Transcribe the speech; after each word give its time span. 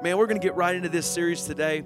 Man, 0.00 0.16
we're 0.16 0.28
going 0.28 0.40
to 0.40 0.46
get 0.46 0.54
right 0.54 0.76
into 0.76 0.88
this 0.88 1.06
series 1.06 1.42
today. 1.42 1.82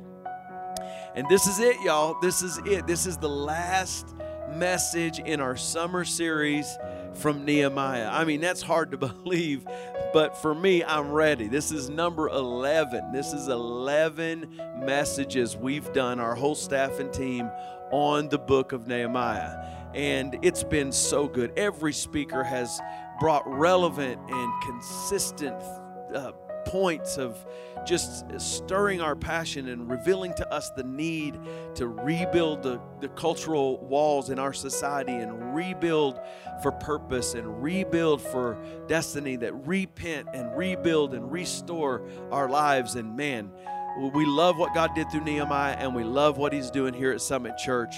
And 1.15 1.27
this 1.31 1.47
is 1.47 1.59
it, 1.60 1.81
y'all. 1.81 2.20
This 2.20 2.42
is 2.42 2.58
it. 2.66 2.86
This 2.86 3.06
is 3.06 3.16
the 3.16 3.31
last 3.31 4.14
message 4.54 5.19
in 5.21 5.40
our 5.40 5.56
summer 5.56 6.04
series 6.04 6.77
from 7.14 7.46
Nehemiah. 7.46 8.11
I 8.12 8.27
mean, 8.27 8.43
that's 8.43 8.61
hard 8.61 8.90
to 8.90 8.98
believe, 8.98 9.64
but 10.12 10.37
for 10.37 10.54
me, 10.54 10.85
I'm 10.85 11.11
ready. 11.11 11.48
This 11.48 11.72
is 11.72 11.88
number 11.88 12.29
11. 12.29 13.12
This 13.12 13.33
is 13.33 13.48
11 13.48 14.60
messages 14.85 15.56
we've 15.56 15.90
done, 15.94 16.21
our 16.21 16.35
whole 16.35 16.55
staff 16.55 17.01
and 17.01 17.11
team, 17.11 17.51
on 17.93 18.29
the 18.29 18.39
book 18.39 18.73
of 18.73 18.87
Nehemiah. 18.87 19.57
And 19.95 20.39
it's 20.43 20.65
been 20.65 20.93
so 20.93 21.29
good. 21.29 21.51
Every 21.57 21.95
speaker 21.95 22.45
has 22.45 22.79
brought 23.19 23.51
relevant 23.51 24.21
and 24.29 24.63
consistent 24.63 25.57
uh, 26.15 26.33
points 26.65 27.19
of 27.19 27.45
just 27.87 28.25
stirring 28.41 29.01
our 29.01 29.17
passion 29.17 29.68
and 29.68 29.91
revealing 29.91 30.32
to 30.35 30.53
us 30.53 30.71
the 30.71 30.85
need 30.85 31.39
to 31.75 31.89
rebuild 31.89 32.62
the, 32.62 32.80
the 33.00 33.09
cultural 33.09 33.78
walls 33.84 34.30
in 34.30 34.38
our 34.38 34.52
society 34.52 35.14
and 35.14 35.55
rebuild 35.55 36.20
for 36.62 36.72
purpose 36.72 37.34
and 37.34 37.62
rebuild 37.62 38.22
for 38.22 38.59
destiny, 38.86 39.36
that 39.36 39.52
repent 39.66 40.28
and 40.33 40.56
rebuild 40.56 41.14
and 41.14 41.30
restore 41.30 42.02
our 42.30 42.48
lives. 42.48 42.94
And 42.94 43.16
man, 43.16 43.50
we 44.14 44.24
love 44.24 44.58
what 44.58 44.74
God 44.74 44.94
did 44.94 45.10
through 45.10 45.24
Nehemiah 45.24 45.77
and 45.78 45.94
we 45.94 46.05
love 46.05 46.38
what 46.38 46.52
He's 46.52 46.70
doing 46.70 46.94
here 46.94 47.12
at 47.12 47.20
Summit 47.20 47.58
Church. 47.58 47.97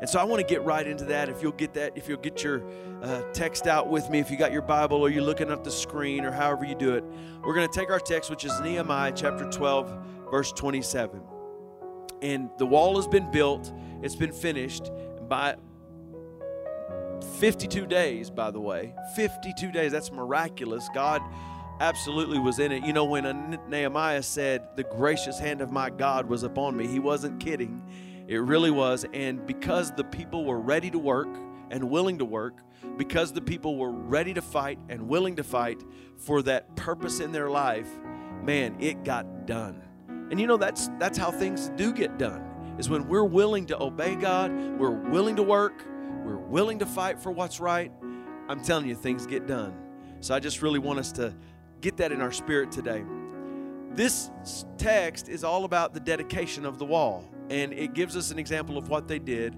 And 0.00 0.08
so 0.08 0.18
I 0.18 0.24
want 0.24 0.40
to 0.40 0.46
get 0.46 0.62
right 0.64 0.86
into 0.86 1.04
that. 1.06 1.28
If 1.28 1.42
you'll 1.42 1.52
get 1.52 1.74
that, 1.74 1.92
if 1.96 2.08
you'll 2.08 2.18
get 2.18 2.42
your 2.42 2.62
uh, 3.02 3.22
text 3.32 3.66
out 3.66 3.88
with 3.88 4.10
me, 4.10 4.18
if 4.18 4.30
you 4.30 4.36
got 4.36 4.52
your 4.52 4.62
Bible 4.62 4.98
or 4.98 5.10
you're 5.10 5.22
looking 5.22 5.50
up 5.50 5.64
the 5.64 5.70
screen 5.70 6.24
or 6.24 6.30
however 6.30 6.64
you 6.64 6.74
do 6.74 6.94
it, 6.94 7.04
we're 7.42 7.54
going 7.54 7.68
to 7.68 7.78
take 7.78 7.90
our 7.90 8.00
text, 8.00 8.30
which 8.30 8.44
is 8.44 8.52
Nehemiah 8.60 9.12
chapter 9.14 9.50
12, 9.50 10.06
verse 10.30 10.52
27. 10.52 11.20
And 12.22 12.50
the 12.58 12.66
wall 12.66 12.96
has 12.96 13.06
been 13.08 13.30
built, 13.30 13.72
it's 14.02 14.16
been 14.16 14.32
finished 14.32 14.90
by 15.28 15.56
52 17.38 17.86
days, 17.86 18.30
by 18.30 18.50
the 18.50 18.60
way. 18.60 18.94
52 19.16 19.72
days. 19.72 19.92
That's 19.92 20.12
miraculous. 20.12 20.88
God 20.94 21.22
absolutely 21.80 22.38
was 22.38 22.58
in 22.58 22.72
it. 22.72 22.84
You 22.84 22.92
know, 22.92 23.04
when 23.04 23.58
Nehemiah 23.68 24.22
said, 24.22 24.68
The 24.76 24.84
gracious 24.84 25.38
hand 25.38 25.60
of 25.60 25.70
my 25.70 25.90
God 25.90 26.28
was 26.28 26.42
upon 26.42 26.76
me, 26.76 26.86
he 26.86 26.98
wasn't 26.98 27.40
kidding 27.40 27.82
it 28.32 28.40
really 28.40 28.70
was. 28.70 29.04
And 29.12 29.44
because 29.46 29.92
the 29.92 30.04
people 30.04 30.46
were 30.46 30.58
ready 30.58 30.90
to 30.90 30.98
work 30.98 31.28
and 31.70 31.90
willing 31.90 32.18
to 32.18 32.24
work, 32.24 32.62
because 32.96 33.30
the 33.30 33.42
people 33.42 33.76
were 33.76 33.90
ready 33.90 34.32
to 34.32 34.40
fight 34.40 34.78
and 34.88 35.06
willing 35.06 35.36
to 35.36 35.44
fight 35.44 35.82
for 36.16 36.40
that 36.42 36.74
purpose 36.74 37.20
in 37.20 37.30
their 37.30 37.50
life, 37.50 37.88
man, 38.42 38.74
it 38.80 39.04
got 39.04 39.46
done. 39.46 39.82
And 40.30 40.40
you 40.40 40.46
know 40.46 40.56
that's 40.56 40.88
that's 40.98 41.18
how 41.18 41.30
things 41.30 41.70
do 41.76 41.92
get 41.92 42.16
done. 42.16 42.76
Is 42.78 42.88
when 42.88 43.06
we're 43.06 43.24
willing 43.24 43.66
to 43.66 43.80
obey 43.80 44.14
God, 44.14 44.50
we're 44.78 44.90
willing 44.90 45.36
to 45.36 45.42
work, 45.42 45.84
we're 46.24 46.38
willing 46.38 46.78
to 46.78 46.86
fight 46.86 47.20
for 47.20 47.30
what's 47.30 47.60
right. 47.60 47.92
I'm 48.48 48.62
telling 48.62 48.88
you 48.88 48.94
things 48.94 49.26
get 49.26 49.46
done. 49.46 49.74
So 50.20 50.34
I 50.34 50.40
just 50.40 50.62
really 50.62 50.78
want 50.78 50.98
us 50.98 51.12
to 51.12 51.34
get 51.82 51.98
that 51.98 52.12
in 52.12 52.22
our 52.22 52.32
spirit 52.32 52.72
today. 52.72 53.04
This 53.94 54.30
text 54.78 55.28
is 55.28 55.44
all 55.44 55.66
about 55.66 55.92
the 55.92 56.00
dedication 56.00 56.64
of 56.64 56.78
the 56.78 56.86
wall 56.86 57.28
and 57.52 57.74
it 57.74 57.92
gives 57.92 58.16
us 58.16 58.30
an 58.30 58.38
example 58.38 58.78
of 58.78 58.88
what 58.88 59.06
they 59.06 59.18
did, 59.18 59.54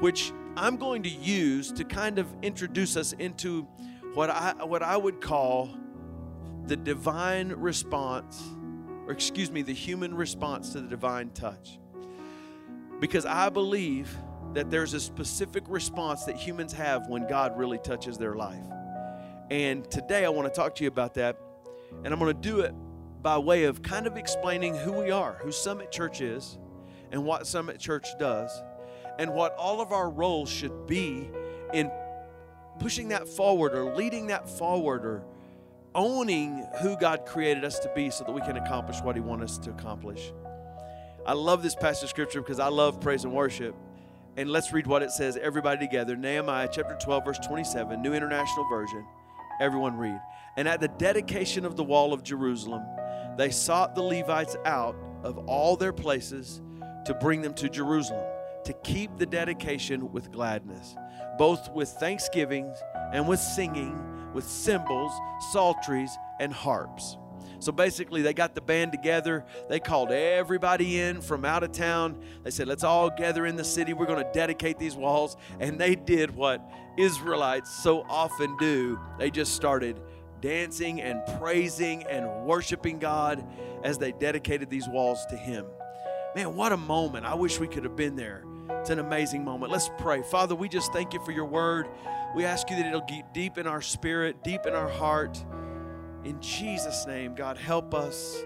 which 0.00 0.32
I'm 0.56 0.76
going 0.76 1.02
to 1.02 1.10
use 1.10 1.70
to 1.72 1.84
kind 1.84 2.18
of 2.18 2.26
introduce 2.42 2.96
us 2.96 3.12
into 3.12 3.68
what 4.14 4.30
I 4.30 4.64
what 4.64 4.82
I 4.82 4.96
would 4.96 5.20
call 5.20 5.68
the 6.66 6.76
divine 6.76 7.50
response, 7.50 8.42
or 9.06 9.12
excuse 9.12 9.50
me, 9.50 9.60
the 9.60 9.74
human 9.74 10.14
response 10.14 10.70
to 10.72 10.80
the 10.80 10.88
divine 10.88 11.30
touch. 11.30 11.78
Because 12.98 13.26
I 13.26 13.50
believe 13.50 14.16
that 14.54 14.70
there's 14.70 14.94
a 14.94 15.00
specific 15.00 15.64
response 15.66 16.24
that 16.24 16.36
humans 16.36 16.72
have 16.72 17.08
when 17.08 17.26
God 17.26 17.58
really 17.58 17.78
touches 17.78 18.16
their 18.16 18.34
life. 18.34 18.64
And 19.50 19.88
today 19.90 20.24
I 20.24 20.30
want 20.30 20.48
to 20.48 20.54
talk 20.54 20.74
to 20.76 20.84
you 20.84 20.88
about 20.88 21.14
that. 21.14 21.38
And 22.04 22.14
I'm 22.14 22.18
going 22.18 22.34
to 22.34 22.40
do 22.40 22.60
it 22.60 22.72
by 23.20 23.36
way 23.36 23.64
of 23.64 23.82
kind 23.82 24.06
of 24.06 24.16
explaining 24.16 24.74
who 24.76 24.92
we 24.92 25.10
are, 25.10 25.34
who 25.42 25.52
Summit 25.52 25.90
Church 25.92 26.20
is, 26.20 26.58
and 27.14 27.24
what 27.24 27.46
Summit 27.46 27.78
Church 27.78 28.08
does, 28.18 28.50
and 29.20 29.32
what 29.32 29.54
all 29.54 29.80
of 29.80 29.92
our 29.92 30.10
roles 30.10 30.50
should 30.50 30.88
be 30.88 31.30
in 31.72 31.88
pushing 32.80 33.08
that 33.08 33.28
forward 33.28 33.72
or 33.72 33.94
leading 33.94 34.26
that 34.26 34.50
forward 34.50 35.06
or 35.06 35.22
owning 35.94 36.66
who 36.82 36.96
God 36.96 37.24
created 37.24 37.64
us 37.64 37.78
to 37.78 37.92
be 37.94 38.10
so 38.10 38.24
that 38.24 38.32
we 38.32 38.40
can 38.40 38.56
accomplish 38.56 39.00
what 39.00 39.14
He 39.14 39.20
wants 39.22 39.44
us 39.44 39.58
to 39.58 39.70
accomplish. 39.70 40.32
I 41.24 41.34
love 41.34 41.62
this 41.62 41.76
passage 41.76 42.02
of 42.02 42.10
scripture 42.10 42.42
because 42.42 42.58
I 42.58 42.66
love 42.66 43.00
praise 43.00 43.22
and 43.22 43.32
worship. 43.32 43.76
And 44.36 44.50
let's 44.50 44.72
read 44.72 44.88
what 44.88 45.04
it 45.04 45.12
says, 45.12 45.36
everybody 45.36 45.86
together. 45.86 46.16
Nehemiah 46.16 46.68
chapter 46.70 46.98
12, 47.00 47.24
verse 47.24 47.38
27, 47.46 48.02
New 48.02 48.12
International 48.12 48.68
Version. 48.68 49.06
Everyone 49.60 49.96
read. 49.96 50.20
And 50.56 50.66
at 50.66 50.80
the 50.80 50.88
dedication 50.88 51.64
of 51.64 51.76
the 51.76 51.84
wall 51.84 52.12
of 52.12 52.24
Jerusalem, 52.24 52.82
they 53.36 53.50
sought 53.50 53.94
the 53.94 54.02
Levites 54.02 54.56
out 54.64 54.96
of 55.22 55.38
all 55.46 55.76
their 55.76 55.92
places 55.92 56.60
to 57.06 57.14
bring 57.14 57.42
them 57.42 57.54
to 57.54 57.68
Jerusalem, 57.68 58.24
to 58.64 58.72
keep 58.84 59.16
the 59.16 59.26
dedication 59.26 60.12
with 60.12 60.32
gladness, 60.32 60.96
both 61.38 61.70
with 61.72 61.88
thanksgivings 61.88 62.76
and 63.12 63.28
with 63.28 63.40
singing, 63.40 64.32
with 64.32 64.44
cymbals, 64.44 65.12
psalteries, 65.52 66.16
and 66.40 66.52
harps. 66.52 67.16
So 67.60 67.72
basically, 67.72 68.20
they 68.20 68.34
got 68.34 68.54
the 68.54 68.60
band 68.60 68.92
together. 68.92 69.44
They 69.70 69.80
called 69.80 70.10
everybody 70.10 71.00
in 71.00 71.22
from 71.22 71.44
out 71.46 71.62
of 71.62 71.72
town. 71.72 72.22
They 72.42 72.50
said, 72.50 72.68
Let's 72.68 72.84
all 72.84 73.08
gather 73.08 73.46
in 73.46 73.56
the 73.56 73.64
city. 73.64 73.94
We're 73.94 74.06
going 74.06 74.22
to 74.22 74.30
dedicate 74.32 74.78
these 74.78 74.96
walls. 74.96 75.36
And 75.60 75.78
they 75.78 75.94
did 75.94 76.34
what 76.34 76.60
Israelites 76.98 77.70
so 77.82 78.04
often 78.08 78.56
do. 78.58 78.98
They 79.18 79.30
just 79.30 79.54
started 79.54 79.98
dancing 80.42 81.00
and 81.00 81.22
praising 81.38 82.02
and 82.04 82.44
worshiping 82.44 82.98
God 82.98 83.42
as 83.82 83.96
they 83.96 84.12
dedicated 84.12 84.68
these 84.68 84.86
walls 84.86 85.24
to 85.30 85.36
Him. 85.36 85.64
Man, 86.34 86.56
what 86.56 86.72
a 86.72 86.76
moment. 86.76 87.24
I 87.24 87.34
wish 87.34 87.60
we 87.60 87.68
could 87.68 87.84
have 87.84 87.94
been 87.94 88.16
there. 88.16 88.44
It's 88.68 88.90
an 88.90 88.98
amazing 88.98 89.44
moment. 89.44 89.70
Let's 89.70 89.88
pray. 89.98 90.22
Father, 90.22 90.54
we 90.54 90.68
just 90.68 90.92
thank 90.92 91.14
you 91.14 91.20
for 91.24 91.30
your 91.30 91.44
word. 91.44 91.88
We 92.34 92.44
ask 92.44 92.68
you 92.70 92.76
that 92.76 92.86
it'll 92.86 93.02
get 93.02 93.32
deep 93.32 93.56
in 93.56 93.68
our 93.68 93.80
spirit, 93.80 94.42
deep 94.42 94.66
in 94.66 94.74
our 94.74 94.88
heart. 94.88 95.42
In 96.24 96.40
Jesus' 96.40 97.06
name, 97.06 97.36
God, 97.36 97.56
help 97.56 97.94
us. 97.94 98.42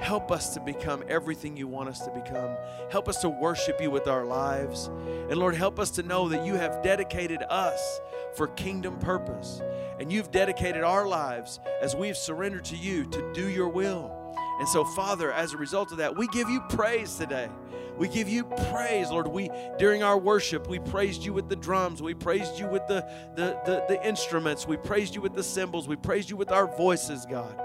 Help 0.00 0.32
us 0.32 0.54
to 0.54 0.60
become 0.60 1.04
everything 1.08 1.56
you 1.56 1.68
want 1.68 1.88
us 1.88 2.00
to 2.00 2.10
become. 2.10 2.56
Help 2.90 3.08
us 3.08 3.20
to 3.22 3.28
worship 3.28 3.80
you 3.80 3.90
with 3.90 4.08
our 4.08 4.24
lives. 4.24 4.88
And 5.28 5.36
Lord, 5.36 5.54
help 5.54 5.78
us 5.78 5.90
to 5.92 6.02
know 6.02 6.28
that 6.28 6.44
you 6.44 6.54
have 6.54 6.82
dedicated 6.82 7.42
us 7.48 8.00
for 8.36 8.48
kingdom 8.48 8.98
purpose. 8.98 9.60
And 10.00 10.12
you've 10.12 10.30
dedicated 10.32 10.82
our 10.82 11.06
lives 11.06 11.60
as 11.80 11.94
we've 11.94 12.16
surrendered 12.16 12.64
to 12.66 12.76
you 12.76 13.06
to 13.06 13.32
do 13.32 13.48
your 13.48 13.68
will. 13.68 14.17
And 14.58 14.68
so, 14.68 14.84
Father, 14.84 15.32
as 15.32 15.52
a 15.52 15.56
result 15.56 15.92
of 15.92 15.98
that, 15.98 16.16
we 16.16 16.26
give 16.28 16.48
you 16.48 16.60
praise 16.68 17.14
today. 17.16 17.48
We 17.96 18.08
give 18.08 18.28
you 18.28 18.44
praise, 18.70 19.10
Lord. 19.10 19.26
We 19.26 19.50
during 19.78 20.02
our 20.02 20.18
worship, 20.18 20.68
we 20.68 20.78
praised 20.78 21.24
you 21.24 21.32
with 21.32 21.48
the 21.48 21.56
drums, 21.56 22.00
we 22.00 22.14
praised 22.14 22.58
you 22.58 22.68
with 22.68 22.86
the, 22.86 23.00
the, 23.34 23.60
the, 23.66 23.84
the 23.88 24.06
instruments, 24.06 24.66
we 24.66 24.76
praised 24.76 25.14
you 25.16 25.20
with 25.20 25.34
the 25.34 25.42
cymbals, 25.42 25.88
we 25.88 25.96
praised 25.96 26.30
you 26.30 26.36
with 26.36 26.52
our 26.52 26.66
voices, 26.76 27.26
God. 27.26 27.60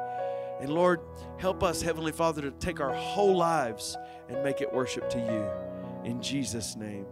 And 0.59 0.73
Lord, 0.73 1.01
help 1.37 1.61
us, 1.61 1.81
Heavenly 1.81 2.11
Father, 2.11 2.41
to 2.41 2.51
take 2.51 2.79
our 2.79 2.93
whole 2.93 3.35
lives 3.35 3.97
and 4.29 4.43
make 4.43 4.61
it 4.61 4.73
worship 4.73 5.09
to 5.11 5.19
you. 5.19 6.09
In 6.09 6.21
Jesus' 6.21 6.75
name. 6.75 7.05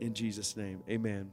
In 0.00 0.14
Jesus' 0.14 0.56
name. 0.56 0.82
Amen. 0.88 1.32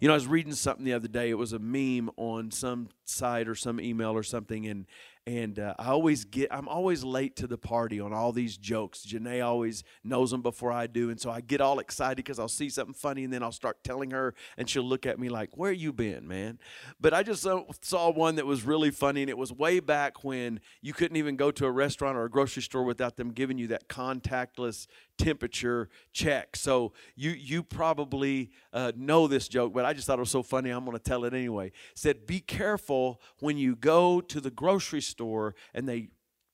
You 0.00 0.08
know, 0.08 0.14
I 0.14 0.16
was 0.16 0.26
reading 0.26 0.52
something 0.52 0.84
the 0.84 0.92
other 0.92 1.08
day. 1.08 1.30
It 1.30 1.38
was 1.38 1.52
a 1.52 1.58
meme 1.58 2.10
on 2.16 2.50
some 2.50 2.88
site 3.04 3.48
or 3.48 3.54
some 3.54 3.80
email 3.80 4.10
or 4.10 4.22
something, 4.22 4.66
and 4.66 4.86
and 5.28 5.58
uh, 5.58 5.74
I 5.78 5.88
always 5.88 6.24
get 6.24 6.48
I'm 6.50 6.68
always 6.68 7.04
late 7.04 7.36
to 7.36 7.46
the 7.46 7.58
party 7.58 8.00
on 8.00 8.14
all 8.14 8.32
these 8.32 8.56
jokes. 8.56 9.04
Janae 9.06 9.44
always 9.44 9.84
knows 10.02 10.30
them 10.30 10.40
before 10.40 10.72
I 10.72 10.86
do, 10.86 11.10
and 11.10 11.20
so 11.20 11.30
I 11.30 11.42
get 11.42 11.60
all 11.60 11.80
excited 11.80 12.16
because 12.16 12.38
I'll 12.38 12.48
see 12.48 12.70
something 12.70 12.94
funny 12.94 13.24
and 13.24 13.32
then 13.32 13.42
I'll 13.42 13.52
start 13.52 13.84
telling 13.84 14.10
her, 14.12 14.34
and 14.56 14.70
she'll 14.70 14.84
look 14.84 15.04
at 15.04 15.18
me 15.18 15.28
like, 15.28 15.58
"Where 15.58 15.70
you 15.70 15.92
been, 15.92 16.26
man?" 16.26 16.58
But 16.98 17.12
I 17.12 17.22
just 17.22 17.46
saw 17.82 18.10
one 18.10 18.36
that 18.36 18.46
was 18.46 18.62
really 18.62 18.90
funny, 18.90 19.20
and 19.20 19.28
it 19.28 19.36
was 19.36 19.52
way 19.52 19.80
back 19.80 20.24
when 20.24 20.60
you 20.80 20.94
couldn't 20.94 21.18
even 21.18 21.36
go 21.36 21.50
to 21.50 21.66
a 21.66 21.70
restaurant 21.70 22.16
or 22.16 22.24
a 22.24 22.30
grocery 22.30 22.62
store 22.62 22.84
without 22.84 23.16
them 23.16 23.32
giving 23.32 23.58
you 23.58 23.66
that 23.66 23.86
contactless 23.86 24.86
temperature 25.18 25.88
check. 26.12 26.56
So 26.56 26.92
you 27.16 27.30
you 27.30 27.62
probably 27.62 28.50
uh, 28.72 28.92
know 28.96 29.26
this 29.26 29.48
joke, 29.48 29.74
but 29.74 29.84
I 29.84 29.92
just 29.92 30.06
thought 30.06 30.18
it 30.18 30.20
was 30.20 30.30
so 30.30 30.42
funny. 30.42 30.70
I'm 30.70 30.84
going 30.84 30.96
to 30.96 31.02
tell 31.02 31.24
it 31.24 31.34
anyway. 31.34 31.68
It 31.68 31.74
said, 31.94 32.26
"Be 32.26 32.40
careful 32.40 33.20
when 33.40 33.58
you 33.58 33.76
go 33.76 34.20
to 34.20 34.40
the 34.40 34.50
grocery 34.50 35.02
store 35.02 35.54
and 35.74 35.88
they 35.88 36.08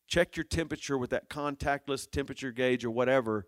check 0.09 0.37
your 0.37 0.45
temperature 0.45 0.99
with 0.99 1.11
that 1.11 1.29
contactless 1.29 2.11
temperature 2.11 2.51
gauge 2.51 2.85
or 2.85 2.91
whatever, 2.91 3.47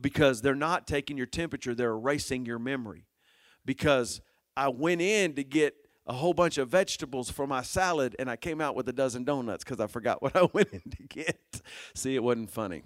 because 0.00 0.42
they're 0.42 0.54
not 0.54 0.86
taking 0.86 1.16
your 1.16 1.26
temperature; 1.26 1.74
they're 1.74 1.92
erasing 1.92 2.44
your 2.44 2.58
memory. 2.58 3.06
Because 3.64 4.20
I 4.56 4.68
went 4.68 5.00
in 5.00 5.34
to 5.34 5.44
get 5.44 5.74
a 6.06 6.12
whole 6.12 6.34
bunch 6.34 6.56
of 6.56 6.68
vegetables 6.68 7.30
for 7.30 7.46
my 7.46 7.62
salad 7.62 8.14
and 8.18 8.30
I 8.30 8.36
came 8.36 8.60
out 8.60 8.76
with 8.76 8.88
a 8.88 8.92
dozen 8.92 9.24
donuts 9.24 9.64
because 9.64 9.80
I 9.80 9.88
forgot 9.88 10.22
what 10.22 10.36
I 10.36 10.48
went 10.52 10.68
in 10.72 10.82
to 10.90 11.02
get. 11.08 11.60
See, 11.94 12.14
it 12.14 12.22
wasn't 12.22 12.50
funny. 12.50 12.84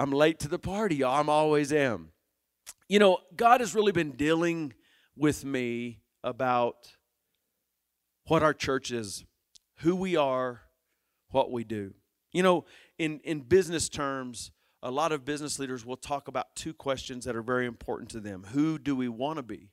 I'm 0.00 0.12
late 0.12 0.38
to 0.38 0.48
the 0.48 0.58
party. 0.58 1.04
I'm 1.04 1.28
always 1.28 1.74
am. 1.74 2.12
You 2.88 2.98
know, 2.98 3.18
God 3.36 3.60
has 3.60 3.74
really 3.74 3.92
been 3.92 4.12
dealing 4.12 4.72
with 5.14 5.44
me 5.44 6.00
about 6.24 6.96
what 8.24 8.42
our 8.42 8.54
church 8.54 8.92
is, 8.92 9.26
who 9.80 9.94
we 9.94 10.16
are, 10.16 10.62
what 11.32 11.52
we 11.52 11.64
do. 11.64 11.92
You 12.32 12.42
know, 12.42 12.64
in, 12.98 13.20
in 13.24 13.40
business 13.40 13.90
terms, 13.90 14.52
a 14.82 14.90
lot 14.90 15.12
of 15.12 15.26
business 15.26 15.58
leaders 15.58 15.84
will 15.84 15.98
talk 15.98 16.28
about 16.28 16.56
two 16.56 16.72
questions 16.72 17.26
that 17.26 17.36
are 17.36 17.42
very 17.42 17.66
important 17.66 18.08
to 18.12 18.20
them 18.20 18.46
Who 18.52 18.78
do 18.78 18.96
we 18.96 19.10
want 19.10 19.36
to 19.36 19.42
be? 19.42 19.68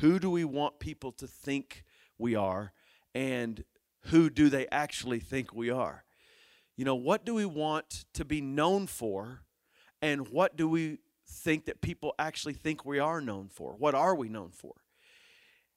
Who 0.00 0.18
do 0.18 0.28
we 0.28 0.44
want 0.44 0.80
people 0.80 1.12
to 1.12 1.28
think 1.28 1.84
we 2.18 2.34
are? 2.34 2.72
And 3.14 3.62
who 4.06 4.28
do 4.28 4.48
they 4.48 4.66
actually 4.72 5.20
think 5.20 5.54
we 5.54 5.70
are? 5.70 6.02
You 6.76 6.84
know, 6.84 6.96
what 6.96 7.24
do 7.24 7.32
we 7.32 7.46
want 7.46 8.06
to 8.14 8.24
be 8.24 8.40
known 8.40 8.88
for? 8.88 9.42
And 10.00 10.28
what 10.28 10.56
do 10.56 10.68
we 10.68 10.98
think 11.26 11.66
that 11.66 11.80
people 11.80 12.14
actually 12.18 12.54
think 12.54 12.84
we 12.84 12.98
are 12.98 13.20
known 13.20 13.48
for? 13.48 13.74
What 13.76 13.94
are 13.94 14.14
we 14.14 14.28
known 14.28 14.50
for? 14.50 14.74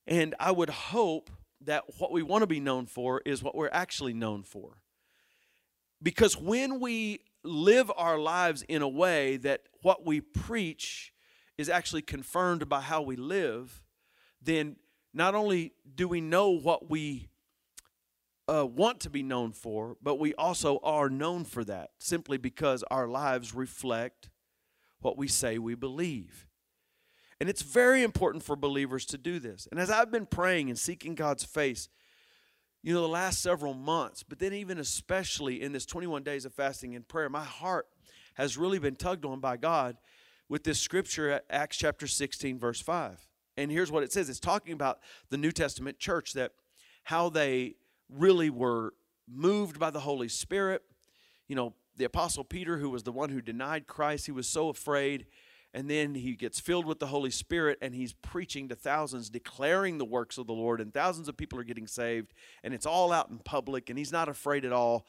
And 0.08 0.36
I 0.40 0.52
would 0.52 0.70
hope 0.70 1.30
that 1.62 1.84
what 2.00 2.12
we 2.12 2.24
want 2.24 2.42
to 2.42 2.48
be 2.48 2.60
known 2.60 2.86
for 2.86 3.22
is 3.26 3.44
what 3.44 3.56
we're 3.56 3.70
actually 3.72 4.14
known 4.14 4.44
for. 4.44 4.82
Because 6.02 6.36
when 6.38 6.80
we 6.80 7.22
live 7.44 7.92
our 7.96 8.18
lives 8.18 8.64
in 8.64 8.82
a 8.82 8.90
way 8.90 9.38
that 9.38 9.62
what 9.82 10.06
we 10.06 10.22
preach 10.22 11.14
is 11.58 11.70
actually 11.70 12.02
confirmed 12.02 12.68
by 12.68 12.82
how 12.82 13.02
we 13.02 13.16
live, 13.16 13.84
then 14.42 14.78
not 15.14 15.36
only 15.36 15.74
do 15.94 16.08
we 16.08 16.22
know 16.22 16.50
what 16.50 16.90
we 16.90 17.30
uh, 18.48 18.66
want 18.66 19.00
to 19.02 19.10
be 19.10 19.24
known 19.24 19.52
for, 19.52 19.96
but 20.02 20.20
we 20.20 20.34
also 20.36 20.80
are 20.84 21.10
known 21.10 21.44
for 21.44 21.64
that 21.64 21.92
simply 22.00 22.38
because 22.38 22.84
our 22.92 23.08
lives 23.08 23.54
reflect 23.54 24.30
what 25.00 25.18
we 25.18 25.28
say 25.28 25.58
we 25.58 25.76
believe. 25.76 26.48
And 27.40 27.50
it's 27.50 27.64
very 27.64 28.04
important 28.04 28.44
for 28.44 28.56
believers 28.56 29.06
to 29.08 29.18
do 29.18 29.40
this. 29.40 29.68
And 29.72 29.80
as 29.80 29.90
I've 29.90 30.12
been 30.12 30.28
praying 30.28 30.70
and 30.70 30.78
seeking 30.78 31.16
God's 31.16 31.44
face, 31.44 31.90
you 32.84 32.94
know, 32.94 33.02
the 33.02 33.08
last 33.08 33.42
several 33.42 33.74
months, 33.74 34.24
but 34.24 34.40
then 34.40 34.54
even 34.54 34.78
especially 34.78 35.62
in 35.62 35.72
this 35.72 35.86
21 35.86 36.24
days 36.24 36.46
of 36.46 36.54
fasting 36.54 36.96
and 36.96 37.08
prayer, 37.08 37.30
my 37.30 37.44
heart 37.44 37.88
has 38.36 38.58
really 38.58 38.80
been 38.80 38.96
tugged 38.96 39.26
on 39.26 39.40
by 39.40 39.58
God 39.58 39.98
with 40.50 40.64
this 40.64 40.80
scripture 40.80 41.30
at 41.32 41.46
Acts 41.50 41.78
chapter 41.78 42.08
16, 42.08 42.60
verse 42.60 42.82
5. 42.82 43.28
And 43.58 43.72
here's 43.72 43.92
what 43.92 44.04
it 44.04 44.12
says 44.12 44.30
it's 44.30 44.40
talking 44.40 44.74
about 44.74 45.00
the 45.30 45.38
New 45.38 45.52
Testament 45.52 46.00
church 46.00 46.34
that 46.34 46.52
how 47.04 47.30
they 47.30 47.76
really 48.12 48.50
were 48.50 48.94
moved 49.28 49.80
by 49.80 49.90
the 49.90 50.02
Holy 50.02 50.28
Spirit. 50.28 50.84
You 51.48 51.56
know, 51.56 51.74
the 51.98 52.06
Apostle 52.06 52.44
Peter, 52.44 52.78
who 52.78 52.90
was 52.90 53.04
the 53.04 53.12
one 53.12 53.30
who 53.30 53.42
denied 53.42 53.88
Christ, 53.88 54.26
he 54.26 54.32
was 54.32 54.48
so 54.48 54.70
afraid 54.70 55.26
and 55.74 55.90
then 55.90 56.16
he 56.16 56.36
gets 56.36 56.60
filled 56.60 56.86
with 56.86 57.00
the 57.00 57.08
Holy 57.08 57.32
Spirit 57.32 57.78
and 57.82 57.96
he's 57.96 58.14
preaching 58.14 58.68
to 58.70 58.76
thousands, 58.76 59.30
declaring 59.30 59.98
the 59.98 60.06
works 60.06 60.38
of 60.38 60.48
the 60.48 60.54
Lord, 60.54 60.82
and 60.82 60.94
thousands 60.94 61.30
of 61.30 61.38
people 61.38 61.60
are 61.60 61.64
getting 61.64 61.88
saved, 61.88 62.34
and 62.64 62.74
it's 62.74 62.86
all 62.86 63.12
out 63.12 63.30
in 63.30 63.40
public, 63.40 63.90
and 63.90 63.98
he's 63.98 64.12
not 64.12 64.28
afraid 64.28 64.66
at 64.66 64.74
all 64.74 65.06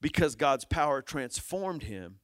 because 0.00 0.34
God's 0.34 0.64
power 0.64 1.02
transformed 1.02 1.84
him. 1.84 2.20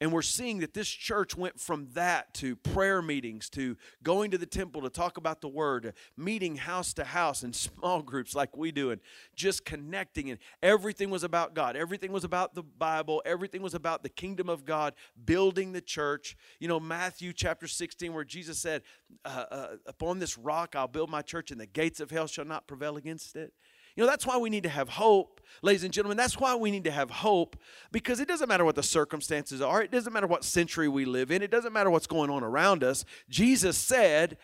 And 0.00 0.12
we're 0.12 0.22
seeing 0.22 0.60
that 0.60 0.72
this 0.72 0.88
church 0.88 1.36
went 1.36 1.60
from 1.60 1.88
that 1.92 2.32
to 2.34 2.56
prayer 2.56 3.02
meetings, 3.02 3.50
to 3.50 3.76
going 4.02 4.30
to 4.30 4.38
the 4.38 4.46
temple 4.46 4.80
to 4.80 4.88
talk 4.88 5.18
about 5.18 5.42
the 5.42 5.48
word, 5.48 5.92
meeting 6.16 6.56
house 6.56 6.94
to 6.94 7.04
house 7.04 7.42
in 7.42 7.52
small 7.52 8.00
groups 8.00 8.34
like 8.34 8.56
we 8.56 8.72
do, 8.72 8.90
and 8.90 9.00
just 9.36 9.66
connecting. 9.66 10.30
And 10.30 10.38
everything 10.62 11.10
was 11.10 11.22
about 11.22 11.54
God. 11.54 11.76
Everything 11.76 12.12
was 12.12 12.24
about 12.24 12.54
the 12.54 12.62
Bible. 12.62 13.22
Everything 13.26 13.60
was 13.60 13.74
about 13.74 14.02
the 14.02 14.08
kingdom 14.08 14.48
of 14.48 14.64
God, 14.64 14.94
building 15.26 15.72
the 15.72 15.82
church. 15.82 16.34
You 16.60 16.68
know, 16.68 16.80
Matthew 16.80 17.34
chapter 17.34 17.66
16, 17.66 18.14
where 18.14 18.24
Jesus 18.24 18.58
said, 18.58 18.82
uh, 19.24 19.44
uh, 19.50 19.66
Upon 19.86 20.18
this 20.18 20.38
rock 20.38 20.74
I'll 20.74 20.88
build 20.88 21.10
my 21.10 21.20
church, 21.20 21.50
and 21.50 21.60
the 21.60 21.66
gates 21.66 22.00
of 22.00 22.10
hell 22.10 22.26
shall 22.26 22.46
not 22.46 22.66
prevail 22.66 22.96
against 22.96 23.36
it. 23.36 23.52
Know, 24.00 24.06
that's 24.06 24.26
why 24.26 24.38
we 24.38 24.48
need 24.48 24.62
to 24.62 24.70
have 24.70 24.88
hope, 24.88 25.42
ladies 25.60 25.84
and 25.84 25.92
gentlemen. 25.92 26.16
That's 26.16 26.38
why 26.38 26.54
we 26.54 26.70
need 26.70 26.84
to 26.84 26.90
have 26.90 27.10
hope 27.10 27.54
because 27.92 28.18
it 28.18 28.26
doesn't 28.26 28.48
matter 28.48 28.64
what 28.64 28.74
the 28.74 28.82
circumstances 28.82 29.60
are. 29.60 29.82
It 29.82 29.90
doesn't 29.90 30.12
matter 30.12 30.26
what 30.26 30.42
century 30.42 30.88
we 30.88 31.04
live 31.04 31.30
in. 31.30 31.42
It 31.42 31.50
doesn't 31.50 31.74
matter 31.74 31.90
what's 31.90 32.06
going 32.06 32.30
on 32.30 32.42
around 32.42 32.82
us. 32.82 33.04
Jesus 33.28 33.76
said, 33.76 34.38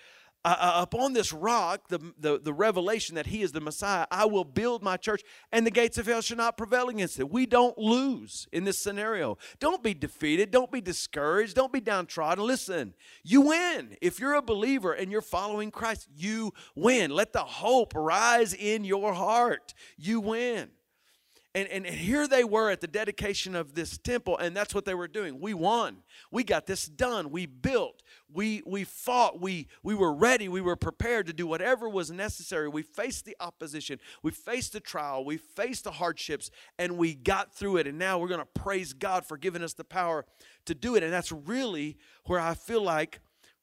uh, 0.46 0.56
uh, 0.60 0.82
upon 0.82 1.12
this 1.12 1.32
rock, 1.32 1.88
the, 1.88 1.98
the, 2.20 2.38
the 2.38 2.52
revelation 2.52 3.16
that 3.16 3.26
he 3.26 3.42
is 3.42 3.50
the 3.50 3.60
Messiah, 3.60 4.06
I 4.12 4.26
will 4.26 4.44
build 4.44 4.80
my 4.80 4.96
church, 4.96 5.22
and 5.50 5.66
the 5.66 5.72
gates 5.72 5.98
of 5.98 6.06
hell 6.06 6.20
shall 6.20 6.36
not 6.36 6.56
prevail 6.56 6.88
against 6.88 7.18
it. 7.18 7.28
We 7.28 7.46
don't 7.46 7.76
lose 7.76 8.46
in 8.52 8.62
this 8.62 8.78
scenario. 8.78 9.38
Don't 9.58 9.82
be 9.82 9.92
defeated. 9.92 10.52
Don't 10.52 10.70
be 10.70 10.80
discouraged. 10.80 11.56
Don't 11.56 11.72
be 11.72 11.80
downtrodden. 11.80 12.46
Listen, 12.46 12.94
you 13.24 13.40
win. 13.40 13.96
If 14.00 14.20
you're 14.20 14.34
a 14.34 14.42
believer 14.42 14.92
and 14.92 15.10
you're 15.10 15.20
following 15.20 15.72
Christ, 15.72 16.06
you 16.14 16.52
win. 16.76 17.10
Let 17.10 17.32
the 17.32 17.40
hope 17.40 17.92
rise 17.96 18.54
in 18.54 18.84
your 18.84 19.14
heart. 19.14 19.74
You 19.96 20.20
win. 20.20 20.70
And, 21.56 21.68
and, 21.68 21.86
here 21.86 22.28
they 22.28 22.44
were 22.44 22.70
at 22.70 22.82
the 22.82 22.86
dedication 22.86 23.54
of 23.54 23.74
this 23.74 23.96
temple, 23.96 24.36
and 24.36 24.54
that's 24.54 24.74
what 24.74 24.84
they 24.84 24.92
were 24.92 25.08
doing. 25.08 25.40
We 25.40 25.54
won. 25.54 26.02
We 26.30 26.44
got 26.44 26.66
this 26.66 26.84
done. 26.84 27.30
We 27.30 27.46
built. 27.46 28.02
We, 28.30 28.62
we 28.66 28.84
fought. 28.84 29.40
We, 29.40 29.68
we 29.82 29.94
were 29.94 30.12
ready. 30.12 30.50
We 30.50 30.60
were 30.60 30.76
prepared 30.76 31.26
to 31.28 31.32
do 31.32 31.46
whatever 31.46 31.88
was 31.88 32.10
necessary. 32.10 32.68
We 32.68 32.82
faced 32.82 33.24
the 33.24 33.34
opposition. 33.40 34.00
We 34.22 34.32
faced 34.32 34.74
the 34.74 34.80
trial. 34.80 35.24
We 35.24 35.38
faced 35.38 35.84
the 35.84 35.92
hardships, 35.92 36.50
and 36.78 36.98
we 36.98 37.14
got 37.14 37.54
through 37.54 37.78
it. 37.78 37.86
And 37.86 37.98
now 37.98 38.18
we're 38.18 38.28
going 38.28 38.40
to 38.40 38.60
praise 38.60 38.92
God 38.92 39.24
for 39.24 39.38
giving 39.38 39.62
us 39.62 39.72
the 39.72 39.82
power 39.82 40.26
to 40.66 40.74
do 40.74 40.94
it. 40.94 41.02
And 41.02 41.10
that's 41.10 41.32
really 41.32 41.96
where 42.26 42.38
I 42.38 42.52
feel 42.52 42.82
like 42.82 43.20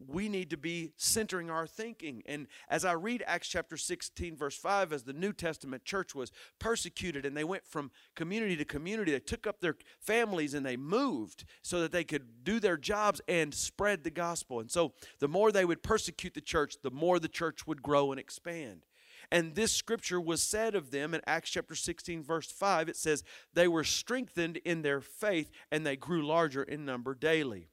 we 0.10 0.30
need 0.30 0.50
to 0.50 0.58
be 0.58 0.94
centering 0.98 1.50
our 1.50 1.68
thinking. 1.68 2.24
And 2.26 2.48
as 2.70 2.86
I 2.86 2.94
read 2.94 3.24
Acts 3.26 3.48
chapter 3.48 3.78
16, 3.78 4.36
verse 4.36 4.58
5, 4.58 4.94
as 4.94 5.04
the 5.04 5.14
New 5.14 5.34
Testament 5.34 5.86
church 5.86 6.16
was 6.16 6.32
persecuted 6.60 7.26
and 7.26 7.36
they 7.36 7.44
went 7.44 7.66
from 7.66 7.92
community 8.16 8.56
to 8.58 8.66
community, 8.66 9.12
they 9.12 9.20
took 9.20 9.48
up 9.48 9.60
their 9.60 9.76
families 10.00 10.54
and 10.54 10.66
they 10.66 10.78
moved 10.78 11.46
so 11.62 11.82
that 11.82 11.92
they 11.92 12.04
could 12.04 12.44
do 12.44 12.60
their 12.60 12.78
jobs 12.78 13.22
and 13.28 13.54
spread 13.54 14.04
the 14.04 14.12
gospel. 14.12 14.60
And 14.60 14.72
so 14.72 14.94
the 15.20 15.28
more 15.28 15.52
they 15.52 15.66
would 15.66 15.84
persecute 15.84 16.34
the 16.34 16.42
church, 16.42 16.76
the 16.82 16.92
more 16.92 17.20
the 17.20 17.28
church 17.28 17.68
would 17.68 17.82
grow 17.82 18.12
and 18.12 18.20
expand. 18.20 18.86
And 19.32 19.56
this 19.56 19.72
scripture 19.72 20.22
was 20.22 20.44
said 20.44 20.76
of 20.76 20.92
them 20.92 21.14
in 21.14 21.22
Acts 21.26 21.50
chapter 21.50 21.76
16, 21.76 22.24
verse 22.24 22.52
5. 22.52 22.90
It 22.90 22.98
says, 22.98 23.24
They 23.54 23.68
were 23.68 23.84
strengthened 23.84 24.58
in 24.58 24.82
their 24.82 25.02
faith 25.02 25.50
and 25.72 25.86
they 25.86 25.96
grew 25.96 26.26
larger 26.26 26.64
in 26.64 26.86
number 26.86 27.16
daily. 27.16 27.70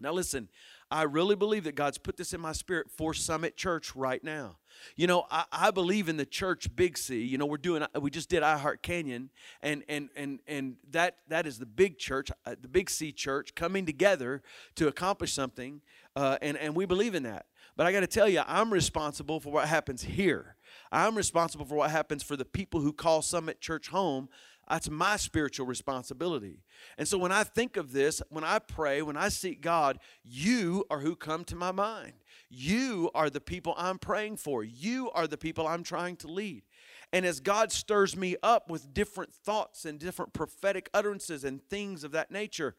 Now, 0.00 0.12
listen, 0.12 0.48
I 0.90 1.02
really 1.02 1.36
believe 1.36 1.64
that 1.64 1.74
God's 1.74 1.98
put 1.98 2.16
this 2.16 2.32
in 2.32 2.40
my 2.40 2.52
spirit 2.52 2.90
for 2.90 3.14
Summit 3.14 3.56
Church 3.56 3.94
right 3.96 4.22
now. 4.22 4.58
You 4.96 5.06
know, 5.06 5.26
I, 5.30 5.44
I 5.52 5.70
believe 5.70 6.08
in 6.08 6.16
the 6.16 6.26
church 6.26 6.74
Big 6.74 6.98
C. 6.98 7.22
You 7.22 7.38
know, 7.38 7.46
we're 7.46 7.56
doing 7.56 7.84
we 8.00 8.10
just 8.10 8.28
did 8.28 8.42
I 8.42 8.58
Heart 8.58 8.82
Canyon, 8.82 9.30
and 9.62 9.84
and 9.88 10.08
and 10.16 10.40
and 10.46 10.76
that 10.90 11.18
that 11.28 11.46
is 11.46 11.58
the 11.58 11.66
big 11.66 11.98
church, 11.98 12.30
uh, 12.46 12.54
the 12.60 12.68
Big 12.68 12.90
C 12.90 13.12
church 13.12 13.54
coming 13.54 13.86
together 13.86 14.42
to 14.76 14.88
accomplish 14.88 15.32
something, 15.32 15.80
uh, 16.16 16.38
and 16.42 16.56
and 16.56 16.74
we 16.74 16.86
believe 16.86 17.14
in 17.14 17.22
that. 17.22 17.46
But 17.76 17.86
I 17.86 17.92
got 17.92 18.00
to 18.00 18.06
tell 18.06 18.28
you, 18.28 18.42
I'm 18.46 18.72
responsible 18.72 19.40
for 19.40 19.50
what 19.50 19.66
happens 19.66 20.02
here. 20.02 20.56
I'm 20.92 21.16
responsible 21.16 21.64
for 21.64 21.74
what 21.74 21.90
happens 21.90 22.22
for 22.22 22.36
the 22.36 22.44
people 22.44 22.80
who 22.80 22.92
call 22.92 23.20
Summit 23.22 23.60
Church 23.60 23.88
home 23.88 24.28
that's 24.68 24.90
my 24.90 25.16
spiritual 25.16 25.66
responsibility. 25.66 26.60
And 26.98 27.06
so 27.06 27.18
when 27.18 27.32
I 27.32 27.44
think 27.44 27.76
of 27.76 27.92
this, 27.92 28.22
when 28.28 28.44
I 28.44 28.58
pray, 28.58 29.02
when 29.02 29.16
I 29.16 29.28
seek 29.28 29.60
God, 29.60 29.98
you 30.22 30.84
are 30.90 31.00
who 31.00 31.16
come 31.16 31.44
to 31.44 31.56
my 31.56 31.72
mind. 31.72 32.14
You 32.48 33.10
are 33.14 33.30
the 33.30 33.40
people 33.40 33.74
I'm 33.76 33.98
praying 33.98 34.36
for. 34.36 34.62
You 34.62 35.10
are 35.12 35.26
the 35.26 35.38
people 35.38 35.66
I'm 35.66 35.82
trying 35.82 36.16
to 36.16 36.28
lead. 36.28 36.62
And 37.12 37.24
as 37.24 37.40
God 37.40 37.72
stirs 37.72 38.16
me 38.16 38.36
up 38.42 38.70
with 38.70 38.92
different 38.92 39.32
thoughts 39.32 39.84
and 39.84 39.98
different 39.98 40.32
prophetic 40.32 40.88
utterances 40.92 41.44
and 41.44 41.62
things 41.62 42.04
of 42.04 42.12
that 42.12 42.30
nature, 42.30 42.74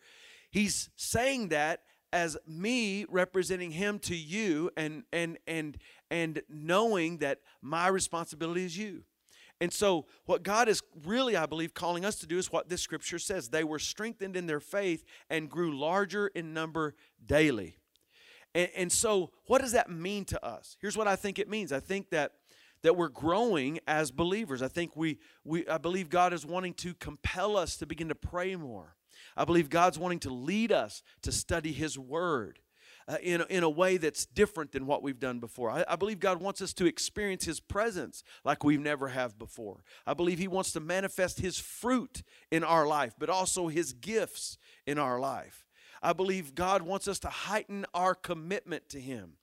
He's 0.51 0.89
saying 0.95 1.49
that 1.49 1.81
as 2.15 2.37
me 2.47 3.05
representing 3.09 3.71
him 3.71 3.99
to 3.99 4.15
you 4.15 4.71
and 4.77 5.03
and 5.11 5.37
and 5.47 5.77
and 6.09 6.41
knowing 6.47 7.17
that 7.17 7.39
my 7.61 7.87
responsibility 7.87 8.63
is 8.63 8.77
you 8.77 9.03
and 9.62 9.71
so, 9.71 10.05
what 10.25 10.43
God 10.43 10.67
is 10.67 10.81
really, 11.05 11.38
I 11.38 11.45
believe, 11.45 11.74
calling 11.74 12.03
us 12.03 12.17
to 12.17 12.27
do 12.27 12.38
is 12.38 12.51
what 12.51 12.67
this 12.67 12.81
scripture 12.81 13.19
says. 13.19 13.50
They 13.50 13.63
were 13.63 13.79
strengthened 13.79 14.35
in 14.35 14.47
their 14.47 14.59
faith 14.59 15.05
and 15.29 15.50
grew 15.50 15.77
larger 15.77 16.27
in 16.27 16.53
number 16.53 16.93
daily. 17.25 17.77
And, 18.53 18.69
and, 18.75 18.91
so, 18.91 19.31
what 19.47 19.62
does 19.62 19.71
that 19.71 19.89
mean 19.89 20.25
to 20.25 20.45
us? 20.45 20.75
Here's 20.81 20.97
what 20.97 21.07
I 21.07 21.15
think 21.15 21.39
it 21.39 21.50
means. 21.50 21.71
I 21.71 21.79
think 21.79 22.09
that 22.09 22.33
that 22.81 22.95
we're 22.95 23.09
growing 23.09 23.79
as 23.88 24.12
believers. 24.12 24.62
I 24.62 24.67
think 24.67 24.95
we, 24.95 25.17
we 25.43 25.67
I 25.67 25.77
believe 25.77 26.09
God 26.09 26.33
is 26.33 26.45
wanting 26.45 26.74
to 26.75 26.93
compel 26.93 27.57
us 27.57 27.77
to 27.77 27.85
begin 27.85 28.09
to 28.09 28.15
pray 28.15 28.55
more. 28.55 28.95
I 29.38 29.45
believe 29.45 29.69
God's 29.69 29.97
wanting 29.97 30.19
to 30.19 30.29
lead 30.29 30.71
us 30.71 31.01
to 31.21 31.31
study 31.31 31.71
His 31.71 31.97
Word. 31.97 32.59
Uh, 33.07 33.17
in, 33.21 33.41
a, 33.41 33.45
in 33.45 33.63
a 33.63 33.69
way 33.69 33.97
that's 33.97 34.25
different 34.25 34.71
than 34.71 34.85
what 34.85 35.03
we've 35.03 35.19
done 35.19 35.39
before. 35.39 35.69
I, 35.69 35.85
I 35.88 35.95
believe 35.95 36.19
God 36.19 36.41
wants 36.41 36.62
us 36.62 36.74
to 36.74 36.85
experience 36.85 37.45
His 37.45 37.59
presence 37.59 38.24
like 38.43 38.63
we've 38.63 38.79
never 38.79 39.09
have 39.09 39.38
before. 39.38 39.83
I 40.07 40.13
believe 40.13 40.39
He 40.39 40.47
wants 40.47 40.71
to 40.74 40.79
manifest 40.79 41.39
His 41.39 41.59
fruit 41.59 42.24
in 42.51 42.63
our 42.63 42.88
life, 42.88 43.13
but 43.19 43.29
also 43.29 43.67
His 43.67 43.93
gifts 43.93 44.57
in 44.88 44.97
our 44.97 45.19
life. 45.19 45.67
I 46.01 46.13
believe 46.13 46.55
God 46.55 46.81
wants 46.81 47.07
us 47.07 47.19
to 47.19 47.29
heighten 47.29 47.85
our 47.93 48.15
commitment 48.15 48.89
to 48.89 49.00
Him, 49.00 49.33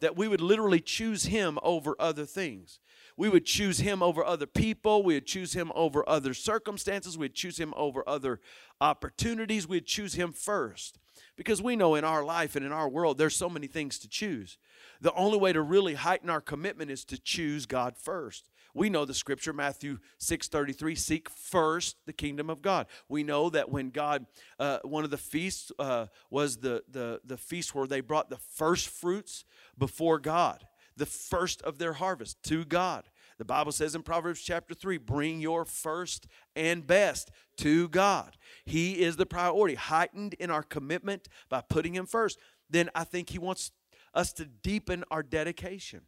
that 0.00 0.16
we 0.16 0.28
would 0.28 0.40
literally 0.40 0.80
choose 0.80 1.24
Him 1.24 1.58
over 1.62 1.96
other 1.98 2.24
things. 2.24 2.80
We 3.16 3.28
would 3.28 3.44
choose 3.44 3.80
Him 3.80 4.00
over 4.00 4.24
other 4.24 4.46
people. 4.46 5.02
We 5.02 5.14
would 5.14 5.26
choose 5.26 5.52
Him 5.52 5.72
over 5.74 6.08
other 6.08 6.34
circumstances. 6.34 7.18
We'd 7.18 7.34
choose 7.34 7.58
Him 7.58 7.74
over 7.76 8.08
other 8.08 8.40
opportunities. 8.80 9.66
We'd 9.66 9.86
choose 9.86 10.14
Him 10.14 10.32
first. 10.32 11.00
Because 11.36 11.62
we 11.62 11.76
know 11.76 11.94
in 11.94 12.04
our 12.04 12.24
life 12.24 12.56
and 12.56 12.64
in 12.64 12.72
our 12.72 12.88
world, 12.88 13.18
there's 13.18 13.36
so 13.36 13.48
many 13.48 13.66
things 13.66 13.98
to 14.00 14.08
choose. 14.08 14.58
The 15.00 15.12
only 15.14 15.38
way 15.38 15.52
to 15.52 15.62
really 15.62 15.94
heighten 15.94 16.30
our 16.30 16.40
commitment 16.40 16.90
is 16.90 17.04
to 17.06 17.18
choose 17.18 17.66
God 17.66 17.96
first. 17.96 18.50
We 18.74 18.90
know 18.90 19.04
the 19.04 19.14
scripture, 19.14 19.52
Matthew 19.52 19.98
6:33, 20.18 20.94
seek 20.94 21.28
first 21.28 21.96
the 22.06 22.12
kingdom 22.12 22.50
of 22.50 22.62
God. 22.62 22.86
We 23.08 23.22
know 23.22 23.50
that 23.50 23.70
when 23.70 23.90
God, 23.90 24.26
uh, 24.58 24.78
one 24.82 25.04
of 25.04 25.10
the 25.10 25.18
feasts 25.18 25.72
uh, 25.78 26.06
was 26.30 26.58
the, 26.58 26.84
the, 26.88 27.20
the 27.24 27.36
feast 27.36 27.74
where 27.74 27.86
they 27.86 28.00
brought 28.00 28.30
the 28.30 28.36
first 28.36 28.88
fruits 28.88 29.44
before 29.76 30.18
God, 30.18 30.66
the 30.96 31.06
first 31.06 31.62
of 31.62 31.78
their 31.78 31.94
harvest 31.94 32.42
to 32.44 32.64
God. 32.64 33.08
The 33.38 33.44
Bible 33.44 33.72
says 33.72 33.94
in 33.94 34.02
Proverbs 34.02 34.40
chapter 34.40 34.74
3 34.74 34.98
bring 34.98 35.40
your 35.40 35.64
first 35.64 36.26
and 36.56 36.86
best 36.86 37.30
to 37.58 37.88
God. 37.88 38.36
He 38.64 39.00
is 39.00 39.16
the 39.16 39.26
priority, 39.26 39.76
heightened 39.76 40.34
in 40.34 40.50
our 40.50 40.64
commitment 40.64 41.28
by 41.48 41.62
putting 41.62 41.94
Him 41.94 42.06
first. 42.06 42.38
Then 42.68 42.90
I 42.94 43.04
think 43.04 43.30
He 43.30 43.38
wants 43.38 43.70
us 44.12 44.32
to 44.34 44.44
deepen 44.44 45.04
our 45.10 45.22
dedication 45.22 46.02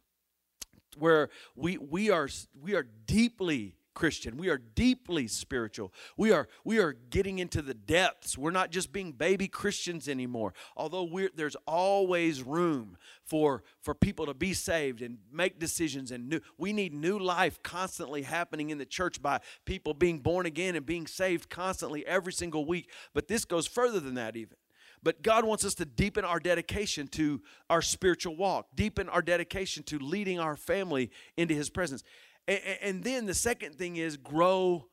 where 0.97 1.29
we, 1.55 1.77
we, 1.77 2.09
are, 2.09 2.27
we 2.59 2.75
are 2.75 2.85
deeply 3.05 3.75
Christian. 3.93 4.37
We 4.37 4.49
are 4.49 4.57
deeply 4.57 5.27
spiritual. 5.27 5.93
We 6.17 6.31
are 6.31 6.47
we 6.63 6.79
are 6.79 6.93
getting 6.93 7.39
into 7.39 7.61
the 7.61 7.73
depths. 7.73 8.37
We're 8.37 8.51
not 8.51 8.71
just 8.71 8.91
being 8.91 9.11
baby 9.11 9.47
Christians 9.47 10.07
anymore. 10.07 10.53
Although 10.75 11.29
there's 11.35 11.57
always 11.67 12.43
room 12.43 12.97
for 13.23 13.63
for 13.81 13.93
people 13.93 14.25
to 14.25 14.33
be 14.33 14.53
saved 14.53 15.01
and 15.01 15.17
make 15.31 15.59
decisions 15.59 16.11
and 16.11 16.29
new. 16.29 16.39
We 16.57 16.73
need 16.73 16.93
new 16.93 17.19
life 17.19 17.61
constantly 17.63 18.23
happening 18.23 18.69
in 18.69 18.77
the 18.77 18.85
church 18.85 19.21
by 19.21 19.39
people 19.65 19.93
being 19.93 20.19
born 20.19 20.45
again 20.45 20.75
and 20.75 20.85
being 20.85 21.07
saved 21.07 21.49
constantly 21.49 22.05
every 22.05 22.33
single 22.33 22.65
week. 22.65 22.89
But 23.13 23.27
this 23.27 23.45
goes 23.45 23.67
further 23.67 23.99
than 23.99 24.15
that 24.15 24.35
even. 24.35 24.57
But 25.03 25.23
God 25.23 25.45
wants 25.45 25.65
us 25.65 25.73
to 25.75 25.85
deepen 25.85 26.25
our 26.25 26.39
dedication 26.39 27.07
to 27.09 27.41
our 27.69 27.81
spiritual 27.81 28.35
walk, 28.35 28.67
deepen 28.75 29.09
our 29.09 29.21
dedication 29.21 29.83
to 29.83 29.97
leading 29.97 30.39
our 30.39 30.55
family 30.55 31.09
into 31.37 31.55
His 31.55 31.69
presence. 31.69 32.03
And, 32.51 32.77
and 32.81 33.03
then 33.03 33.25
the 33.25 33.33
second 33.33 33.75
thing 33.75 33.95
is 33.95 34.17
grow 34.17 34.87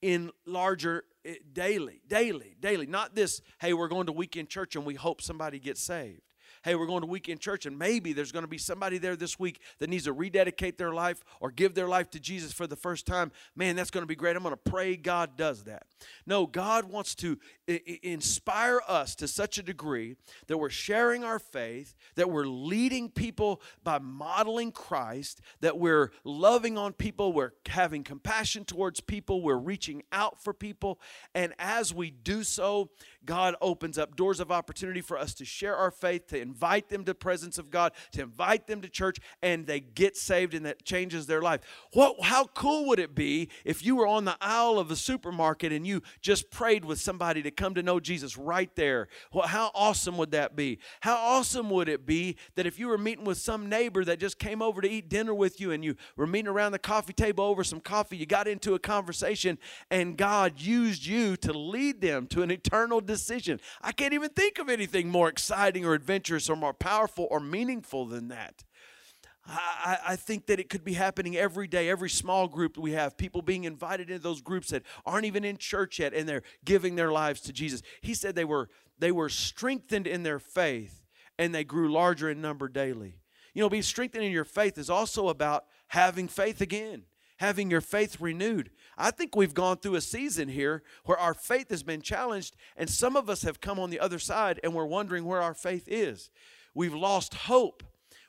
in 0.00 0.30
larger 0.46 1.04
eh, 1.24 1.34
daily, 1.52 2.00
daily, 2.06 2.56
daily. 2.58 2.86
Not 2.86 3.14
this, 3.14 3.42
hey, 3.60 3.72
we're 3.72 3.88
going 3.88 4.06
to 4.06 4.12
weekend 4.12 4.48
church 4.48 4.76
and 4.76 4.86
we 4.86 4.94
hope 4.94 5.20
somebody 5.20 5.58
gets 5.58 5.82
saved 5.82 6.22
hey, 6.66 6.74
we're 6.74 6.84
going 6.84 7.00
to 7.00 7.06
weekend 7.06 7.38
church, 7.38 7.64
and 7.64 7.78
maybe 7.78 8.12
there's 8.12 8.32
going 8.32 8.42
to 8.42 8.48
be 8.48 8.58
somebody 8.58 8.98
there 8.98 9.14
this 9.14 9.38
week 9.38 9.60
that 9.78 9.88
needs 9.88 10.02
to 10.02 10.12
rededicate 10.12 10.76
their 10.76 10.92
life 10.92 11.22
or 11.38 11.52
give 11.52 11.76
their 11.76 11.86
life 11.86 12.10
to 12.10 12.18
Jesus 12.18 12.52
for 12.52 12.66
the 12.66 12.74
first 12.74 13.06
time. 13.06 13.30
Man, 13.54 13.76
that's 13.76 13.92
going 13.92 14.02
to 14.02 14.08
be 14.08 14.16
great. 14.16 14.34
I'm 14.34 14.42
going 14.42 14.52
to 14.52 14.70
pray 14.70 14.96
God 14.96 15.36
does 15.36 15.62
that. 15.62 15.84
No, 16.26 16.44
God 16.44 16.90
wants 16.90 17.14
to 17.16 17.38
inspire 17.68 18.80
us 18.88 19.14
to 19.14 19.28
such 19.28 19.58
a 19.58 19.62
degree 19.62 20.16
that 20.48 20.58
we're 20.58 20.68
sharing 20.68 21.22
our 21.22 21.38
faith, 21.38 21.94
that 22.16 22.30
we're 22.30 22.46
leading 22.46 23.10
people 23.10 23.62
by 23.84 24.00
modeling 24.00 24.72
Christ, 24.72 25.40
that 25.60 25.78
we're 25.78 26.10
loving 26.24 26.76
on 26.76 26.94
people, 26.94 27.32
we're 27.32 27.52
having 27.68 28.02
compassion 28.02 28.64
towards 28.64 29.00
people, 29.00 29.40
we're 29.40 29.54
reaching 29.54 30.02
out 30.10 30.42
for 30.42 30.52
people. 30.52 30.98
And 31.32 31.54
as 31.60 31.94
we 31.94 32.10
do 32.10 32.42
so, 32.42 32.90
God 33.24 33.54
opens 33.60 33.98
up 33.98 34.16
doors 34.16 34.40
of 34.40 34.50
opportunity 34.50 35.00
for 35.00 35.16
us 35.16 35.32
to 35.34 35.44
share 35.44 35.76
our 35.76 35.92
faith, 35.92 36.26
to 36.28 36.40
invite 36.40 36.55
them 36.60 37.04
to 37.04 37.10
the 37.12 37.14
presence 37.14 37.58
of 37.58 37.70
God, 37.70 37.92
to 38.12 38.22
invite 38.22 38.66
them 38.66 38.80
to 38.82 38.88
church, 38.88 39.18
and 39.42 39.66
they 39.66 39.80
get 39.80 40.16
saved 40.16 40.54
and 40.54 40.66
that 40.66 40.84
changes 40.84 41.26
their 41.26 41.42
life. 41.42 41.60
What, 41.92 42.22
how 42.22 42.46
cool 42.46 42.86
would 42.88 42.98
it 42.98 43.14
be 43.14 43.48
if 43.64 43.84
you 43.84 43.96
were 43.96 44.06
on 44.06 44.24
the 44.24 44.36
aisle 44.40 44.78
of 44.78 44.88
the 44.88 44.96
supermarket 44.96 45.72
and 45.72 45.86
you 45.86 46.02
just 46.20 46.50
prayed 46.50 46.84
with 46.84 47.00
somebody 47.00 47.42
to 47.42 47.50
come 47.50 47.74
to 47.74 47.82
know 47.82 48.00
Jesus 48.00 48.36
right 48.36 48.74
there? 48.76 49.08
Well, 49.32 49.46
how 49.46 49.70
awesome 49.74 50.16
would 50.18 50.32
that 50.32 50.56
be? 50.56 50.78
How 51.00 51.16
awesome 51.16 51.70
would 51.70 51.88
it 51.88 52.06
be 52.06 52.36
that 52.54 52.66
if 52.66 52.78
you 52.78 52.88
were 52.88 52.98
meeting 52.98 53.24
with 53.24 53.38
some 53.38 53.68
neighbor 53.68 54.04
that 54.04 54.18
just 54.18 54.38
came 54.38 54.62
over 54.62 54.80
to 54.80 54.88
eat 54.88 55.08
dinner 55.08 55.34
with 55.34 55.60
you 55.60 55.72
and 55.72 55.84
you 55.84 55.96
were 56.16 56.26
meeting 56.26 56.48
around 56.48 56.72
the 56.72 56.78
coffee 56.78 57.12
table 57.12 57.44
over 57.44 57.64
some 57.64 57.80
coffee, 57.80 58.16
you 58.16 58.26
got 58.26 58.48
into 58.48 58.74
a 58.74 58.78
conversation, 58.78 59.58
and 59.90 60.16
God 60.16 60.60
used 60.60 61.06
you 61.06 61.36
to 61.38 61.52
lead 61.52 62.00
them 62.00 62.26
to 62.28 62.42
an 62.42 62.50
eternal 62.50 63.00
decision. 63.00 63.60
I 63.82 63.92
can't 63.92 64.14
even 64.14 64.30
think 64.30 64.58
of 64.58 64.68
anything 64.68 65.08
more 65.08 65.28
exciting 65.28 65.84
or 65.84 65.94
adventurous 65.94 66.45
or 66.48 66.56
more 66.56 66.74
powerful 66.74 67.26
or 67.30 67.40
meaningful 67.40 68.06
than 68.06 68.28
that. 68.28 68.64
I, 69.48 69.98
I, 70.08 70.16
think 70.16 70.46
that 70.46 70.58
it 70.58 70.68
could 70.68 70.82
be 70.82 70.94
happening 70.94 71.36
every 71.36 71.68
day, 71.68 71.88
every 71.88 72.10
small 72.10 72.48
group 72.48 72.76
we 72.76 72.92
have, 72.92 73.16
people 73.16 73.42
being 73.42 73.62
invited 73.62 74.10
into 74.10 74.22
those 74.22 74.40
groups 74.40 74.70
that 74.70 74.82
aren't 75.04 75.24
even 75.24 75.44
in 75.44 75.56
church 75.56 76.00
yet 76.00 76.12
and 76.12 76.28
they're 76.28 76.42
giving 76.64 76.96
their 76.96 77.12
lives 77.12 77.40
to 77.42 77.52
Jesus. 77.52 77.82
He 78.00 78.12
said 78.12 78.34
they 78.34 78.44
were 78.44 78.68
they 78.98 79.12
were 79.12 79.28
strengthened 79.28 80.06
in 80.06 80.24
their 80.24 80.40
faith 80.40 81.04
and 81.38 81.54
they 81.54 81.62
grew 81.64 81.92
larger 81.92 82.28
in 82.28 82.40
number 82.40 82.68
daily. 82.68 83.20
You 83.54 83.62
know, 83.62 83.68
being 83.68 83.82
strengthened 83.82 84.24
in 84.24 84.32
your 84.32 84.44
faith 84.44 84.78
is 84.78 84.90
also 84.90 85.28
about 85.28 85.66
having 85.88 86.26
faith 86.28 86.60
again 86.60 87.04
having 87.36 87.70
your 87.70 87.80
faith 87.80 88.20
renewed. 88.20 88.70
I 88.96 89.10
think 89.10 89.36
we've 89.36 89.54
gone 89.54 89.78
through 89.78 89.96
a 89.96 90.00
season 90.00 90.48
here 90.48 90.82
where 91.04 91.18
our 91.18 91.34
faith 91.34 91.70
has 91.70 91.82
been 91.82 92.00
challenged, 92.00 92.56
and 92.76 92.88
some 92.88 93.16
of 93.16 93.28
us 93.28 93.42
have 93.42 93.60
come 93.60 93.78
on 93.78 93.90
the 93.90 94.00
other 94.00 94.18
side 94.18 94.60
and 94.62 94.74
we're 94.74 94.86
wondering 94.86 95.24
where 95.24 95.42
our 95.42 95.54
faith 95.54 95.84
is. 95.86 96.30
We've 96.74 96.94
lost 96.94 97.34
hope 97.34 97.82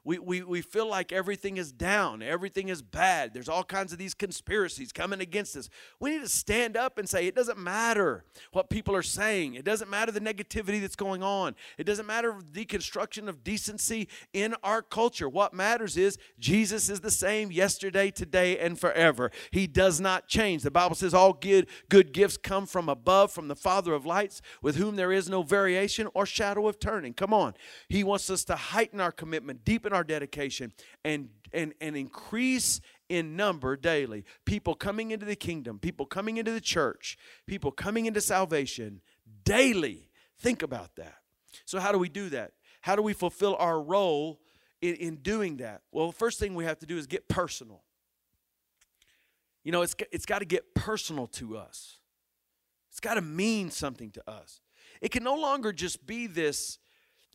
we, 0.07 0.19
we, 0.19 0.41
we 0.41 0.61
feel 0.61 0.87
like 0.87 1.11
everything 1.11 1.57
is 1.57 1.73
down, 1.73 2.21
everything 2.21 2.69
is 2.69 2.81
bad. 2.81 3.33
There's 3.33 3.49
all 3.49 3.65
kinds 3.65 3.91
of 3.91 3.99
these 3.99 4.13
conspiracies 4.13 4.93
coming 4.93 5.19
against 5.19 5.57
us. 5.57 5.69
We 5.99 6.11
need 6.11 6.21
to 6.21 6.29
stand 6.29 6.77
up 6.77 6.97
and 6.97 7.09
say, 7.09 7.27
it 7.27 7.35
doesn't 7.35 7.57
matter 7.57 8.23
what 8.53 8.69
people 8.69 8.95
are 8.95 9.03
saying. 9.03 9.55
It 9.55 9.65
doesn't 9.65 9.89
matter 9.89 10.13
the 10.13 10.21
negativity 10.21 10.79
that's 10.79 10.95
going 10.95 11.23
on. 11.23 11.55
It 11.77 11.83
doesn't 11.83 12.05
matter 12.05 12.33
the 12.53 12.65
deconstruction 12.65 13.27
of 13.27 13.43
decency 13.43 14.07
in 14.31 14.55
our 14.63 14.81
culture. 14.81 15.27
What 15.27 15.53
matters 15.53 15.97
is 15.97 16.17
Jesus 16.39 16.89
is 16.89 17.01
the 17.01 17.11
same 17.11 17.51
yesterday, 17.51 18.09
today, 18.09 18.57
and 18.59 18.79
forever. 18.79 19.29
He 19.51 19.67
does 19.67 19.99
not 19.99 20.29
change. 20.29 20.63
The 20.63 20.71
Bible 20.71 20.95
says 20.95 21.13
all 21.13 21.33
good, 21.33 21.67
good 21.89 22.13
gifts 22.13 22.37
come 22.37 22.65
from 22.65 22.87
above, 22.87 23.33
from 23.33 23.49
the 23.49 23.57
Father 23.57 23.93
of 23.93 24.05
lights, 24.05 24.41
with 24.61 24.77
whom 24.77 24.95
there 24.95 25.11
is 25.11 25.27
no 25.27 25.43
variation 25.43 26.07
or 26.13 26.25
shadow 26.25 26.69
of 26.69 26.79
turning. 26.79 27.13
Come 27.13 27.33
on. 27.33 27.55
He 27.89 28.05
wants 28.05 28.29
us 28.29 28.45
to 28.45 28.55
heighten 28.55 29.01
our 29.01 29.11
commitment, 29.11 29.65
deepen 29.65 29.97
our 29.98 30.04
dedication 30.04 30.72
and 31.04 31.30
and 31.51 31.74
and 31.82 31.98
increase 31.98 32.80
in 33.10 33.36
number 33.36 33.75
daily. 33.75 34.24
People 34.46 34.75
coming 34.75 35.12
into 35.12 35.25
the 35.25 35.36
kingdom 35.36 35.80
people 35.80 36.06
coming 36.06 36.38
into 36.38 36.51
the 36.51 36.62
church 36.62 37.18
people 37.46 37.72
coming 37.72 38.06
into 38.06 38.22
salvation 38.22 39.01
daily. 39.44 40.10
Think 40.39 40.62
about 40.62 40.96
that. 40.96 41.18
So 41.66 41.80
how 41.80 41.92
do 41.92 41.98
we 41.98 42.10
do 42.10 42.30
that? 42.30 42.51
How 42.82 42.96
do 42.96 43.01
we 43.01 43.13
fulfill 43.13 43.56
our 43.58 43.82
role 43.82 44.39
in, 44.82 44.96
in 44.96 45.16
doing 45.18 45.58
that? 45.58 45.82
Well 45.92 46.08
the 46.08 46.13
first 46.13 46.39
thing 46.39 46.54
we 46.54 46.66
have 46.66 46.80
to 46.80 46.86
do 46.86 46.98
is 46.98 47.08
get 47.08 47.27
personal. 47.27 47.84
You 49.63 49.72
know 49.72 49.82
it's, 49.82 49.96
it's 50.12 50.25
got 50.25 50.39
to 50.39 50.46
get 50.46 50.75
personal 50.75 51.27
to 51.27 51.58
us. 51.58 51.98
It's 52.92 53.00
got 53.00 53.16
to 53.16 53.22
mean 53.22 53.72
something 53.72 54.12
to 54.12 54.30
us. 54.30 54.62
It 55.01 55.12
can 55.12 55.24
no 55.24 55.36
longer 55.36 55.74
just 55.74 56.06
be 56.06 56.27
this 56.27 56.80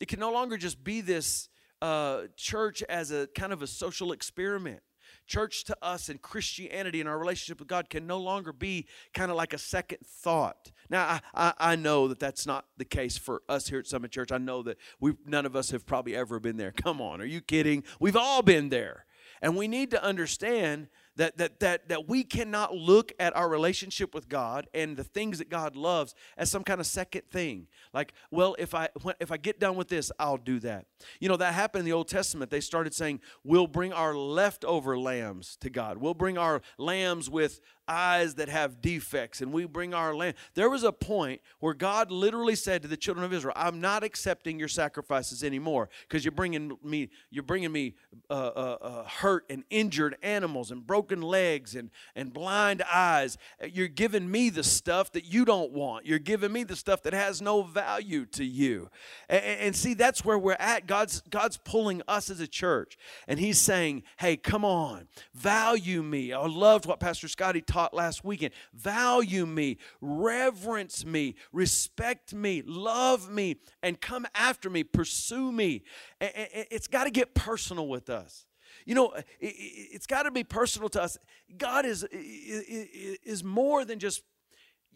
it 0.00 0.08
can 0.08 0.18
no 0.18 0.32
longer 0.32 0.56
just 0.56 0.82
be 0.82 1.00
this 1.00 1.48
uh, 1.82 2.28
church 2.36 2.82
as 2.84 3.10
a 3.10 3.26
kind 3.34 3.52
of 3.52 3.60
a 3.60 3.66
social 3.66 4.12
experiment. 4.12 4.80
Church 5.26 5.64
to 5.64 5.76
us 5.82 6.08
and 6.08 6.22
Christianity 6.22 7.00
and 7.00 7.08
our 7.08 7.18
relationship 7.18 7.58
with 7.58 7.68
God 7.68 7.90
can 7.90 8.06
no 8.06 8.18
longer 8.18 8.52
be 8.52 8.86
kind 9.12 9.30
of 9.30 9.36
like 9.36 9.52
a 9.52 9.58
second 9.58 9.98
thought. 10.04 10.70
Now, 10.88 11.04
I, 11.04 11.20
I, 11.34 11.72
I, 11.72 11.76
know 11.76 12.08
that 12.08 12.18
that's 12.18 12.46
not 12.46 12.66
the 12.76 12.84
case 12.84 13.18
for 13.18 13.42
us 13.48 13.68
here 13.68 13.78
at 13.80 13.86
Summit 13.86 14.10
Church. 14.10 14.32
I 14.32 14.38
know 14.38 14.62
that 14.62 14.78
we 15.00 15.14
none 15.26 15.44
of 15.44 15.56
us 15.56 15.70
have 15.70 15.84
probably 15.84 16.14
ever 16.14 16.38
been 16.38 16.56
there. 16.56 16.72
Come 16.72 17.00
on, 17.00 17.20
are 17.20 17.26
you 17.26 17.40
kidding? 17.40 17.82
We've 18.00 18.16
all 18.16 18.42
been 18.42 18.68
there. 18.68 19.04
And 19.40 19.56
we 19.56 19.66
need 19.66 19.90
to 19.90 20.02
understand 20.02 20.88
that, 21.16 21.36
that, 21.38 21.60
that, 21.60 21.88
that 21.88 22.08
we 22.08 22.22
cannot 22.22 22.74
look 22.74 23.12
at 23.18 23.36
our 23.36 23.48
relationship 23.48 24.14
with 24.14 24.28
God 24.28 24.68
and 24.72 24.96
the 24.96 25.04
things 25.04 25.38
that 25.38 25.50
God 25.50 25.74
loves 25.74 26.14
as 26.36 26.50
some 26.50 26.62
kind 26.62 26.80
of 26.80 26.86
second 26.86 27.22
thing. 27.28 27.66
Like, 27.92 28.14
well, 28.30 28.54
if 28.58 28.74
I, 28.74 28.88
if 29.20 29.32
I 29.32 29.36
get 29.36 29.58
done 29.58 29.76
with 29.76 29.88
this, 29.88 30.12
I'll 30.18 30.36
do 30.36 30.60
that. 30.60 30.86
You 31.20 31.28
know, 31.28 31.36
that 31.36 31.54
happened 31.54 31.80
in 31.80 31.86
the 31.86 31.92
Old 31.92 32.08
Testament. 32.08 32.50
They 32.50 32.60
started 32.60 32.94
saying, 32.94 33.20
we'll 33.44 33.66
bring 33.66 33.92
our 33.92 34.14
leftover 34.14 34.98
lambs 34.98 35.56
to 35.60 35.70
God. 35.70 35.98
We'll 35.98 36.14
bring 36.14 36.38
our 36.38 36.62
lambs 36.78 37.28
with 37.30 37.60
eyes 37.88 38.36
that 38.36 38.48
have 38.48 38.80
defects 38.80 39.40
and 39.40 39.52
we 39.52 39.64
bring 39.66 39.92
our 39.92 40.14
lamb. 40.14 40.34
There 40.54 40.70
was 40.70 40.84
a 40.84 40.92
point 40.92 41.40
where 41.60 41.74
God 41.74 42.10
literally 42.10 42.54
said 42.54 42.82
to 42.82 42.88
the 42.88 42.96
children 42.96 43.24
of 43.24 43.32
Israel, 43.32 43.54
"I'm 43.56 43.80
not 43.80 44.04
accepting 44.04 44.58
your 44.58 44.68
sacrifices 44.68 45.42
anymore 45.42 45.88
because 46.08 46.24
you're 46.24 46.32
bringing 46.32 46.78
me 46.82 47.10
you're 47.30 47.42
bringing 47.42 47.72
me 47.72 47.94
uh, 48.30 48.32
uh, 48.32 48.78
uh, 48.80 49.04
hurt 49.04 49.44
and 49.50 49.64
injured 49.70 50.16
animals 50.22 50.70
and 50.70 50.86
broken 50.86 51.22
legs 51.22 51.74
and 51.74 51.90
and 52.14 52.32
blind 52.32 52.82
eyes. 52.92 53.36
You're 53.68 53.88
giving 53.88 54.30
me 54.30 54.50
the 54.50 54.64
stuff 54.64 55.12
that 55.12 55.24
you 55.24 55.44
don't 55.44 55.72
want. 55.72 56.06
You're 56.06 56.18
giving 56.18 56.52
me 56.52 56.64
the 56.64 56.76
stuff 56.76 57.02
that 57.02 57.12
has 57.12 57.42
no 57.42 57.62
value 57.62 58.26
to 58.26 58.44
you." 58.44 58.90
And, 59.28 59.44
and 59.44 59.76
see, 59.76 59.94
that's 59.94 60.24
where 60.24 60.38
we're 60.38 60.56
at. 60.58 60.86
God's 60.92 61.22
God's 61.30 61.56
pulling 61.56 62.02
us 62.06 62.28
as 62.28 62.38
a 62.38 62.46
church, 62.46 62.98
and 63.26 63.40
He's 63.40 63.58
saying, 63.58 64.02
"Hey, 64.18 64.36
come 64.36 64.62
on, 64.62 65.08
value 65.32 66.02
me." 66.02 66.34
I 66.34 66.46
loved 66.46 66.84
what 66.84 67.00
Pastor 67.00 67.28
Scotty 67.28 67.62
taught 67.62 67.94
last 67.94 68.24
weekend. 68.24 68.52
Value 68.74 69.46
me, 69.46 69.78
reverence 70.02 71.06
me, 71.06 71.36
respect 71.50 72.34
me, 72.34 72.62
love 72.66 73.30
me, 73.30 73.56
and 73.82 74.02
come 74.02 74.26
after 74.34 74.68
me, 74.68 74.84
pursue 74.84 75.50
me. 75.50 75.82
It's 76.20 76.88
got 76.88 77.04
to 77.04 77.10
get 77.10 77.34
personal 77.34 77.88
with 77.88 78.10
us. 78.10 78.44
You 78.84 78.94
know, 78.94 79.14
it's 79.40 80.06
got 80.06 80.24
to 80.24 80.30
be 80.30 80.44
personal 80.44 80.90
to 80.90 81.02
us. 81.02 81.16
God 81.56 81.86
is, 81.86 82.04
is 82.12 83.42
more 83.42 83.86
than 83.86 83.98
just 83.98 84.24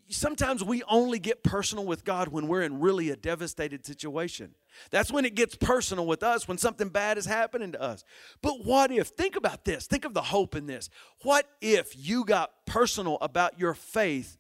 sometimes 0.09 0.63
we 0.63 0.83
only 0.85 1.19
get 1.19 1.43
personal 1.43 1.85
with 1.85 2.05
God 2.05 2.29
when 2.29 2.49
we're 2.49 2.63
in 2.63 2.81
really 2.81 3.11
a 3.11 3.17
devastated 3.17 3.87
situation. 3.87 4.55
That's 4.91 5.13
when 5.13 5.25
it 5.25 5.35
gets 5.35 5.55
personal 5.55 6.07
with 6.07 6.23
us, 6.23 6.47
when 6.47 6.59
something 6.59 6.89
bad 6.89 7.19
is 7.19 7.27
happening 7.27 7.73
to 7.73 7.81
us. 7.81 8.05
But 8.43 8.65
what 8.65 8.91
if, 8.91 9.09
think 9.09 9.37
about 9.37 9.65
this, 9.65 9.87
think 9.87 10.05
of 10.05 10.15
the 10.15 10.23
hope 10.23 10.55
in 10.55 10.67
this. 10.67 10.91
What 11.23 11.47
if 11.61 11.95
you 11.97 12.25
got 12.25 12.51
personal 12.67 13.19
about 13.21 13.59
your 13.59 13.75
faith 13.75 14.39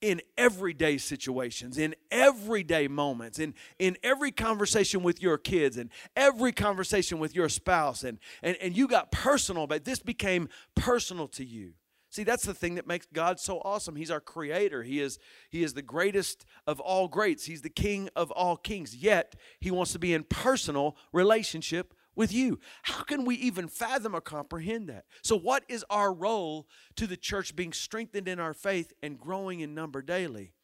in 0.00 0.20
everyday 0.36 0.98
situations, 0.98 1.78
in 1.78 1.94
everyday 2.10 2.86
moments, 2.86 3.38
in, 3.38 3.54
in 3.78 3.96
every 4.02 4.30
conversation 4.30 5.02
with 5.02 5.22
your 5.22 5.38
kids, 5.38 5.76
and 5.76 5.90
every 6.14 6.52
conversation 6.52 7.18
with 7.18 7.34
your 7.34 7.48
spouse, 7.48 8.04
and, 8.04 8.18
and, 8.42 8.56
and 8.60 8.76
you 8.76 8.86
got 8.86 9.10
personal, 9.10 9.66
but 9.66 9.84
this 9.84 9.98
became 9.98 10.48
personal 10.74 11.26
to 11.28 11.44
you? 11.44 11.72
See, 12.16 12.24
that's 12.24 12.46
the 12.46 12.54
thing 12.54 12.76
that 12.76 12.86
makes 12.86 13.06
God 13.12 13.38
so 13.38 13.58
awesome. 13.58 13.94
He's 13.94 14.10
our 14.10 14.22
creator. 14.22 14.82
He 14.82 15.02
is 15.02 15.18
he 15.50 15.62
is 15.62 15.74
the 15.74 15.82
greatest 15.82 16.46
of 16.66 16.80
all 16.80 17.08
greats. 17.08 17.44
He's 17.44 17.60
the 17.60 17.68
king 17.68 18.08
of 18.16 18.30
all 18.30 18.56
kings. 18.56 18.96
Yet, 18.96 19.36
he 19.60 19.70
wants 19.70 19.92
to 19.92 19.98
be 19.98 20.14
in 20.14 20.24
personal 20.24 20.96
relationship 21.12 21.92
with 22.14 22.32
you. 22.32 22.58
How 22.84 23.02
can 23.02 23.26
we 23.26 23.34
even 23.34 23.68
fathom 23.68 24.16
or 24.16 24.22
comprehend 24.22 24.88
that? 24.88 25.04
So, 25.22 25.38
what 25.38 25.64
is 25.68 25.84
our 25.90 26.10
role 26.10 26.66
to 26.94 27.06
the 27.06 27.18
church 27.18 27.54
being 27.54 27.74
strengthened 27.74 28.28
in 28.28 28.40
our 28.40 28.54
faith 28.54 28.94
and 29.02 29.20
growing 29.20 29.60
in 29.60 29.74
number 29.74 30.00
daily? 30.00 30.54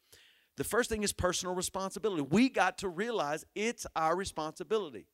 The 0.57 0.63
first 0.63 0.89
thing 0.89 1.03
is 1.03 1.13
personal 1.13 1.53
responsibility. 1.53 2.23
We 2.23 2.49
got 2.49 2.79
to 2.79 2.89
realize 2.89 3.45
it's 3.53 3.85
our 3.95 4.15
responsibility. 4.15 5.05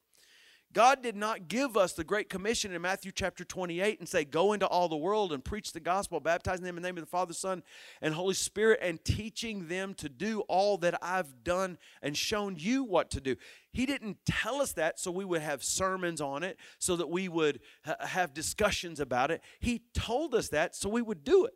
God 0.72 1.02
did 1.02 1.16
not 1.16 1.48
give 1.48 1.76
us 1.76 1.94
the 1.94 2.04
Great 2.04 2.30
Commission 2.30 2.72
in 2.74 2.82
Matthew 2.84 3.12
chapter 3.12 3.44
28 3.44 4.00
and 4.00 4.08
say, 4.08 4.24
Go 4.24 4.54
into 4.54 4.68
all 4.68 4.88
the 4.88 4.96
world 4.96 5.34
and 5.34 5.44
preach 5.44 5.74
the 5.74 5.80
gospel, 5.80 6.20
baptizing 6.20 6.64
them 6.64 6.78
in 6.78 6.84
the 6.84 6.88
name 6.88 6.98
of 6.98 7.04
the 7.04 7.10
Father, 7.10 7.34
Son, 7.34 7.64
and 8.04 8.14
Holy 8.14 8.36
Spirit, 8.36 8.80
and 8.84 9.04
teaching 9.04 9.68
them 9.68 9.96
to 9.96 10.08
do 10.08 10.42
all 10.42 10.78
that 10.78 11.00
I've 11.02 11.44
done 11.44 11.80
and 12.04 12.16
shown 12.16 12.56
you 12.56 12.84
what 12.84 13.10
to 13.12 13.22
do. 13.22 13.36
He 13.72 13.88
didn't 13.88 14.18
tell 14.26 14.62
us 14.62 14.74
that 14.74 15.00
so 15.00 15.10
we 15.10 15.26
would 15.26 15.42
have 15.42 15.64
sermons 15.64 16.22
on 16.22 16.44
it, 16.44 16.60
so 16.78 16.96
that 16.98 17.10
we 17.10 17.30
would 17.30 17.62
ha- 17.84 17.96
have 18.02 18.36
discussions 18.36 19.00
about 19.00 19.32
it. 19.32 19.42
He 19.60 19.82
told 19.96 20.36
us 20.36 20.50
that 20.50 20.76
so 20.76 20.88
we 20.88 21.02
would 21.02 21.24
do 21.24 21.46
it. 21.46 21.54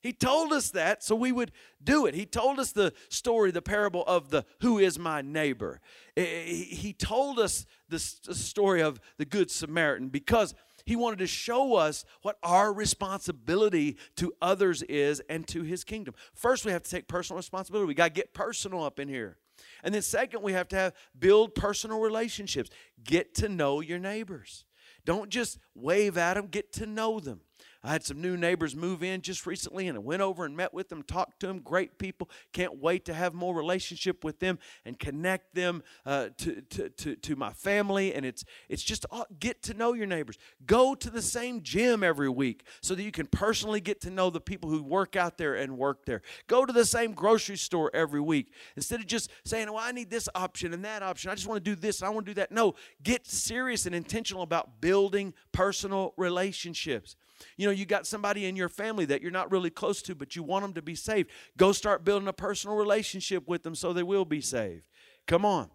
He 0.00 0.12
told 0.12 0.52
us 0.52 0.70
that 0.70 1.02
so 1.02 1.16
we 1.16 1.32
would 1.32 1.50
do 1.82 2.06
it. 2.06 2.14
He 2.14 2.24
told 2.24 2.58
us 2.60 2.72
the 2.72 2.92
story, 3.08 3.50
the 3.50 3.62
parable 3.62 4.04
of 4.06 4.30
the 4.30 4.44
who 4.60 4.78
is 4.78 4.98
my 4.98 5.22
neighbor. 5.22 5.80
He 6.14 6.94
told 6.96 7.38
us 7.38 7.66
the 7.88 7.98
story 7.98 8.80
of 8.80 9.00
the 9.16 9.24
Good 9.24 9.50
Samaritan 9.50 10.08
because 10.08 10.54
he 10.86 10.96
wanted 10.96 11.18
to 11.18 11.26
show 11.26 11.74
us 11.74 12.04
what 12.22 12.38
our 12.42 12.72
responsibility 12.72 13.98
to 14.16 14.32
others 14.40 14.82
is 14.84 15.20
and 15.28 15.46
to 15.48 15.62
his 15.62 15.84
kingdom. 15.84 16.14
First, 16.32 16.64
we 16.64 16.72
have 16.72 16.82
to 16.82 16.90
take 16.90 17.08
personal 17.08 17.36
responsibility. 17.36 17.88
We 17.88 17.94
got 17.94 18.14
to 18.14 18.20
get 18.20 18.32
personal 18.32 18.84
up 18.84 18.98
in 18.98 19.08
here. 19.08 19.36
And 19.82 19.92
then 19.92 20.02
second, 20.02 20.42
we 20.42 20.52
have 20.52 20.68
to 20.68 20.76
have 20.76 20.94
build 21.18 21.54
personal 21.54 22.00
relationships. 22.00 22.70
Get 23.02 23.34
to 23.34 23.48
know 23.48 23.80
your 23.80 23.98
neighbors. 23.98 24.64
Don't 25.04 25.28
just 25.28 25.58
wave 25.74 26.16
at 26.16 26.34
them, 26.34 26.46
get 26.46 26.72
to 26.74 26.86
know 26.86 27.20
them. 27.20 27.40
I 27.88 27.92
had 27.92 28.04
some 28.04 28.20
new 28.20 28.36
neighbors 28.36 28.76
move 28.76 29.02
in 29.02 29.22
just 29.22 29.46
recently 29.46 29.88
and 29.88 29.96
I 29.96 30.00
went 30.02 30.20
over 30.20 30.44
and 30.44 30.54
met 30.54 30.74
with 30.74 30.90
them, 30.90 31.02
talked 31.02 31.40
to 31.40 31.46
them. 31.46 31.60
Great 31.60 31.96
people. 31.96 32.28
Can't 32.52 32.78
wait 32.78 33.06
to 33.06 33.14
have 33.14 33.32
more 33.32 33.54
relationship 33.54 34.24
with 34.24 34.40
them 34.40 34.58
and 34.84 34.98
connect 34.98 35.54
them 35.54 35.82
uh, 36.04 36.28
to, 36.36 36.60
to, 36.60 36.90
to, 36.90 37.16
to 37.16 37.34
my 37.34 37.54
family. 37.54 38.12
And 38.12 38.26
it's, 38.26 38.44
it's 38.68 38.82
just 38.82 39.06
uh, 39.10 39.24
get 39.40 39.62
to 39.62 39.74
know 39.74 39.94
your 39.94 40.04
neighbors. 40.04 40.36
Go 40.66 40.94
to 40.96 41.08
the 41.08 41.22
same 41.22 41.62
gym 41.62 42.04
every 42.04 42.28
week 42.28 42.64
so 42.82 42.94
that 42.94 43.02
you 43.02 43.10
can 43.10 43.26
personally 43.26 43.80
get 43.80 44.02
to 44.02 44.10
know 44.10 44.28
the 44.28 44.38
people 44.38 44.68
who 44.68 44.82
work 44.82 45.16
out 45.16 45.38
there 45.38 45.54
and 45.54 45.78
work 45.78 46.04
there. 46.04 46.20
Go 46.46 46.66
to 46.66 46.74
the 46.74 46.84
same 46.84 47.12
grocery 47.12 47.56
store 47.56 47.90
every 47.94 48.20
week 48.20 48.52
instead 48.76 49.00
of 49.00 49.06
just 49.06 49.30
saying, 49.46 49.72
well, 49.72 49.82
I 49.82 49.92
need 49.92 50.10
this 50.10 50.28
option 50.34 50.74
and 50.74 50.84
that 50.84 51.02
option. 51.02 51.30
I 51.30 51.34
just 51.34 51.46
want 51.46 51.64
to 51.64 51.70
do 51.70 51.74
this. 51.74 52.02
I 52.02 52.10
want 52.10 52.26
to 52.26 52.32
do 52.32 52.40
that. 52.40 52.52
No, 52.52 52.74
get 53.02 53.26
serious 53.26 53.86
and 53.86 53.94
intentional 53.94 54.42
about 54.42 54.82
building 54.82 55.32
personal 55.52 56.12
relationships. 56.18 57.16
You 57.56 57.66
know, 57.66 57.72
you 57.72 57.86
got 57.86 58.06
somebody 58.06 58.46
in 58.46 58.56
your 58.56 58.68
family 58.68 59.04
that 59.06 59.22
you're 59.22 59.30
not 59.30 59.50
really 59.50 59.70
close 59.70 60.02
to, 60.02 60.14
but 60.14 60.36
you 60.36 60.42
want 60.42 60.62
them 60.62 60.72
to 60.74 60.82
be 60.82 60.94
saved. 60.94 61.30
Go 61.56 61.72
start 61.72 62.04
building 62.04 62.28
a 62.28 62.32
personal 62.32 62.76
relationship 62.76 63.46
with 63.46 63.62
them 63.62 63.74
so 63.74 63.92
they 63.92 64.02
will 64.02 64.24
be 64.24 64.40
saved. 64.40 64.82
Come 65.26 65.44
on. 65.44 65.70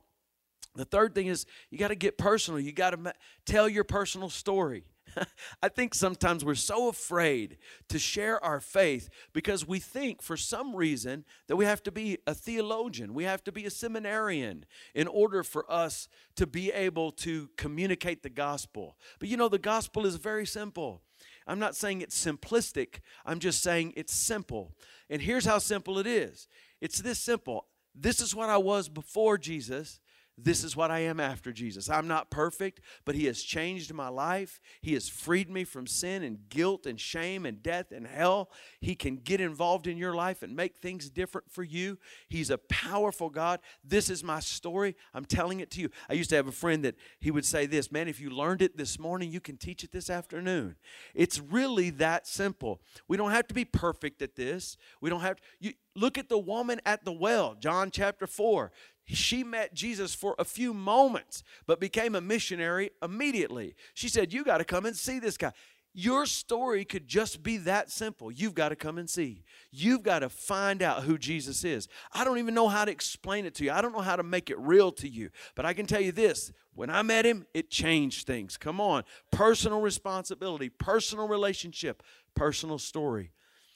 The 0.76 0.86
third 0.86 1.14
thing 1.14 1.28
is 1.28 1.46
you 1.70 1.78
got 1.78 1.90
to 1.90 1.96
get 1.96 2.18
personal. 2.18 2.60
You 2.60 2.72
got 2.72 2.92
to 2.92 2.98
ma- 2.98 3.12
tell 3.46 3.70
your 3.70 3.84
personal 3.84 4.30
story. 4.30 4.86
I 5.62 5.70
think 5.70 5.94
sometimes 5.94 6.44
we're 6.44 6.56
so 6.56 6.90
afraid 6.90 7.58
to 7.90 8.00
share 8.00 8.44
our 8.44 8.60
faith 8.60 9.10
because 9.34 9.68
we 9.68 9.80
think 9.80 10.22
for 10.22 10.38
some 10.38 10.76
reason 10.76 11.26
that 11.48 11.56
we 11.56 11.66
have 11.66 11.84
to 11.84 11.92
be 11.92 12.18
a 12.26 12.34
theologian, 12.34 13.14
we 13.14 13.24
have 13.26 13.44
to 13.44 13.52
be 13.52 13.66
a 13.66 13.70
seminarian 13.70 14.66
in 14.96 15.08
order 15.08 15.44
for 15.44 15.72
us 15.72 16.08
to 16.36 16.48
be 16.48 16.72
able 16.72 17.12
to 17.12 17.50
communicate 17.58 18.24
the 18.24 18.30
gospel. 18.30 18.98
But 19.20 19.30
you 19.30 19.38
know, 19.38 19.50
the 19.50 19.60
gospel 19.60 20.06
is 20.06 20.16
very 20.16 20.46
simple. 20.46 21.04
I'm 21.48 21.60
not 21.60 21.76
saying 21.76 22.02
it's 22.02 22.24
simplistic, 22.24 23.00
I'm 23.26 23.40
just 23.40 23.62
saying 23.62 23.94
it's 23.96 24.14
simple. 24.14 24.74
And 25.10 25.22
here's 25.22 25.46
how 25.46 25.60
simple 25.60 26.00
it 26.00 26.08
is 26.08 26.48
it's 26.82 27.02
this 27.02 27.20
simple. 27.20 27.68
This 27.96 28.20
is 28.20 28.34
what 28.34 28.50
I 28.50 28.58
was 28.58 28.90
before 28.90 29.38
Jesus. 29.38 30.00
This 30.38 30.64
is 30.64 30.76
what 30.76 30.90
I 30.90 31.00
am 31.00 31.20
after 31.20 31.52
Jesus. 31.52 31.90
I'm 31.90 32.08
not 32.08 32.32
perfect, 32.32 32.82
but 33.06 33.14
He 33.14 33.26
has 33.26 33.44
changed 33.44 33.94
my 33.94 34.08
life. 34.08 34.60
He 34.82 34.94
has 34.94 35.08
freed 35.08 35.50
me 35.50 35.64
from 35.64 35.86
sin 35.86 36.24
and 36.24 36.50
guilt 36.50 36.88
and 36.88 37.00
shame 37.00 37.46
and 37.46 37.62
death 37.62 37.92
and 37.92 38.08
hell. 38.08 38.50
He 38.82 38.96
can 38.96 39.18
get 39.18 39.40
involved 39.40 39.86
in 39.86 39.96
your 39.96 40.16
life 40.16 40.42
and 40.42 40.56
make 40.56 40.78
things 40.78 41.12
different 41.12 41.52
for 41.52 41.64
you. 41.64 42.00
He's 42.28 42.50
a 42.50 42.58
powerful 42.58 43.30
God. 43.30 43.60
This 43.84 44.10
is 44.10 44.24
my 44.24 44.40
story. 44.40 44.96
I'm 45.14 45.26
telling 45.26 45.60
it 45.60 45.70
to 45.72 45.82
you. 45.82 45.90
I 46.10 46.14
used 46.14 46.32
to 46.32 46.36
have 46.36 46.48
a 46.48 46.52
friend 46.52 46.84
that 46.84 46.96
he 47.20 47.30
would 47.30 47.46
say 47.46 47.68
this 47.68 47.92
Man, 47.92 48.08
if 48.08 48.20
you 48.20 48.32
learned 48.32 48.64
it 48.64 48.76
this 48.76 48.98
morning, 48.98 49.32
you 49.32 49.40
can 49.40 49.58
teach 49.58 49.84
it 49.84 49.92
this 49.92 50.10
afternoon. 50.10 50.78
It's 51.14 51.40
really 51.40 51.92
that 51.92 52.26
simple. 52.26 52.82
We 53.08 53.18
don't 53.18 53.32
have 53.32 53.48
to 53.50 53.54
be 53.54 53.66
perfect 53.66 54.22
at 54.24 54.36
this. 54.36 54.78
We 55.00 55.12
don't 55.12 55.22
have 55.22 55.36
to. 55.36 55.42
You, 55.60 55.74
look 55.96 56.18
at 56.18 56.30
the 56.30 56.38
woman 56.38 56.82
at 56.86 57.06
the 57.06 57.12
well, 57.12 57.56
John 57.60 57.92
chapter 57.92 58.28
4. 58.28 58.72
She 59.06 59.44
met 59.44 59.74
Jesus 59.74 60.16
for 60.16 60.36
a 60.40 60.46
few 60.46 60.74
moments, 60.74 61.44
but 61.66 61.80
became 61.80 62.16
a 62.16 62.22
missionary 62.22 62.92
immediately. 63.02 63.76
She 63.94 64.08
said, 64.08 64.32
You 64.32 64.44
got 64.46 64.60
to 64.60 64.64
come 64.64 64.86
and 64.86 64.96
see 64.96 65.20
this 65.20 65.38
guy. 65.38 65.52
Your 65.96 66.26
story 66.26 66.86
could 66.86 67.08
just 67.08 67.44
be 67.44 67.58
that 67.58 67.92
simple. 67.92 68.32
You've 68.32 68.56
got 68.56 68.70
to 68.70 68.76
come 68.76 68.98
and 68.98 69.08
see. 69.08 69.44
You've 69.70 70.02
got 70.02 70.20
to 70.20 70.30
find 70.30 70.82
out 70.82 71.04
who 71.04 71.20
Jesus 71.20 71.64
is. 71.64 71.88
I 72.12 72.24
don't 72.24 72.40
even 72.40 72.56
know 72.56 72.68
how 72.68 72.84
to 72.84 72.92
explain 72.92 73.46
it 73.46 73.54
to 73.56 73.64
you. 73.64 73.72
I 73.72 73.82
don't 73.82 73.94
know 73.94 74.02
how 74.02 74.16
to 74.16 74.24
make 74.24 74.50
it 74.50 74.58
real 74.58 74.92
to 74.94 75.08
you. 75.08 75.30
But 75.54 75.66
I 75.66 75.74
can 75.74 75.86
tell 75.86 76.02
you 76.02 76.12
this 76.12 76.52
when 76.74 76.90
I 76.90 77.04
met 77.04 77.26
him, 77.26 77.46
it 77.54 77.70
changed 77.70 78.26
things. 78.26 78.58
Come 78.58 78.82
on. 78.82 79.04
Personal 79.32 79.82
responsibility, 79.82 80.70
personal 80.70 81.28
relationship, 81.28 82.02
personal 82.34 82.80
story. 82.80 83.32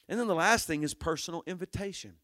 And 0.09 0.19
then 0.19 0.27
the 0.27 0.35
last 0.35 0.67
thing 0.67 0.83
is 0.83 0.93
personal 0.93 1.43
invitation. 1.45 2.15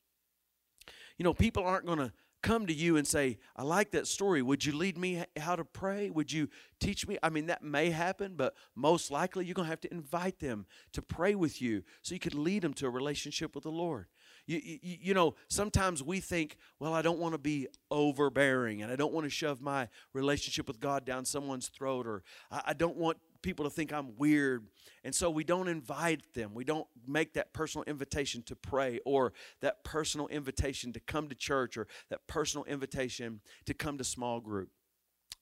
You 1.18 1.24
know, 1.24 1.34
people 1.34 1.64
aren't 1.64 1.86
going 1.86 2.00
to 2.00 2.12
come 2.44 2.68
to 2.68 2.74
you 2.74 2.98
and 2.98 3.08
say, 3.08 3.40
I 3.56 3.64
like 3.64 3.92
that 3.92 4.06
story. 4.06 4.42
Would 4.42 4.66
you 4.66 4.76
lead 4.76 4.98
me 4.98 5.24
how 5.38 5.56
to 5.56 5.64
pray? 5.64 6.10
Would 6.10 6.32
you 6.32 6.50
teach 6.80 7.08
me? 7.08 7.18
I 7.24 7.30
mean, 7.30 7.48
that 7.48 7.64
may 7.64 7.90
happen, 7.90 8.34
but 8.36 8.54
most 8.76 9.10
likely 9.10 9.46
you're 9.46 9.56
going 9.56 9.66
to 9.66 9.70
have 9.70 9.82
to 9.82 9.94
invite 9.94 10.40
them 10.40 10.66
to 10.92 11.02
pray 11.02 11.34
with 11.34 11.62
you 11.62 11.84
so 12.02 12.14
you 12.14 12.20
could 12.20 12.36
lead 12.36 12.62
them 12.62 12.74
to 12.76 12.86
a 12.86 12.90
relationship 12.90 13.56
with 13.56 13.64
the 13.64 13.72
Lord. 13.72 14.08
You, 14.46 14.60
you, 14.62 14.80
you 14.82 15.14
know, 15.14 15.36
sometimes 15.48 16.04
we 16.04 16.20
think, 16.20 16.58
well, 16.80 16.94
I 16.94 17.02
don't 17.02 17.20
want 17.20 17.34
to 17.34 17.38
be 17.38 17.68
overbearing 17.90 18.82
and 18.82 18.92
I 18.92 18.98
don't 18.98 19.14
want 19.14 19.26
to 19.26 19.30
shove 19.30 19.62
my 19.62 19.88
relationship 20.12 20.68
with 20.68 20.82
God 20.82 21.06
down 21.06 21.24
someone's 21.24 21.70
throat 21.70 22.06
or 22.06 22.24
I, 22.52 22.62
I 22.68 22.74
don't 22.74 22.98
want 22.98 23.18
people 23.44 23.66
to 23.66 23.70
think 23.70 23.94
I'm 23.94 24.16
weird. 24.18 24.66
And 25.04 25.14
so 25.14 25.30
we 25.30 25.44
don't 25.44 25.68
invite 25.68 26.34
them. 26.34 26.56
We 26.56 26.64
don't 26.64 26.88
make 27.08 27.34
that 27.34 27.54
personal 27.54 27.84
invitation 27.84 28.42
to 28.44 28.56
pray 28.56 29.00
or 29.06 29.34
that 29.62 29.84
personal 29.84 30.28
invitation 30.28 30.94
to 30.94 31.00
come 31.00 31.30
to 31.30 31.36
church 31.36 31.78
or 31.78 31.88
that 32.10 32.26
personal 32.26 32.66
invitation 32.66 33.42
to 33.66 33.74
come 33.74 33.98
to 34.00 34.04
small 34.04 34.40
group. 34.40 34.70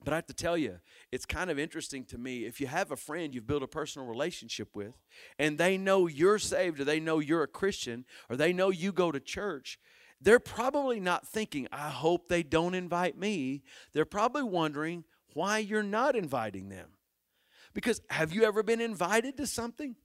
But 0.04 0.14
I 0.14 0.16
have 0.16 0.26
to 0.28 0.34
tell 0.34 0.58
you, 0.58 0.80
it's 1.12 1.28
kind 1.28 1.52
of 1.52 1.60
interesting 1.60 2.06
to 2.06 2.18
me. 2.18 2.46
If 2.46 2.60
you 2.60 2.68
have 2.68 2.92
a 2.92 2.96
friend 2.96 3.36
you've 3.36 3.46
built 3.46 3.62
a 3.62 3.68
personal 3.68 4.08
relationship 4.08 4.76
with, 4.76 4.96
and 5.38 5.60
they 5.60 5.78
know 5.78 6.08
you're 6.08 6.40
saved, 6.40 6.80
or 6.80 6.84
they 6.84 7.00
know 7.00 7.20
you're 7.20 7.44
a 7.44 7.48
Christian, 7.48 8.06
or 8.28 8.36
they 8.36 8.52
know 8.52 8.72
you 8.72 8.92
go 8.92 9.12
to 9.12 9.20
church, 9.20 9.80
they're 10.20 10.40
probably 10.40 11.00
not 11.00 11.28
thinking, 11.28 11.68
I 11.72 11.90
hope 11.90 12.28
they 12.28 12.42
don't 12.42 12.74
invite 12.74 13.18
me. 13.18 13.64
They're 13.94 14.06
probably 14.06 14.44
wondering 14.44 15.04
why 15.34 15.60
you're 15.60 15.84
not 15.84 16.16
inviting 16.16 16.70
them. 16.70 16.90
Because 17.74 18.02
have 18.10 18.34
you 18.34 18.44
ever 18.44 18.64
been 18.64 18.82
invited 18.82 19.38
to 19.38 19.48
something? 19.48 19.96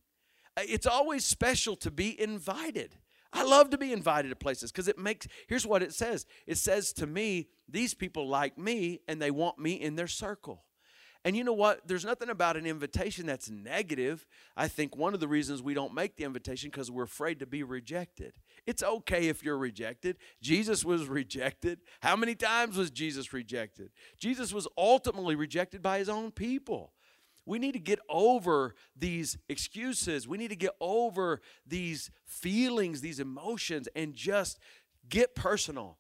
Uh, 0.57 0.63
it's 0.65 0.87
always 0.87 1.25
special 1.25 1.77
to 1.77 1.91
be 1.91 2.21
invited. 2.21 2.97
I 3.33 3.43
love 3.43 3.71
to 3.71 3.79
be 3.79 3.93
invited 3.93 4.31
to 4.31 4.37
places 4.37 4.73
because 4.73 4.89
it 4.89 4.99
makes, 4.99 5.27
here's 5.49 5.67
what 5.67 5.83
it 5.83 5.93
says 5.93 6.27
it 6.47 6.59
says 6.59 6.93
to 6.95 7.07
me, 7.07 7.49
these 7.69 7.95
people 7.95 8.29
like 8.29 8.57
me 8.57 9.01
and 9.09 9.21
they 9.21 9.31
want 9.31 9.59
me 9.59 9.75
in 9.75 9.97
their 9.97 10.07
circle. 10.07 10.65
And 11.27 11.37
you 11.37 11.43
know 11.43 11.53
what? 11.53 11.89
There's 11.89 12.05
nothing 12.05 12.31
about 12.31 12.57
an 12.57 12.67
invitation 12.67 13.27
that's 13.27 13.51
negative. 13.51 14.25
I 14.57 14.69
think 14.69 14.95
one 14.95 15.13
of 15.13 15.19
the 15.19 15.27
reasons 15.27 15.61
we 15.61 15.75
don't 15.75 15.93
make 15.93 16.15
the 16.15 16.23
invitation 16.23 16.71
because 16.71 16.89
we're 16.89 17.03
afraid 17.03 17.41
to 17.41 17.47
be 17.47 17.65
rejected. 17.65 18.35
It's 18.65 18.85
okay 18.85 19.27
if 19.27 19.43
you're 19.43 19.59
rejected. 19.59 20.19
Jesus 20.41 20.85
was 20.85 21.09
rejected. 21.09 21.81
How 22.01 22.15
many 22.15 22.37
times 22.37 22.77
was 22.77 22.93
Jesus 22.93 23.33
rejected? 23.33 23.91
Jesus 24.21 24.53
was 24.53 24.69
ultimately 24.79 25.35
rejected 25.35 25.83
by 25.83 25.99
his 25.99 26.09
own 26.09 26.31
people. 26.31 26.93
We 27.47 27.59
need 27.61 27.73
to 27.73 27.79
get 27.79 28.01
over 28.09 28.75
these 28.97 29.39
excuses. 29.49 30.27
We 30.27 30.37
need 30.37 30.49
to 30.49 30.57
get 30.57 30.75
over 30.81 31.41
these 31.67 32.11
feelings, 32.27 33.01
these 33.01 33.21
emotions, 33.21 33.89
and 33.95 34.15
just 34.15 34.59
get 35.09 35.35
personal. 35.35 35.99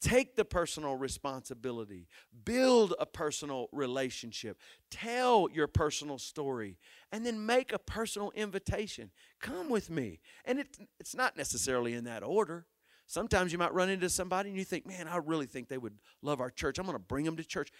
Take 0.00 0.36
the 0.36 0.44
personal 0.44 0.96
responsibility. 0.96 2.08
Build 2.44 2.94
a 3.00 3.06
personal 3.06 3.68
relationship. 3.72 4.58
Tell 4.90 5.48
your 5.50 5.66
personal 5.66 6.18
story. 6.18 6.76
And 7.10 7.24
then 7.24 7.44
make 7.44 7.72
a 7.72 7.78
personal 7.78 8.30
invitation. 8.34 9.10
Come 9.40 9.70
with 9.70 9.90
me. 9.90 10.20
And 10.44 10.60
it, 10.60 10.76
it's 11.00 11.14
not 11.14 11.36
necessarily 11.36 11.94
in 11.94 12.04
that 12.04 12.22
order. 12.22 12.66
Sometimes 13.06 13.52
you 13.52 13.58
might 13.58 13.74
run 13.74 13.90
into 13.90 14.08
somebody 14.08 14.50
and 14.50 14.58
you 14.58 14.64
think, 14.64 14.86
man, 14.86 15.08
I 15.08 15.16
really 15.16 15.46
think 15.46 15.68
they 15.68 15.78
would 15.78 15.98
love 16.22 16.40
our 16.40 16.50
church. 16.50 16.78
I'm 16.78 16.86
going 16.86 16.96
to 16.96 17.02
bring 17.02 17.24
them 17.24 17.36
to 17.36 17.44
church. 17.44 17.70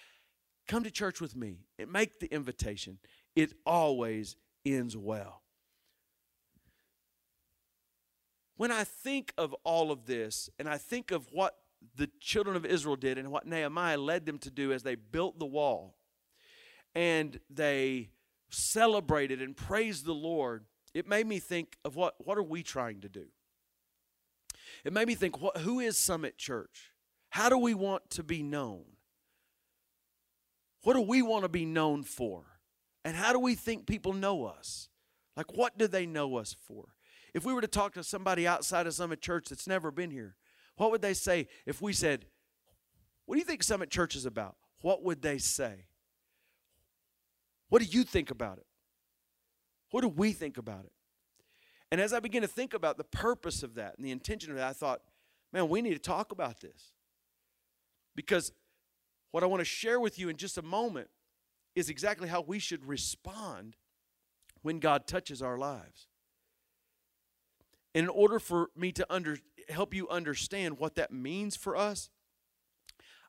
Come 0.66 0.85
to 0.85 0.90
church 0.90 1.20
with 1.20 1.37
me 1.37 1.59
and 1.79 1.92
make 1.92 2.20
the 2.20 2.33
invitation. 2.33 2.98
It 3.37 3.53
always 3.66 4.37
ends 4.64 4.96
well. 4.96 5.42
When 8.57 8.70
I 8.70 8.85
think 8.85 9.35
of 9.37 9.55
all 9.64 9.90
of 9.90 10.07
this 10.07 10.48
and 10.59 10.68
I 10.68 10.79
think 10.79 11.11
of 11.11 11.29
what 11.33 11.57
the 11.96 12.09
children 12.20 12.57
of 12.57 12.64
Israel 12.64 12.96
did 12.96 13.18
and 13.18 13.31
what 13.31 13.46
Nehemiah 13.46 13.98
led 13.98 14.27
them 14.27 14.38
to 14.38 14.50
do 14.50 14.72
as 14.72 14.83
they 14.83 14.94
built 14.94 15.38
the 15.38 15.46
wall 15.46 15.96
and 16.94 17.38
they 17.50 18.11
celebrated 18.50 19.42
and 19.42 19.57
praised 19.57 20.05
the 20.05 20.14
Lord, 20.14 20.64
it 20.94 21.09
made 21.09 21.27
me 21.27 21.40
think 21.40 21.77
of 21.85 21.96
what, 21.96 22.14
what 22.18 22.38
are 22.38 22.42
we 22.42 22.62
trying 22.62 23.00
to 23.00 23.09
do? 23.09 23.27
It 24.85 24.92
made 24.92 25.09
me 25.09 25.14
think, 25.14 25.40
what, 25.40 25.59
who 25.59 25.81
is 25.81 25.98
Summit 25.98 26.38
Church? 26.38 26.92
How 27.31 27.48
do 27.48 27.59
we 27.59 27.74
want 27.74 28.11
to 28.11 28.22
be 28.22 28.42
known? 28.42 28.85
What 30.85 30.94
do 30.94 31.01
we 31.01 31.23
want 31.23 31.42
to 31.42 31.49
be 31.49 31.64
known 31.64 32.03
for? 32.03 32.44
And 33.05 33.16
how 33.16 33.33
do 33.33 33.38
we 33.38 33.55
think 33.55 33.87
people 33.87 34.12
know 34.12 34.44
us? 34.44 34.88
Like, 35.37 35.53
what 35.53 35.77
do 35.77 35.87
they 35.87 36.07
know 36.07 36.37
us 36.37 36.55
for? 36.66 36.94
If 37.35 37.44
we 37.44 37.53
were 37.53 37.61
to 37.61 37.66
talk 37.66 37.94
to 37.94 38.05
somebody 38.05 38.47
outside 38.47 38.87
of 38.87 38.94
Summit 38.94 39.20
Church 39.20 39.49
that's 39.49 39.66
never 39.66 39.90
been 39.90 40.11
here, 40.11 40.37
what 40.77 40.90
would 40.90 41.03
they 41.03 41.14
say 41.14 41.49
if 41.66 41.83
we 41.83 41.92
said, 41.92 42.27
What 43.27 43.35
do 43.35 43.38
you 43.40 43.44
think 43.44 43.62
Summit 43.62 43.90
Church 43.90 44.14
is 44.14 44.27
about? 44.27 44.57
What 44.81 45.03
would 45.03 45.23
they 45.23 45.38
say? 45.38 45.87
What 47.70 47.83
do 47.83 47.88
you 47.88 48.05
think 48.05 48.31
about 48.31 48.59
it? 48.59 48.66
What 49.90 50.03
do 50.03 50.09
we 50.09 50.33
think 50.33 50.59
about 50.59 50.85
it? 50.85 50.92
And 51.90 52.01
as 52.01 52.12
I 52.12 52.20
began 52.20 52.42
to 52.42 52.49
think 52.49 52.75
about 52.75 52.99
the 52.99 53.05
purpose 53.05 53.62
of 53.62 53.75
that 53.77 53.97
and 53.97 54.05
the 54.05 54.11
intention 54.11 54.51
of 54.51 54.57
that, 54.57 54.68
I 54.68 54.73
thought, 54.73 55.01
man, 55.53 55.68
we 55.68 55.81
need 55.81 55.94
to 55.94 55.99
talk 55.99 56.31
about 56.33 56.61
this. 56.61 56.92
Because 58.14 58.53
what 59.35 59.42
I 59.42 59.47
want 59.47 59.62
to 59.62 59.64
share 59.64 59.99
with 59.99 60.16
you 60.16 60.29
in 60.29 60.37
just 60.37 60.59
a 60.59 60.62
moment 60.62 61.09
is 61.75 61.88
exactly 61.88 62.29
how 62.29 62.40
we 62.40 62.61
should 62.61 62.87
respond 62.87 63.75
when 64.62 64.79
God 64.79 65.09
touches 65.09 65.42
our 65.42 65.59
lives. 65.59 66.07
And 67.97 68.05
in 68.05 68.11
order 68.11 68.38
for 68.38 68.70
me 68.77 68.92
to 68.92 69.05
under, 69.11 69.38
help 69.68 69.92
you 69.92 70.09
understand 70.09 70.79
what 70.79 70.94
that 70.94 71.12
means 71.12 71.57
for 71.57 71.77
us, 71.77 72.11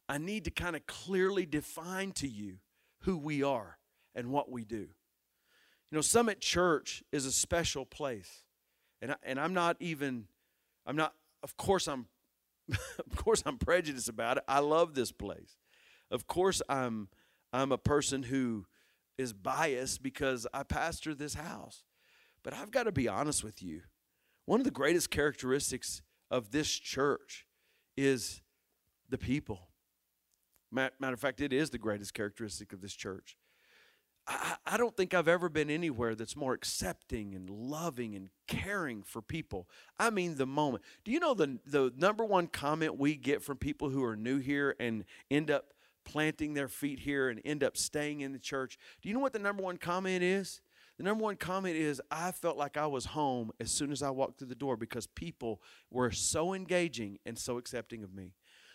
I 0.08 0.20
need 0.20 0.44
to 0.46 0.52
kind 0.52 0.76
of 0.76 0.86
clearly 0.86 1.48
define 1.48 2.12
to 2.12 2.28
you 2.28 2.58
who 3.00 3.18
we 3.18 3.42
are 3.42 3.80
and 4.14 4.30
what 4.30 4.52
we 4.52 4.64
do. 4.64 4.76
You 4.76 4.88
know, 5.90 6.02
Summit 6.02 6.40
Church 6.40 7.02
is 7.12 7.26
a 7.26 7.32
special 7.32 7.84
place. 7.84 8.44
And, 9.02 9.14
I, 9.14 9.16
and 9.24 9.40
I'm 9.40 9.56
not 9.56 9.76
even, 9.80 10.26
I'm 10.86 10.98
not, 10.98 11.16
of 11.42 11.58
course, 11.58 11.88
I'm, 11.88 12.06
of 12.70 13.16
course, 13.16 13.42
I'm 13.44 13.58
prejudiced 13.58 14.08
about 14.08 14.38
it. 14.38 14.44
I 14.48 14.60
love 14.60 14.94
this 14.94 15.12
place. 15.12 15.58
Of 16.12 16.28
course, 16.28 16.62
I'm, 16.70 17.10
I'm 17.52 17.72
a 17.72 17.78
person 17.78 18.24
who 18.24 18.66
is 19.18 19.34
biased 19.34 20.04
because 20.04 20.46
I 20.54 20.64
pastor 20.64 21.14
this 21.16 21.36
house. 21.36 21.84
But 22.44 22.54
I've 22.54 22.72
got 22.72 22.84
to 22.84 22.92
be 22.92 23.08
honest 23.08 23.44
with 23.44 23.64
you. 23.64 23.82
One 24.46 24.60
of 24.60 24.66
the 24.66 24.72
greatest 24.72 25.10
characteristics 25.10 26.02
of 26.30 26.52
this 26.52 26.70
church 26.70 27.48
is 27.98 28.42
the 29.10 29.18
people. 29.18 29.70
Matter 30.72 30.94
of 31.02 31.20
fact, 31.20 31.42
it 31.42 31.54
is 31.54 31.70
the 31.70 31.78
greatest 31.78 32.14
characteristic 32.14 32.74
of 32.74 32.82
this 32.82 32.94
church. 32.94 33.38
I, 34.28 34.56
I 34.66 34.78
don't 34.78 34.96
think 34.96 35.14
I've 35.14 35.28
ever 35.28 35.50
been 35.50 35.70
anywhere 35.70 36.16
that's 36.16 36.36
more 36.36 36.54
accepting 36.54 37.34
and 37.36 37.50
loving 37.50 38.16
and 38.16 38.30
caring 38.48 39.04
for 39.04 39.22
people. 39.22 39.70
I 40.00 40.10
mean, 40.10 40.36
the 40.36 40.46
moment. 40.46 40.84
Do 41.04 41.12
you 41.12 41.20
know 41.20 41.34
the, 41.34 41.60
the 41.66 41.94
number 41.96 42.26
one 42.26 42.48
comment 42.48 42.98
we 42.98 43.16
get 43.16 43.42
from 43.42 43.58
people 43.58 43.90
who 43.90 44.04
are 44.04 44.16
new 44.16 44.40
here 44.40 44.76
and 44.80 45.06
end 45.30 45.52
up 45.52 45.66
planting 46.06 46.54
their 46.54 46.68
feet 46.68 47.00
here 47.00 47.30
and 47.30 47.42
end 47.44 47.64
up 47.64 47.76
staying 47.76 48.22
in 48.22 48.32
the 48.32 48.40
church? 48.40 48.78
Do 49.02 49.10
you 49.10 49.16
know 49.16 49.22
what 49.22 49.34
the 49.34 49.40
number 49.40 49.64
one 49.64 49.78
comment 49.78 50.24
is? 50.24 50.62
The 50.98 51.04
number 51.04 51.24
one 51.24 51.36
comment 51.36 51.76
is 51.76 52.02
I 52.10 52.32
felt 52.32 52.58
like 52.58 52.78
I 52.78 52.88
was 52.88 53.06
home 53.06 53.52
as 53.60 53.70
soon 53.70 53.92
as 53.92 54.02
I 54.02 54.12
walked 54.12 54.40
through 54.40 54.48
the 54.48 54.56
door 54.56 54.78
because 54.78 55.08
people 55.08 55.62
were 55.92 56.12
so 56.12 56.54
engaging 56.54 57.20
and 57.26 57.38
so 57.38 57.58
accepting 57.58 58.04
of 58.04 58.14
me. 58.14 58.34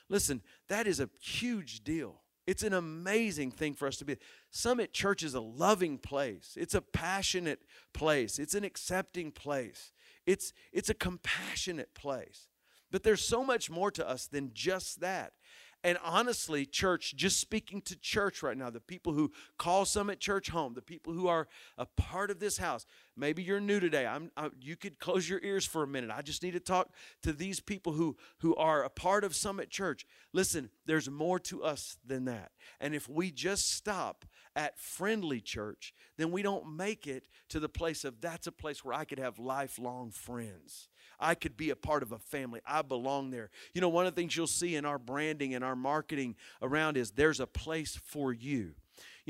Listen, 0.09 0.43
that 0.69 0.87
is 0.87 1.01
a 1.01 1.09
huge 1.21 1.83
deal. 1.83 2.21
It's 2.47 2.63
an 2.63 2.73
amazing 2.73 3.53
thing 3.53 3.75
for 3.75 3.87
us 3.87 3.97
to 3.99 4.05
be. 4.05 4.17
Summit 4.51 4.93
Church 4.93 5.23
is 5.23 5.35
a 5.35 5.41
loving 5.41 5.99
place. 5.99 6.57
It's 6.59 6.75
a 6.75 6.81
passionate 6.81 7.63
place. 7.95 8.39
It's 8.39 8.55
an 8.55 8.65
accepting 8.65 9.31
place. 9.31 9.93
It's 10.27 10.53
it's 10.73 10.91
a 10.91 10.95
compassionate 10.95 11.95
place. 11.95 12.49
But 12.91 13.05
there's 13.05 13.23
so 13.23 13.45
much 13.45 13.71
more 13.71 13.91
to 13.93 14.09
us 14.09 14.27
than 14.27 14.51
just 14.53 15.01
that. 15.01 15.35
And 15.83 15.97
honestly, 16.05 16.67
church, 16.67 17.17
just 17.17 17.41
speaking 17.41 17.81
to 17.83 17.99
church 17.99 18.43
right 18.43 18.57
now, 18.57 18.69
the 18.69 18.81
people 18.81 19.15
who 19.15 19.33
call 19.57 19.87
Summit 19.87 20.21
Church 20.21 20.51
home, 20.51 20.75
the 20.75 20.83
people 20.83 21.15
who 21.15 21.27
are 21.27 21.49
a 21.79 21.87
part 21.87 22.31
of 22.31 22.39
this 22.39 22.59
house, 22.59 22.85
maybe 23.17 23.43
you're 23.43 23.61
new 23.61 23.81
today. 23.81 24.07
I'm, 24.07 24.31
I, 24.37 24.51
you 24.61 24.77
could 24.77 24.99
close 24.99 25.27
your 25.27 25.41
ears 25.43 25.65
for 25.65 25.83
a 25.83 25.87
minute. 25.87 26.11
I 26.15 26.21
just 26.21 26.43
need 26.43 26.53
to 26.53 26.61
talk 26.61 26.91
to 27.23 27.33
these 27.33 27.61
people 27.61 27.95
who, 27.95 28.19
who 28.41 28.55
are 28.57 28.83
a 28.83 28.91
part 28.91 29.25
of 29.25 29.35
Summit 29.35 29.71
Church. 29.71 30.07
Listen, 30.35 30.69
there's 30.85 31.09
more 31.09 31.39
to 31.39 31.65
us 31.65 31.97
than 32.05 32.27
that. 32.27 32.51
And 32.79 32.95
if 32.95 33.09
we 33.09 33.31
just 33.31 33.73
stop 33.73 34.27
at 34.55 34.79
friendly 34.79 35.41
church, 35.41 35.95
then 36.19 36.31
we 36.31 36.43
don't 36.43 36.77
make 36.77 37.07
it 37.07 37.27
to 37.49 37.59
the 37.59 37.71
place 37.71 38.05
of 38.05 38.21
that's 38.21 38.47
a 38.47 38.53
place 38.53 38.85
where 38.85 38.95
I 38.95 39.07
could 39.07 39.19
have 39.19 39.39
lifelong 39.39 40.11
friends. 40.11 40.90
I 41.21 41.35
could 41.35 41.57
be 41.57 41.71
a 41.71 41.77
part 41.77 42.03
of 42.03 42.13
a 42.13 42.19
family. 42.19 42.61
I 42.67 42.83
belong 42.83 43.31
there. 43.31 43.51
You 43.75 43.81
know, 43.81 43.89
one 43.89 44.07
of 44.07 44.15
the 44.15 44.21
things 44.21 44.37
you'll 44.37 44.47
see 44.47 44.75
in 44.75 44.85
our 44.85 44.99
branding 44.99 45.55
and 45.55 45.63
our 45.65 45.77
marketing 45.77 46.37
around 46.63 46.97
is 46.97 47.11
there's 47.13 47.41
a 47.41 47.47
place 47.47 47.99
for 48.03 48.33
you 48.33 48.75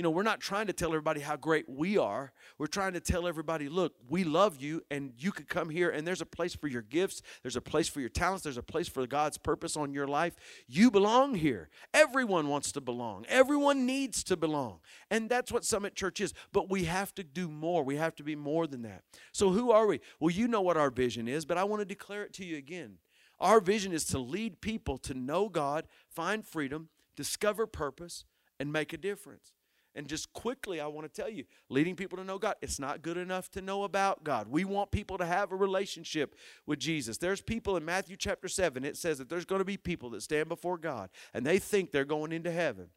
you 0.01 0.03
know, 0.03 0.09
we're 0.09 0.23
not 0.23 0.41
trying 0.41 0.67
to 0.67 0.73
tell 0.73 0.89
everybody 0.89 1.21
how 1.21 1.37
great 1.37 1.69
we 1.69 1.99
are. 1.99 2.33
We're 2.57 2.69
trying 2.69 2.95
to 2.95 3.01
tell 3.01 3.27
everybody, 3.27 3.69
look, 3.69 3.93
we 4.09 4.25
love 4.25 4.59
you 4.59 4.81
and 4.91 5.13
you 5.19 5.31
could 5.31 5.47
come 5.47 5.69
here 5.69 5.91
and 5.91 6.07
there's 6.07 6.23
a 6.23 6.27
place 6.27 6.55
for 6.55 6.69
your 6.69 6.81
gifts, 6.81 7.21
there's 7.43 7.55
a 7.55 7.61
place 7.61 7.87
for 7.87 8.01
your 8.01 8.09
talents, 8.09 8.43
there's 8.43 8.57
a 8.57 8.63
place 8.63 8.89
for 8.89 9.07
God's 9.07 9.37
purpose 9.37 9.77
on 9.77 9.93
your 9.93 10.07
life. 10.07 10.37
You 10.67 10.91
belong 10.91 11.35
here. 11.35 11.69
Everyone 11.93 12.49
wants 12.49 12.73
to 12.73 12.81
belong. 12.81 13.27
Everyone 13.29 13.85
needs 13.85 14.25
to 14.25 14.39
belong. 14.39 14.79
And 15.11 15.29
that's 15.29 15.53
what 15.53 15.67
Summit 15.67 15.95
Church 15.95 16.23
is. 16.23 16.33
But 16.51 16.71
we 16.71 16.85
have 16.85 17.15
to 17.17 17.23
do 17.23 17.47
more. 17.47 17.85
We 17.85 17.97
have 17.97 18.17
to 18.17 18.23
be 18.23 18.35
more 18.35 18.67
than 18.67 18.81
that. 18.85 19.03
So 19.33 19.51
who 19.51 19.71
are 19.71 19.87
we? 19.87 20.01
Well, 20.19 20.31
you 20.31 20.49
know 20.49 20.63
what 20.63 20.79
our 20.79 20.89
vision 20.89 21.29
is, 21.29 21.45
but 21.45 21.59
I 21.59 21.65
want 21.65 21.81
to 21.83 21.85
declare 21.85 22.23
it 22.23 22.33
to 22.37 22.45
you 22.47 22.57
again. 22.57 22.97
Our 23.39 23.61
vision 23.61 23.93
is 23.93 24.07
to 24.07 24.19
lead 24.19 24.63
people 24.63 24.97
to 24.97 25.13
know 25.13 25.51
God, 25.51 25.87
find 26.09 26.43
freedom, 26.43 26.89
discover 27.17 27.67
purpose, 27.67 28.25
and 28.59 28.73
make 28.73 28.95
a 28.95 28.97
difference. 28.97 29.53
And 29.95 30.07
just 30.07 30.33
quickly, 30.33 30.81
I 30.81 30.87
want 30.87 31.13
to 31.13 31.21
tell 31.21 31.31
you 31.31 31.45
leading 31.69 31.97
people 31.97 32.17
to 32.19 32.25
know 32.25 32.39
God, 32.39 32.55
it's 32.63 32.79
not 32.79 33.03
good 33.03 33.17
enough 33.17 33.51
to 33.53 33.61
know 33.61 33.85
about 33.85 34.23
God. 34.23 34.49
We 34.49 34.65
want 34.65 34.91
people 34.91 35.19
to 35.19 35.27
have 35.27 35.51
a 35.51 35.57
relationship 35.57 36.37
with 36.67 36.79
Jesus. 36.79 37.19
There's 37.19 37.41
people 37.41 37.77
in 37.77 37.85
Matthew 37.85 38.17
chapter 38.17 38.49
7, 38.49 38.85
it 38.85 38.97
says 38.97 39.19
that 39.19 39.29
there's 39.29 39.45
going 39.45 39.61
to 39.61 39.65
be 39.65 39.77
people 39.77 40.11
that 40.11 40.23
stand 40.23 40.49
before 40.49 40.79
God 40.79 41.11
and 41.35 41.45
they 41.45 41.59
think 41.59 41.91
they're 41.91 42.05
going 42.05 42.33
into 42.33 42.51
heaven. 42.51 42.91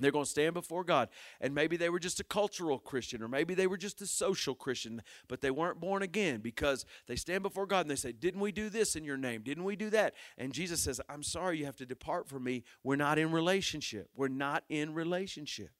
They're 0.00 0.10
going 0.10 0.24
to 0.24 0.30
stand 0.30 0.54
before 0.54 0.84
God. 0.84 1.08
And 1.40 1.54
maybe 1.54 1.76
they 1.76 1.90
were 1.90 1.98
just 1.98 2.20
a 2.20 2.24
cultural 2.24 2.78
Christian, 2.78 3.22
or 3.22 3.28
maybe 3.28 3.54
they 3.54 3.66
were 3.66 3.76
just 3.76 4.00
a 4.00 4.06
social 4.06 4.54
Christian, 4.54 5.02
but 5.28 5.40
they 5.40 5.50
weren't 5.50 5.80
born 5.80 6.02
again 6.02 6.40
because 6.40 6.84
they 7.06 7.16
stand 7.16 7.42
before 7.42 7.66
God 7.66 7.80
and 7.80 7.90
they 7.90 7.96
say, 7.96 8.12
Didn't 8.12 8.40
we 8.40 8.52
do 8.52 8.68
this 8.68 8.96
in 8.96 9.04
your 9.04 9.16
name? 9.16 9.42
Didn't 9.42 9.64
we 9.64 9.76
do 9.76 9.90
that? 9.90 10.14
And 10.38 10.52
Jesus 10.52 10.80
says, 10.80 11.00
I'm 11.08 11.22
sorry, 11.22 11.58
you 11.58 11.66
have 11.66 11.76
to 11.76 11.86
depart 11.86 12.28
from 12.28 12.44
me. 12.44 12.64
We're 12.82 12.96
not 12.96 13.18
in 13.18 13.30
relationship. 13.32 14.08
We're 14.14 14.28
not 14.28 14.64
in 14.68 14.94
relationship. 14.94 15.70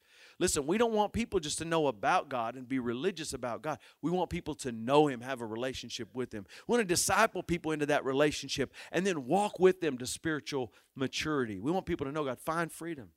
Listen, 0.40 0.66
we 0.66 0.79
don't 0.79 0.94
want 0.94 1.12
people 1.12 1.38
just 1.38 1.59
to 1.59 1.66
know 1.66 1.87
about 1.87 2.31
God 2.31 2.55
and 2.55 2.66
be 2.66 2.79
religious 2.79 3.35
about 3.35 3.61
God. 3.61 3.79
We 4.00 4.11
want 4.11 4.31
people 4.31 4.55
to 4.57 4.72
know 4.72 5.07
Him, 5.07 5.20
have 5.20 5.42
a 5.42 5.46
relationship 5.46 6.09
with 6.14 6.33
Him. 6.33 6.46
We 6.66 6.72
want 6.72 6.81
to 6.81 6.92
disciple 6.92 7.42
people 7.42 7.72
into 7.72 7.85
that 7.87 8.07
relationship 8.07 8.72
and 8.90 9.07
then 9.07 9.26
walk 9.26 9.61
with 9.61 9.83
them 9.83 9.98
to 9.98 10.07
spiritual 10.07 10.72
maturity. 10.96 11.61
We 11.61 11.70
want 11.70 11.85
people 11.85 12.07
to 12.07 12.12
know 12.12 12.24
God, 12.24 12.40
find 12.40 12.72
freedom. 12.72 13.11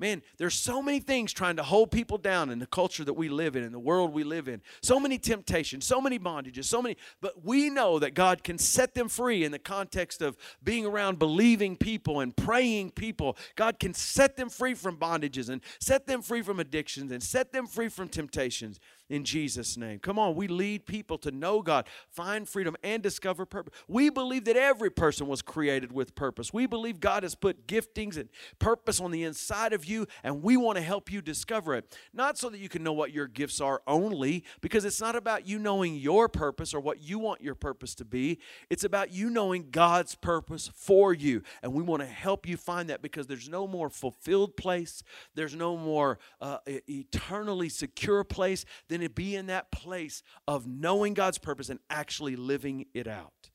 Man, 0.00 0.22
there's 0.38 0.54
so 0.54 0.80
many 0.80 0.98
things 0.98 1.30
trying 1.30 1.56
to 1.56 1.62
hold 1.62 1.90
people 1.90 2.16
down 2.16 2.48
in 2.48 2.58
the 2.58 2.66
culture 2.66 3.04
that 3.04 3.12
we 3.12 3.28
live 3.28 3.54
in, 3.54 3.62
in 3.62 3.70
the 3.70 3.78
world 3.78 4.14
we 4.14 4.24
live 4.24 4.48
in. 4.48 4.62
So 4.80 4.98
many 4.98 5.18
temptations, 5.18 5.84
so 5.84 6.00
many 6.00 6.18
bondages, 6.18 6.64
so 6.64 6.80
many. 6.80 6.96
But 7.20 7.44
we 7.44 7.68
know 7.68 7.98
that 7.98 8.14
God 8.14 8.42
can 8.42 8.56
set 8.56 8.94
them 8.94 9.10
free 9.10 9.44
in 9.44 9.52
the 9.52 9.58
context 9.58 10.22
of 10.22 10.38
being 10.64 10.86
around 10.86 11.18
believing 11.18 11.76
people 11.76 12.20
and 12.20 12.34
praying 12.34 12.92
people. 12.92 13.36
God 13.56 13.78
can 13.78 13.92
set 13.92 14.38
them 14.38 14.48
free 14.48 14.72
from 14.72 14.96
bondages 14.96 15.50
and 15.50 15.60
set 15.80 16.06
them 16.06 16.22
free 16.22 16.40
from 16.40 16.60
addictions 16.60 17.12
and 17.12 17.22
set 17.22 17.52
them 17.52 17.66
free 17.66 17.90
from 17.90 18.08
temptations 18.08 18.80
in 19.10 19.24
Jesus' 19.24 19.76
name. 19.76 19.98
Come 19.98 20.18
on, 20.18 20.34
we 20.36 20.48
lead 20.48 20.86
people 20.86 21.18
to 21.18 21.30
know 21.32 21.60
God, 21.60 21.86
find 22.08 22.48
freedom, 22.48 22.76
and 22.82 23.02
discover 23.02 23.44
purpose. 23.44 23.74
We 23.88 24.08
believe 24.08 24.44
that 24.44 24.56
every 24.56 24.88
person 24.88 25.26
was 25.26 25.42
created 25.42 25.92
with 25.92 26.14
purpose. 26.14 26.52
We 26.54 26.66
believe 26.66 27.00
God 27.00 27.24
has 27.24 27.34
put 27.34 27.66
giftings 27.66 28.16
and 28.16 28.28
purpose 28.60 29.00
on 29.00 29.10
the 29.10 29.24
inside 29.24 29.72
of 29.72 29.84
you, 29.84 30.06
and 30.22 30.42
we 30.42 30.56
want 30.56 30.78
to 30.78 30.82
help 30.82 31.12
you 31.12 31.20
discover 31.20 31.74
it. 31.74 31.98
Not 32.14 32.38
so 32.38 32.48
that 32.48 32.58
you 32.58 32.68
can 32.68 32.84
know 32.84 32.92
what 32.92 33.12
your 33.12 33.26
gifts 33.26 33.60
are 33.60 33.82
only, 33.86 34.44
because 34.60 34.84
it's 34.84 35.00
not 35.00 35.16
about 35.16 35.46
you 35.46 35.58
knowing 35.58 35.96
your 35.96 36.28
purpose 36.28 36.72
or 36.72 36.80
what 36.80 37.02
you 37.02 37.18
want 37.18 37.42
your 37.42 37.56
purpose 37.56 37.94
to 37.96 38.04
be. 38.04 38.38
It's 38.70 38.84
about 38.84 39.12
you 39.12 39.28
knowing 39.28 39.70
God's 39.70 40.14
purpose 40.14 40.70
for 40.72 41.12
you. 41.12 41.42
And 41.62 41.74
we 41.74 41.82
want 41.82 42.00
to 42.02 42.08
help 42.08 42.46
you 42.46 42.56
find 42.56 42.88
that 42.90 43.02
because 43.02 43.26
there's 43.26 43.48
no 43.48 43.66
more 43.66 43.90
fulfilled 43.90 44.56
place, 44.56 45.02
there's 45.34 45.56
no 45.56 45.76
more 45.76 46.20
uh, 46.40 46.58
eternally 46.66 47.68
secure 47.68 48.22
place 48.22 48.64
than 48.88 48.99
to 49.02 49.10
be 49.10 49.36
in 49.36 49.46
that 49.46 49.70
place 49.70 50.22
of 50.46 50.66
knowing 50.66 51.14
God's 51.14 51.38
purpose 51.38 51.68
and 51.68 51.80
actually 51.88 52.36
living 52.36 52.86
it 52.94 53.06
out. 53.06 53.50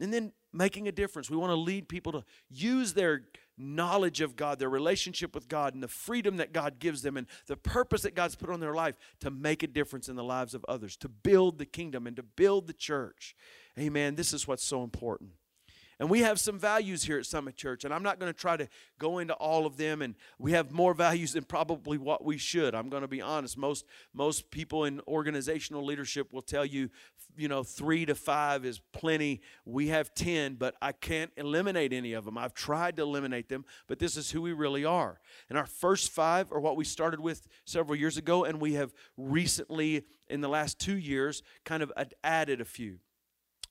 And 0.00 0.12
then 0.12 0.32
making 0.52 0.88
a 0.88 0.92
difference. 0.92 1.28
We 1.28 1.36
want 1.36 1.50
to 1.50 1.56
lead 1.56 1.88
people 1.88 2.12
to 2.12 2.24
use 2.48 2.94
their 2.94 3.22
knowledge 3.56 4.20
of 4.20 4.36
God, 4.36 4.58
their 4.58 4.70
relationship 4.70 5.34
with 5.34 5.48
God, 5.48 5.74
and 5.74 5.82
the 5.82 5.88
freedom 5.88 6.36
that 6.36 6.52
God 6.52 6.78
gives 6.78 7.02
them, 7.02 7.16
and 7.16 7.26
the 7.46 7.56
purpose 7.56 8.02
that 8.02 8.14
God's 8.14 8.36
put 8.36 8.50
on 8.50 8.60
their 8.60 8.74
life 8.74 8.96
to 9.20 9.30
make 9.30 9.62
a 9.62 9.66
difference 9.66 10.08
in 10.08 10.16
the 10.16 10.24
lives 10.24 10.54
of 10.54 10.64
others, 10.68 10.96
to 10.98 11.08
build 11.08 11.58
the 11.58 11.66
kingdom 11.66 12.06
and 12.06 12.16
to 12.16 12.22
build 12.22 12.66
the 12.66 12.72
church. 12.72 13.34
Amen. 13.78 14.14
This 14.14 14.32
is 14.32 14.46
what's 14.46 14.64
so 14.64 14.84
important. 14.84 15.30
And 16.00 16.08
we 16.08 16.20
have 16.20 16.38
some 16.38 16.58
values 16.58 17.02
here 17.02 17.18
at 17.18 17.26
Summit 17.26 17.56
Church, 17.56 17.84
and 17.84 17.92
I'm 17.92 18.04
not 18.04 18.20
going 18.20 18.32
to 18.32 18.38
try 18.38 18.56
to 18.56 18.68
go 18.98 19.18
into 19.18 19.34
all 19.34 19.66
of 19.66 19.76
them. 19.76 20.00
And 20.00 20.14
we 20.38 20.52
have 20.52 20.70
more 20.70 20.94
values 20.94 21.32
than 21.32 21.42
probably 21.42 21.98
what 21.98 22.24
we 22.24 22.38
should. 22.38 22.74
I'm 22.74 22.88
going 22.88 23.02
to 23.02 23.08
be 23.08 23.20
honest. 23.20 23.58
Most 23.58 23.84
most 24.14 24.50
people 24.50 24.84
in 24.84 25.00
organizational 25.08 25.84
leadership 25.84 26.32
will 26.32 26.42
tell 26.42 26.64
you, 26.64 26.90
you 27.36 27.48
know, 27.48 27.64
three 27.64 28.06
to 28.06 28.14
five 28.14 28.64
is 28.64 28.80
plenty. 28.92 29.40
We 29.64 29.88
have 29.88 30.14
ten, 30.14 30.54
but 30.54 30.76
I 30.80 30.92
can't 30.92 31.32
eliminate 31.36 31.92
any 31.92 32.12
of 32.12 32.24
them. 32.24 32.38
I've 32.38 32.54
tried 32.54 32.96
to 32.96 33.02
eliminate 33.02 33.48
them, 33.48 33.64
but 33.88 33.98
this 33.98 34.16
is 34.16 34.30
who 34.30 34.42
we 34.42 34.52
really 34.52 34.84
are. 34.84 35.20
And 35.48 35.58
our 35.58 35.66
first 35.66 36.10
five 36.10 36.52
are 36.52 36.60
what 36.60 36.76
we 36.76 36.84
started 36.84 37.18
with 37.18 37.48
several 37.64 37.96
years 37.96 38.16
ago, 38.16 38.44
and 38.44 38.60
we 38.60 38.74
have 38.74 38.92
recently, 39.16 40.04
in 40.28 40.42
the 40.42 40.48
last 40.48 40.78
two 40.78 40.96
years, 40.96 41.42
kind 41.64 41.82
of 41.82 41.92
added 42.22 42.60
a 42.60 42.64
few. 42.64 42.98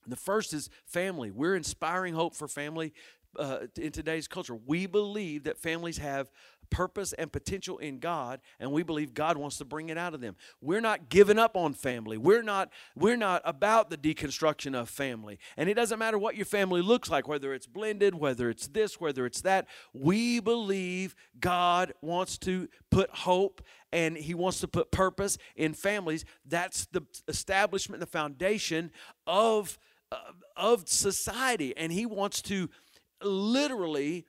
The 0.07 0.15
first 0.15 0.53
is 0.53 0.69
family. 0.85 1.31
We're 1.31 1.55
inspiring 1.55 2.13
hope 2.13 2.35
for 2.35 2.47
family 2.47 2.93
uh, 3.37 3.67
in 3.77 3.91
today's 3.91 4.27
culture. 4.27 4.55
We 4.55 4.85
believe 4.85 5.43
that 5.43 5.57
families 5.57 5.97
have 5.97 6.31
purpose 6.69 7.13
and 7.13 7.31
potential 7.31 7.77
in 7.77 7.99
God 7.99 8.41
and 8.59 8.71
we 8.71 8.83
believe 8.83 9.13
God 9.13 9.37
wants 9.37 9.57
to 9.57 9.65
bring 9.65 9.89
it 9.89 9.97
out 9.97 10.13
of 10.13 10.21
them. 10.21 10.35
We're 10.61 10.81
not 10.81 11.09
giving 11.09 11.39
up 11.39 11.55
on 11.55 11.73
family. 11.73 12.17
We're 12.17 12.43
not 12.43 12.69
we're 12.95 13.15
not 13.15 13.41
about 13.45 13.89
the 13.89 13.97
deconstruction 13.97 14.75
of 14.75 14.89
family. 14.89 15.39
And 15.55 15.69
it 15.69 15.75
doesn't 15.75 15.99
matter 15.99 16.17
what 16.17 16.35
your 16.35 16.45
family 16.45 16.81
looks 16.81 17.09
like 17.09 17.27
whether 17.27 17.53
it's 17.53 17.67
blended, 17.67 18.15
whether 18.15 18.49
it's 18.49 18.67
this, 18.67 18.99
whether 18.99 19.25
it's 19.25 19.41
that. 19.41 19.67
We 19.93 20.39
believe 20.39 21.15
God 21.39 21.93
wants 22.01 22.37
to 22.39 22.67
put 22.91 23.09
hope 23.11 23.61
and 23.93 24.17
he 24.17 24.33
wants 24.33 24.59
to 24.59 24.67
put 24.67 24.91
purpose 24.91 25.37
in 25.55 25.73
families. 25.73 26.25
That's 26.45 26.85
the 26.87 27.03
establishment, 27.27 28.01
the 28.01 28.07
foundation 28.07 28.91
of 29.25 29.79
of 30.55 30.87
society. 30.87 31.75
And 31.75 31.91
He 31.91 32.05
wants 32.05 32.41
to 32.43 32.69
literally 33.21 34.25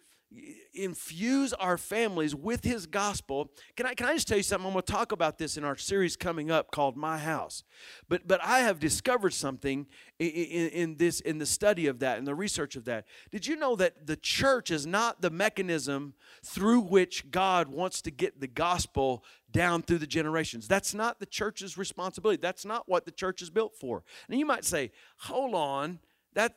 infuse 0.75 1.55
our 1.55 1.79
families 1.79 2.35
with 2.35 2.63
his 2.63 2.87
gospel. 2.87 3.51
Can 3.77 3.87
i 3.87 3.95
can 3.95 4.07
i 4.07 4.13
just 4.13 4.29
tell 4.29 4.37
you 4.37 4.43
something? 4.43 4.67
I'm 4.67 4.75
going 4.75 4.83
to 4.83 4.93
talk 4.93 5.11
about 5.11 5.39
this 5.39 5.57
in 5.57 5.65
our 5.65 5.77
series 5.77 6.17
coming 6.17 6.51
up 6.51 6.71
called 6.71 6.97
my 6.97 7.17
house. 7.17 7.65
But 8.09 8.29
but 8.29 8.43
i 8.45 8.61
have 8.61 8.79
discovered 8.79 9.33
something 9.33 9.87
in, 10.19 10.29
in, 10.29 10.69
in 10.69 10.97
this 10.97 11.21
in 11.21 11.39
the 11.39 11.47
study 11.47 11.87
of 11.87 12.01
that 12.01 12.19
and 12.19 12.27
the 12.27 12.35
research 12.35 12.77
of 12.77 12.85
that. 12.85 13.07
Did 13.33 13.47
you 13.47 13.57
know 13.57 13.75
that 13.77 14.07
the 14.07 14.17
church 14.17 14.71
is 14.71 14.87
not 14.87 15.23
the 15.23 15.31
mechanism 15.31 16.13
through 16.45 16.81
which 16.81 17.31
god 17.31 17.69
wants 17.69 18.03
to 18.03 18.11
get 18.11 18.39
the 18.39 18.49
gospel 18.49 19.25
down 19.51 19.83
through 19.83 19.99
the 19.99 20.07
generations 20.07 20.69
that's 20.69 20.93
not 20.95 21.19
the 21.19 21.27
church's 21.27 21.79
responsibility 21.79 22.39
that's 22.41 22.65
not 22.65 22.89
what 22.89 23.05
the 23.05 23.11
church 23.11 23.41
is 23.41 23.51
built 23.51 23.75
for 23.75 24.03
and 24.29 24.39
you 24.39 24.47
might 24.47 24.65
say 24.65 24.91
hold 25.19 25.55
on 25.55 25.99
that 26.35 26.55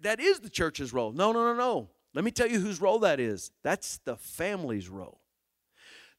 that 0.00 0.18
is 0.20 0.40
the 0.40 0.50
church's 0.50 0.92
role 0.92 1.12
no 1.12 1.32
no 1.32 1.44
no 1.44 1.54
no 1.54 1.90
let 2.14 2.24
me 2.24 2.30
tell 2.30 2.48
you 2.48 2.60
whose 2.60 2.80
role 2.80 2.98
that 3.00 3.20
is. 3.20 3.50
That's 3.62 3.98
the 3.98 4.16
family's 4.16 4.88
role. 4.88 5.20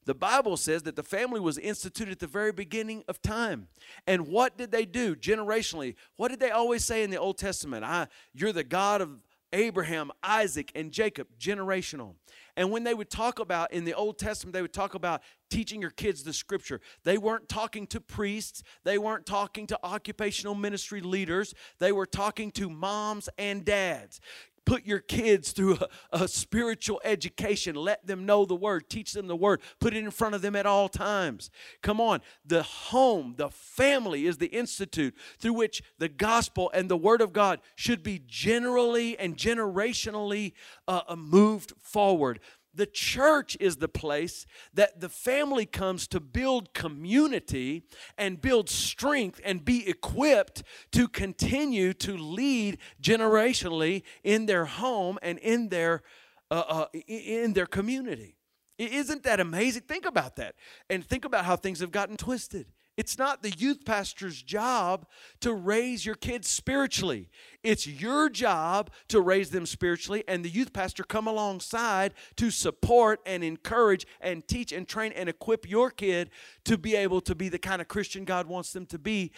The 0.06 0.16
Bible 0.16 0.58
says 0.58 0.84
that 0.84 0.96
the 0.96 1.04
family 1.04 1.40
was 1.40 1.60
instituted 1.60 2.14
at 2.14 2.20
the 2.20 2.28
very 2.28 2.52
beginning 2.52 3.04
of 3.08 3.22
time. 3.22 3.68
And 4.08 4.28
what 4.28 4.58
did 4.58 4.72
they 4.72 4.86
do 4.86 5.16
generationally? 5.16 5.96
What 6.16 6.30
did 6.30 6.40
they 6.40 6.50
always 6.50 6.84
say 6.84 7.04
in 7.04 7.12
the 7.12 7.20
Old 7.20 7.38
Testament? 7.38 7.84
I, 7.84 8.08
you're 8.34 8.54
the 8.54 8.64
God 8.64 9.02
of 9.02 9.10
Abraham, 9.54 10.12
Isaac, 10.24 10.72
and 10.76 10.92
Jacob, 10.92 11.28
generational. 11.40 12.16
And 12.56 12.72
when 12.72 12.84
they 12.84 12.94
would 12.94 13.10
talk 13.10 13.40
about 13.40 13.72
in 13.72 13.86
the 13.86 13.94
Old 13.94 14.18
Testament, 14.18 14.54
they 14.54 14.62
would 14.62 14.74
talk 14.74 14.94
about 14.94 15.22
teaching 15.50 15.82
your 15.82 15.92
kids 15.92 16.24
the 16.24 16.34
scripture. 16.34 16.82
They 17.04 17.18
weren't 17.18 17.50
talking 17.50 17.88
to 17.88 18.02
priests, 18.02 18.64
they 18.84 18.98
weren't 18.98 19.26
talking 19.26 19.68
to 19.68 19.80
occupational 19.84 20.56
ministry 20.56 21.02
leaders, 21.02 21.54
they 21.80 21.92
were 21.92 22.06
talking 22.06 22.52
to 22.52 22.70
moms 22.70 23.30
and 23.38 23.64
dads. 23.66 24.20
Put 24.66 24.86
your 24.86 25.00
kids 25.00 25.52
through 25.52 25.80
a, 26.12 26.24
a, 26.24 26.28
spiritual 26.28 27.02
education. 27.04 27.76
Let 27.76 28.06
them 28.06 28.26
know 28.26 28.46
the 28.46 28.56
word. 28.56 28.90
Teach 28.90 29.14
them 29.14 29.28
the 29.28 29.36
word. 29.36 29.62
Put 29.80 29.94
it 29.94 30.04
in 30.04 30.12
front 30.12 30.36
of 30.36 30.42
them 30.42 30.56
at 30.56 30.66
all 30.66 30.88
times. 30.88 31.50
Come 31.82 32.00
on. 32.00 32.22
The 32.46 32.64
home, 32.64 33.34
the 33.38 33.50
family 33.50 34.28
is 34.28 34.38
the 34.38 34.48
institute 34.48 35.16
through 35.40 35.54
which 35.54 35.82
the 35.98 36.10
gospel 36.10 36.70
and 36.74 36.90
the 36.90 36.98
word 36.98 37.22
of 37.22 37.34
God 37.34 37.60
should 37.76 38.04
be 38.04 38.22
generally 38.26 39.18
and 39.18 39.36
generationally 39.36 40.54
uh, 40.88 41.02
uh 41.08 41.16
moved 41.16 41.74
forward. 41.80 42.40
The 42.74 42.86
church 42.86 43.58
is 43.60 43.78
the 43.78 43.88
place 43.88 44.46
that 44.74 45.02
the 45.02 45.10
family 45.10 45.66
comes 45.66 46.08
to 46.08 46.20
build 46.20 46.74
community 46.74 47.84
and 48.18 48.42
build 48.42 48.70
strength 48.70 49.42
and 49.44 49.66
be 49.66 49.88
equipped 49.88 50.64
to 50.94 51.08
continue 51.08 51.94
to 51.96 52.16
lead 52.16 52.78
generationally 53.02 54.04
in 54.24 54.46
their 54.46 54.66
home 54.66 55.20
and 55.22 55.38
in 55.40 55.70
their 55.70 56.02
uh, 56.50 56.64
uh, 56.68 56.86
in 57.08 57.54
their 57.54 57.66
community. 57.66 58.38
Isn't 58.78 59.24
that 59.24 59.40
amazing? 59.40 59.84
Think 59.84 60.06
about 60.06 60.38
that 60.38 60.56
and 60.90 61.06
think 61.06 61.24
about 61.24 61.46
how 61.46 61.56
things 61.56 61.80
have 61.82 61.92
gotten 61.92 62.18
twisted. 62.18 62.68
It's 62.98 63.18
not 63.18 63.42
the 63.42 63.52
youth 63.52 63.86
pastor's 63.86 64.42
job 64.42 65.08
to 65.40 65.54
raise 65.54 66.06
your 66.06 66.16
kids 66.16 66.48
spiritually. 66.48 67.30
It's 67.64 67.88
your 67.88 68.30
job 68.30 68.92
to 69.08 69.22
raise 69.22 69.50
them 69.50 69.66
spiritually, 69.66 70.24
and 70.28 70.44
the 70.44 70.50
youth 70.50 70.74
pastor 70.74 71.04
come 71.04 71.26
alongside 71.26 72.14
to 72.36 72.52
support 72.52 73.22
and 73.26 73.44
encourage 73.44 74.06
and 74.20 74.46
teach 74.48 74.72
and 74.72 74.88
train 74.88 75.14
and 75.14 75.30
equip 75.30 75.70
your 75.70 75.90
kid 75.90 76.30
to 76.66 76.78
be 76.78 76.96
able 76.96 77.22
to 77.22 77.34
be 77.34 77.50
the 77.50 77.60
kind 77.60 77.82
of 77.82 77.88
Christian 77.88 78.26
God 78.26 78.48
wants 78.48 78.74
them 78.74 78.86
to 78.88 79.00
be. 79.00 79.32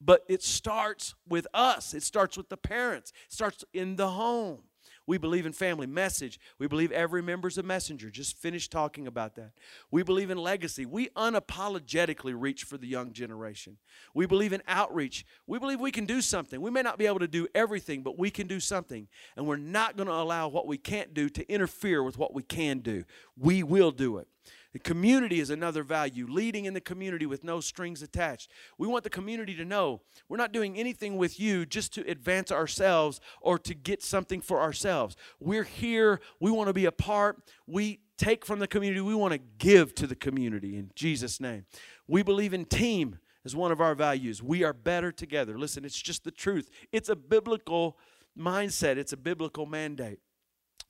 But 0.00 0.22
it 0.28 0.42
starts 0.42 1.14
with 1.26 1.46
us, 1.52 1.94
it 1.94 2.02
starts 2.02 2.36
with 2.36 2.50
the 2.50 2.56
parents, 2.56 3.10
it 3.26 3.32
starts 3.32 3.64
in 3.72 3.96
the 3.96 4.10
home. 4.10 4.67
We 5.08 5.16
believe 5.16 5.46
in 5.46 5.54
family. 5.54 5.86
Message. 5.86 6.38
We 6.58 6.68
believe 6.68 6.92
every 6.92 7.22
member's 7.22 7.56
a 7.56 7.62
messenger. 7.62 8.10
Just 8.10 8.36
finished 8.36 8.70
talking 8.70 9.06
about 9.06 9.36
that. 9.36 9.52
We 9.90 10.02
believe 10.02 10.28
in 10.28 10.36
legacy. 10.36 10.84
We 10.84 11.08
unapologetically 11.16 12.34
reach 12.36 12.64
for 12.64 12.76
the 12.76 12.86
young 12.86 13.14
generation. 13.14 13.78
We 14.12 14.26
believe 14.26 14.52
in 14.52 14.62
outreach. 14.68 15.24
We 15.46 15.58
believe 15.58 15.80
we 15.80 15.92
can 15.92 16.04
do 16.04 16.20
something. 16.20 16.60
We 16.60 16.70
may 16.70 16.82
not 16.82 16.98
be 16.98 17.06
able 17.06 17.20
to 17.20 17.26
do 17.26 17.48
everything, 17.54 18.02
but 18.02 18.18
we 18.18 18.30
can 18.30 18.46
do 18.46 18.60
something. 18.60 19.08
And 19.34 19.46
we're 19.46 19.56
not 19.56 19.96
going 19.96 20.08
to 20.08 20.12
allow 20.12 20.48
what 20.48 20.66
we 20.66 20.76
can't 20.76 21.14
do 21.14 21.30
to 21.30 21.50
interfere 21.50 22.02
with 22.02 22.18
what 22.18 22.34
we 22.34 22.42
can 22.42 22.80
do. 22.80 23.04
We 23.34 23.62
will 23.62 23.92
do 23.92 24.18
it. 24.18 24.28
The 24.72 24.78
community 24.78 25.40
is 25.40 25.48
another 25.48 25.82
value, 25.82 26.26
leading 26.28 26.66
in 26.66 26.74
the 26.74 26.80
community 26.80 27.24
with 27.24 27.42
no 27.42 27.60
strings 27.60 28.02
attached. 28.02 28.50
We 28.76 28.86
want 28.86 29.02
the 29.02 29.10
community 29.10 29.54
to 29.54 29.64
know 29.64 30.02
we're 30.28 30.36
not 30.36 30.52
doing 30.52 30.76
anything 30.76 31.16
with 31.16 31.40
you 31.40 31.64
just 31.64 31.94
to 31.94 32.08
advance 32.08 32.52
ourselves 32.52 33.18
or 33.40 33.58
to 33.60 33.74
get 33.74 34.02
something 34.02 34.42
for 34.42 34.60
ourselves. 34.60 35.16
We're 35.40 35.64
here, 35.64 36.20
we 36.38 36.50
want 36.50 36.68
to 36.68 36.74
be 36.74 36.84
a 36.84 36.92
part. 36.92 37.42
We 37.66 38.00
take 38.18 38.44
from 38.44 38.58
the 38.58 38.66
community, 38.66 39.00
we 39.00 39.14
want 39.14 39.32
to 39.32 39.40
give 39.58 39.94
to 39.94 40.06
the 40.06 40.16
community 40.16 40.76
in 40.76 40.90
Jesus' 40.94 41.40
name. 41.40 41.64
We 42.06 42.22
believe 42.22 42.52
in 42.52 42.66
team 42.66 43.20
as 43.46 43.56
one 43.56 43.72
of 43.72 43.80
our 43.80 43.94
values. 43.94 44.42
We 44.42 44.64
are 44.64 44.74
better 44.74 45.12
together. 45.12 45.58
Listen, 45.58 45.84
it's 45.86 46.00
just 46.00 46.24
the 46.24 46.30
truth, 46.30 46.68
it's 46.92 47.08
a 47.08 47.16
biblical 47.16 47.96
mindset, 48.38 48.98
it's 48.98 49.14
a 49.14 49.16
biblical 49.16 49.64
mandate. 49.64 50.18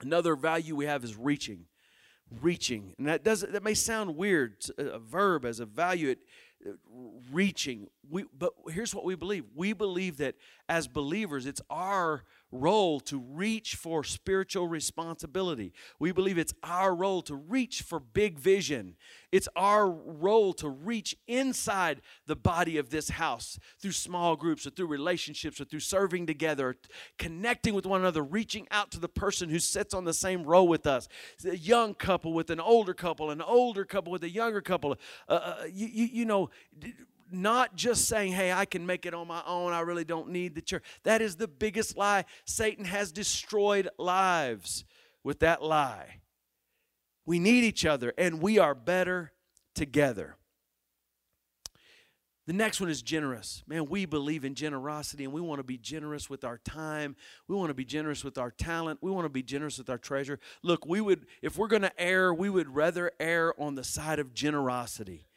Another 0.00 0.34
value 0.34 0.74
we 0.74 0.86
have 0.86 1.04
is 1.04 1.16
reaching 1.16 1.66
reaching. 2.40 2.94
And 2.98 3.06
that 3.06 3.24
does 3.24 3.40
that 3.42 3.62
may 3.62 3.74
sound 3.74 4.16
weird, 4.16 4.56
a 4.76 4.98
verb 4.98 5.44
as 5.44 5.60
a 5.60 5.66
value 5.66 6.10
it 6.10 6.18
reaching. 7.32 7.88
We 8.08 8.24
but 8.36 8.52
here's 8.70 8.94
what 8.94 9.04
we 9.04 9.14
believe. 9.14 9.44
We 9.54 9.72
believe 9.72 10.16
that 10.18 10.34
as 10.68 10.88
believers 10.88 11.46
it's 11.46 11.62
our 11.70 12.24
role 12.50 13.00
to 13.00 13.18
reach 13.18 13.74
for 13.74 14.02
spiritual 14.02 14.68
responsibility. 14.68 15.72
We 15.98 16.12
believe 16.12 16.38
it's 16.38 16.54
our 16.62 16.94
role 16.94 17.22
to 17.22 17.34
reach 17.34 17.82
for 17.82 18.00
big 18.00 18.38
vision. 18.38 18.96
It's 19.30 19.48
our 19.54 19.90
role 19.90 20.54
to 20.54 20.68
reach 20.68 21.14
inside 21.26 22.00
the 22.26 22.36
body 22.36 22.78
of 22.78 22.90
this 22.90 23.10
house 23.10 23.58
through 23.80 23.92
small 23.92 24.36
groups 24.36 24.66
or 24.66 24.70
through 24.70 24.86
relationships 24.86 25.60
or 25.60 25.64
through 25.64 25.80
serving 25.80 26.26
together, 26.26 26.76
connecting 27.18 27.74
with 27.74 27.84
one 27.84 28.00
another, 28.00 28.22
reaching 28.22 28.66
out 28.70 28.90
to 28.92 29.00
the 29.00 29.08
person 29.08 29.50
who 29.50 29.58
sits 29.58 29.92
on 29.92 30.04
the 30.04 30.14
same 30.14 30.44
row 30.44 30.64
with 30.64 30.86
us. 30.86 31.08
A 31.44 31.56
young 31.56 31.94
couple 31.94 32.32
with 32.32 32.50
an 32.50 32.60
older 32.60 32.94
couple, 32.94 33.30
an 33.30 33.42
older 33.42 33.84
couple 33.84 34.12
with 34.12 34.24
a 34.24 34.30
younger 34.30 34.62
couple. 34.62 34.96
Uh, 35.28 35.32
uh 35.32 35.64
you, 35.70 35.86
you, 35.86 36.04
you 36.06 36.24
know, 36.24 36.50
not 37.30 37.76
just 37.76 38.06
saying, 38.06 38.32
hey, 38.32 38.52
I 38.52 38.64
can 38.64 38.86
make 38.86 39.06
it 39.06 39.14
on 39.14 39.26
my 39.26 39.42
own, 39.46 39.72
I 39.72 39.80
really 39.80 40.04
don't 40.04 40.30
need 40.30 40.54
the 40.54 40.62
church. 40.62 40.84
That 41.04 41.20
is 41.20 41.36
the 41.36 41.48
biggest 41.48 41.96
lie. 41.96 42.24
Satan 42.44 42.84
has 42.84 43.12
destroyed 43.12 43.88
lives 43.98 44.84
with 45.24 45.40
that 45.40 45.62
lie. 45.62 46.20
We 47.26 47.38
need 47.38 47.64
each 47.64 47.84
other, 47.84 48.14
and 48.16 48.40
we 48.40 48.58
are 48.58 48.74
better 48.74 49.32
together. 49.74 50.36
The 52.48 52.54
next 52.54 52.80
one 52.80 52.88
is 52.88 53.02
generous. 53.02 53.62
Man, 53.66 53.90
we 53.90 54.06
believe 54.06 54.42
in 54.42 54.54
generosity 54.54 55.24
and 55.24 55.34
we 55.34 55.42
want 55.42 55.58
to 55.58 55.64
be 55.64 55.76
generous 55.76 56.30
with 56.30 56.44
our 56.44 56.56
time. 56.56 57.14
We 57.46 57.54
want 57.54 57.68
to 57.68 57.74
be 57.74 57.84
generous 57.84 58.24
with 58.24 58.38
our 58.38 58.50
talent. 58.50 59.00
We 59.02 59.10
want 59.10 59.26
to 59.26 59.28
be 59.28 59.42
generous 59.42 59.76
with 59.76 59.90
our 59.90 59.98
treasure. 59.98 60.40
Look, 60.62 60.86
we 60.86 61.02
would, 61.02 61.26
if 61.42 61.58
we're 61.58 61.68
going 61.68 61.82
to 61.82 62.00
err, 62.00 62.32
we 62.32 62.48
would 62.48 62.74
rather 62.74 63.12
err 63.20 63.52
on 63.60 63.74
the 63.74 63.84
side 63.84 64.18
of 64.18 64.32
generosity. 64.32 65.27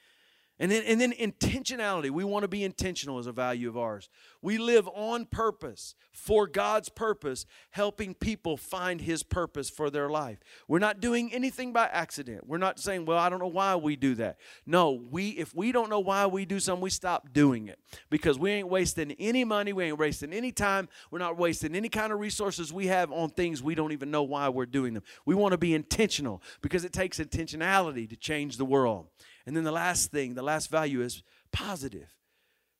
And 0.61 0.71
then, 0.71 0.83
and 0.83 1.01
then 1.01 1.11
intentionality. 1.13 2.11
We 2.11 2.23
want 2.23 2.43
to 2.43 2.47
be 2.47 2.63
intentional 2.63 3.17
as 3.17 3.25
a 3.25 3.31
value 3.31 3.67
of 3.67 3.75
ours. 3.75 4.09
We 4.43 4.59
live 4.59 4.87
on 4.93 5.25
purpose, 5.25 5.95
for 6.11 6.45
God's 6.45 6.87
purpose, 6.87 7.47
helping 7.71 8.13
people 8.13 8.57
find 8.57 9.01
His 9.01 9.23
purpose 9.23 9.71
for 9.71 9.89
their 9.89 10.07
life. 10.07 10.37
We're 10.67 10.77
not 10.77 10.99
doing 10.99 11.33
anything 11.33 11.73
by 11.73 11.87
accident. 11.87 12.45
We're 12.45 12.59
not 12.59 12.79
saying, 12.79 13.05
well, 13.05 13.17
I 13.17 13.27
don't 13.27 13.39
know 13.39 13.47
why 13.47 13.75
we 13.75 13.95
do 13.95 14.13
that. 14.15 14.37
No, 14.67 14.91
we 14.91 15.29
if 15.29 15.55
we 15.55 15.71
don't 15.71 15.89
know 15.89 15.99
why 15.99 16.27
we 16.27 16.45
do 16.45 16.59
something, 16.59 16.83
we 16.83 16.91
stop 16.91 17.33
doing 17.33 17.67
it. 17.67 17.79
Because 18.11 18.37
we 18.37 18.51
ain't 18.51 18.69
wasting 18.69 19.13
any 19.13 19.43
money, 19.43 19.73
we 19.73 19.85
ain't 19.85 19.97
wasting 19.97 20.31
any 20.31 20.51
time, 20.51 20.89
we're 21.09 21.17
not 21.17 21.37
wasting 21.37 21.75
any 21.75 21.89
kind 21.89 22.13
of 22.13 22.19
resources 22.19 22.71
we 22.71 22.85
have 22.85 23.11
on 23.11 23.31
things 23.31 23.63
we 23.63 23.73
don't 23.73 23.93
even 23.93 24.11
know 24.11 24.21
why 24.21 24.47
we're 24.47 24.67
doing 24.67 24.93
them. 24.93 25.01
We 25.25 25.33
want 25.33 25.53
to 25.53 25.57
be 25.57 25.73
intentional 25.73 26.43
because 26.61 26.85
it 26.85 26.93
takes 26.93 27.17
intentionality 27.17 28.07
to 28.07 28.15
change 28.15 28.57
the 28.57 28.65
world. 28.65 29.07
And 29.45 29.55
then 29.55 29.63
the 29.63 29.71
last 29.71 30.11
thing, 30.11 30.33
the 30.33 30.43
last 30.43 30.69
value 30.69 31.01
is 31.01 31.23
positive. 31.51 32.15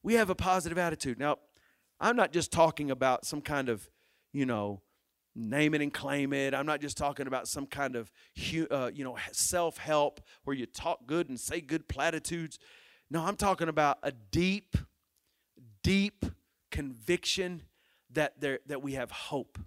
We 0.03 0.15
have 0.15 0.29
a 0.29 0.35
positive 0.35 0.77
attitude. 0.77 1.19
Now, 1.19 1.37
I'm 1.99 2.15
not 2.15 2.31
just 2.31 2.51
talking 2.51 2.89
about 2.89 3.25
some 3.25 3.41
kind 3.41 3.69
of, 3.69 3.89
you 4.33 4.45
know, 4.45 4.81
name 5.35 5.73
it 5.73 5.81
and 5.81 5.93
claim 5.93 6.33
it. 6.33 6.53
I'm 6.53 6.65
not 6.65 6.81
just 6.81 6.97
talking 6.97 7.27
about 7.27 7.47
some 7.47 7.65
kind 7.65 7.95
of, 7.95 8.11
uh, 8.69 8.91
you 8.93 9.03
know, 9.03 9.17
self 9.31 9.77
help 9.77 10.21
where 10.43 10.55
you 10.55 10.65
talk 10.65 11.05
good 11.05 11.29
and 11.29 11.39
say 11.39 11.61
good 11.61 11.87
platitudes. 11.87 12.59
No, 13.09 13.23
I'm 13.23 13.35
talking 13.35 13.69
about 13.69 13.99
a 14.03 14.11
deep, 14.11 14.75
deep 15.83 16.25
conviction 16.71 17.63
that 18.11 18.39
there 18.39 18.59
that 18.67 18.81
we 18.81 18.93
have 18.93 19.11
hope 19.11 19.59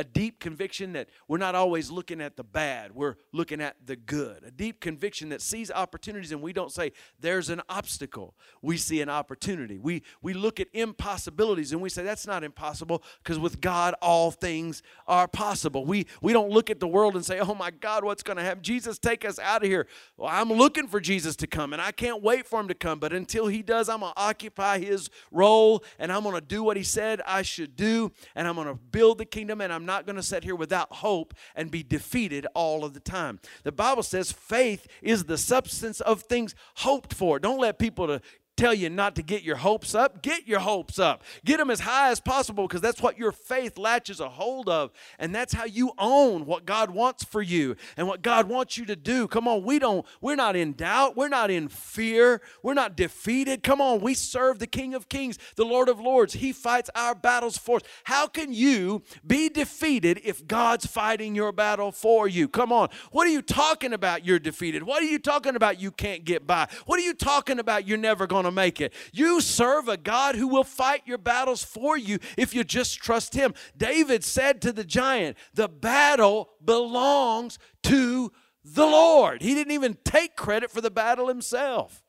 a 0.00 0.04
deep 0.04 0.40
conviction 0.40 0.94
that 0.94 1.10
we're 1.28 1.36
not 1.36 1.54
always 1.54 1.90
looking 1.90 2.22
at 2.22 2.34
the 2.34 2.42
bad, 2.42 2.94
we're 2.94 3.16
looking 3.32 3.60
at 3.60 3.76
the 3.84 3.96
good. 3.96 4.42
A 4.46 4.50
deep 4.50 4.80
conviction 4.80 5.28
that 5.28 5.42
sees 5.42 5.70
opportunities 5.70 6.32
and 6.32 6.40
we 6.40 6.54
don't 6.54 6.72
say, 6.72 6.92
there's 7.18 7.50
an 7.50 7.60
obstacle. 7.68 8.34
We 8.62 8.78
see 8.78 9.02
an 9.02 9.10
opportunity. 9.10 9.78
We, 9.78 10.02
we 10.22 10.32
look 10.32 10.58
at 10.58 10.68
impossibilities 10.72 11.72
and 11.72 11.82
we 11.82 11.90
say, 11.90 12.02
that's 12.02 12.26
not 12.26 12.42
impossible 12.42 13.02
because 13.22 13.38
with 13.38 13.60
God, 13.60 13.94
all 14.00 14.30
things 14.30 14.82
are 15.06 15.28
possible. 15.28 15.84
We, 15.84 16.06
we 16.22 16.32
don't 16.32 16.48
look 16.48 16.70
at 16.70 16.80
the 16.80 16.88
world 16.88 17.14
and 17.14 17.22
say, 17.22 17.38
oh 17.38 17.54
my 17.54 17.70
God, 17.70 18.02
what's 18.02 18.22
going 18.22 18.38
to 18.38 18.42
happen? 18.42 18.62
Jesus, 18.62 18.98
take 18.98 19.26
us 19.26 19.38
out 19.38 19.62
of 19.62 19.68
here. 19.68 19.86
Well, 20.16 20.30
I'm 20.32 20.50
looking 20.50 20.86
for 20.86 21.00
Jesus 21.00 21.36
to 21.36 21.46
come 21.46 21.74
and 21.74 21.82
I 21.82 21.92
can't 21.92 22.22
wait 22.22 22.46
for 22.46 22.58
him 22.58 22.68
to 22.68 22.74
come. 22.74 23.00
But 23.00 23.12
until 23.12 23.48
he 23.48 23.60
does, 23.60 23.90
I'm 23.90 24.00
going 24.00 24.14
to 24.14 24.22
occupy 24.22 24.78
his 24.78 25.10
role 25.30 25.84
and 25.98 26.10
I'm 26.10 26.22
going 26.22 26.36
to 26.36 26.40
do 26.40 26.62
what 26.62 26.78
he 26.78 26.84
said 26.84 27.20
I 27.26 27.42
should 27.42 27.76
do 27.76 28.12
and 28.34 28.48
I'm 28.48 28.54
going 28.54 28.66
to 28.66 28.74
build 28.74 29.18
the 29.18 29.26
kingdom 29.26 29.60
and 29.60 29.70
I'm 29.70 29.89
not 29.90 30.06
going 30.06 30.16
to 30.16 30.22
sit 30.22 30.44
here 30.44 30.54
without 30.54 30.92
hope 30.92 31.34
and 31.56 31.68
be 31.68 31.82
defeated 31.82 32.46
all 32.54 32.84
of 32.84 32.94
the 32.94 33.00
time. 33.00 33.40
The 33.64 33.72
Bible 33.72 34.04
says 34.04 34.30
faith 34.30 34.86
is 35.02 35.24
the 35.24 35.36
substance 35.36 36.00
of 36.00 36.22
things 36.22 36.54
hoped 36.76 37.12
for. 37.12 37.40
Don't 37.40 37.58
let 37.58 37.80
people 37.80 38.06
to 38.06 38.22
tell 38.60 38.74
you 38.74 38.90
not 38.90 39.14
to 39.16 39.22
get 39.22 39.42
your 39.42 39.56
hopes 39.56 39.94
up, 39.94 40.22
get 40.22 40.46
your 40.46 40.60
hopes 40.60 40.98
up. 40.98 41.22
Get 41.44 41.56
them 41.56 41.70
as 41.70 41.80
high 41.80 42.10
as 42.10 42.20
possible 42.20 42.68
because 42.68 42.82
that's 42.82 43.00
what 43.00 43.18
your 43.18 43.32
faith 43.32 43.78
latches 43.78 44.20
a 44.20 44.28
hold 44.28 44.68
of. 44.68 44.90
And 45.18 45.34
that's 45.34 45.54
how 45.54 45.64
you 45.64 45.92
own 45.98 46.44
what 46.44 46.66
God 46.66 46.90
wants 46.90 47.24
for 47.24 47.40
you 47.40 47.76
and 47.96 48.06
what 48.06 48.20
God 48.20 48.48
wants 48.48 48.76
you 48.76 48.84
to 48.84 48.96
do. 48.96 49.26
Come 49.26 49.48
on, 49.48 49.64
we 49.64 49.78
don't, 49.78 50.04
we're 50.20 50.36
not 50.36 50.56
in 50.56 50.74
doubt. 50.74 51.16
We're 51.16 51.28
not 51.28 51.50
in 51.50 51.68
fear. 51.68 52.42
We're 52.62 52.74
not 52.74 52.96
defeated. 52.96 53.62
Come 53.62 53.80
on, 53.80 54.00
we 54.00 54.12
serve 54.12 54.58
the 54.58 54.66
King 54.66 54.92
of 54.94 55.08
Kings, 55.08 55.38
the 55.56 55.64
Lord 55.64 55.88
of 55.88 55.98
Lords. 55.98 56.34
He 56.34 56.52
fights 56.52 56.90
our 56.94 57.14
battles 57.14 57.56
for 57.56 57.76
us. 57.76 57.82
How 58.04 58.26
can 58.26 58.52
you 58.52 59.02
be 59.26 59.48
defeated 59.48 60.20
if 60.22 60.46
God's 60.46 60.84
fighting 60.84 61.34
your 61.34 61.52
battle 61.52 61.92
for 61.92 62.28
you? 62.28 62.46
Come 62.46 62.72
on. 62.72 62.90
What 63.10 63.26
are 63.26 63.30
you 63.30 63.42
talking 63.42 63.94
about? 63.94 64.26
You're 64.26 64.38
defeated. 64.38 64.82
What 64.82 65.02
are 65.02 65.06
you 65.06 65.18
talking 65.18 65.56
about? 65.56 65.80
You 65.80 65.90
can't 65.90 66.26
get 66.26 66.46
by. 66.46 66.68
What 66.84 66.98
are 66.98 67.02
you 67.02 67.14
talking 67.14 67.58
about? 67.58 67.88
You're 67.88 67.96
never 67.96 68.26
going 68.26 68.44
to 68.44 68.49
to 68.50 68.56
make 68.56 68.80
it. 68.80 68.92
You 69.12 69.40
serve 69.40 69.88
a 69.88 69.96
God 69.96 70.34
who 70.34 70.48
will 70.48 70.64
fight 70.64 71.02
your 71.06 71.18
battles 71.18 71.62
for 71.62 71.96
you 71.96 72.18
if 72.36 72.54
you 72.54 72.64
just 72.64 72.98
trust 72.98 73.34
Him. 73.34 73.54
David 73.76 74.24
said 74.24 74.60
to 74.62 74.72
the 74.72 74.84
giant, 74.84 75.36
The 75.54 75.68
battle 75.68 76.50
belongs 76.64 77.58
to 77.84 78.32
the 78.64 78.86
Lord. 78.86 79.42
He 79.42 79.54
didn't 79.54 79.72
even 79.72 79.96
take 80.04 80.36
credit 80.36 80.70
for 80.70 80.80
the 80.80 80.90
battle 80.90 81.28
himself. 81.28 82.02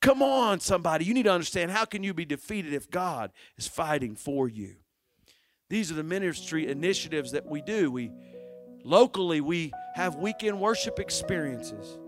Come 0.00 0.22
on, 0.22 0.60
somebody. 0.60 1.04
You 1.04 1.14
need 1.14 1.22
to 1.24 1.32
understand 1.32 1.70
how 1.70 1.84
can 1.84 2.02
you 2.02 2.12
be 2.12 2.24
defeated 2.24 2.74
if 2.74 2.90
God 2.90 3.32
is 3.56 3.66
fighting 3.66 4.16
for 4.16 4.48
you? 4.48 4.76
These 5.70 5.90
are 5.90 5.94
the 5.94 6.02
ministry 6.02 6.68
initiatives 6.68 7.32
that 7.32 7.46
we 7.46 7.62
do. 7.62 7.90
We 7.90 8.12
locally 8.84 9.40
we 9.40 9.72
have 9.94 10.16
weekend 10.16 10.60
worship 10.60 10.98
experiences. 10.98 11.98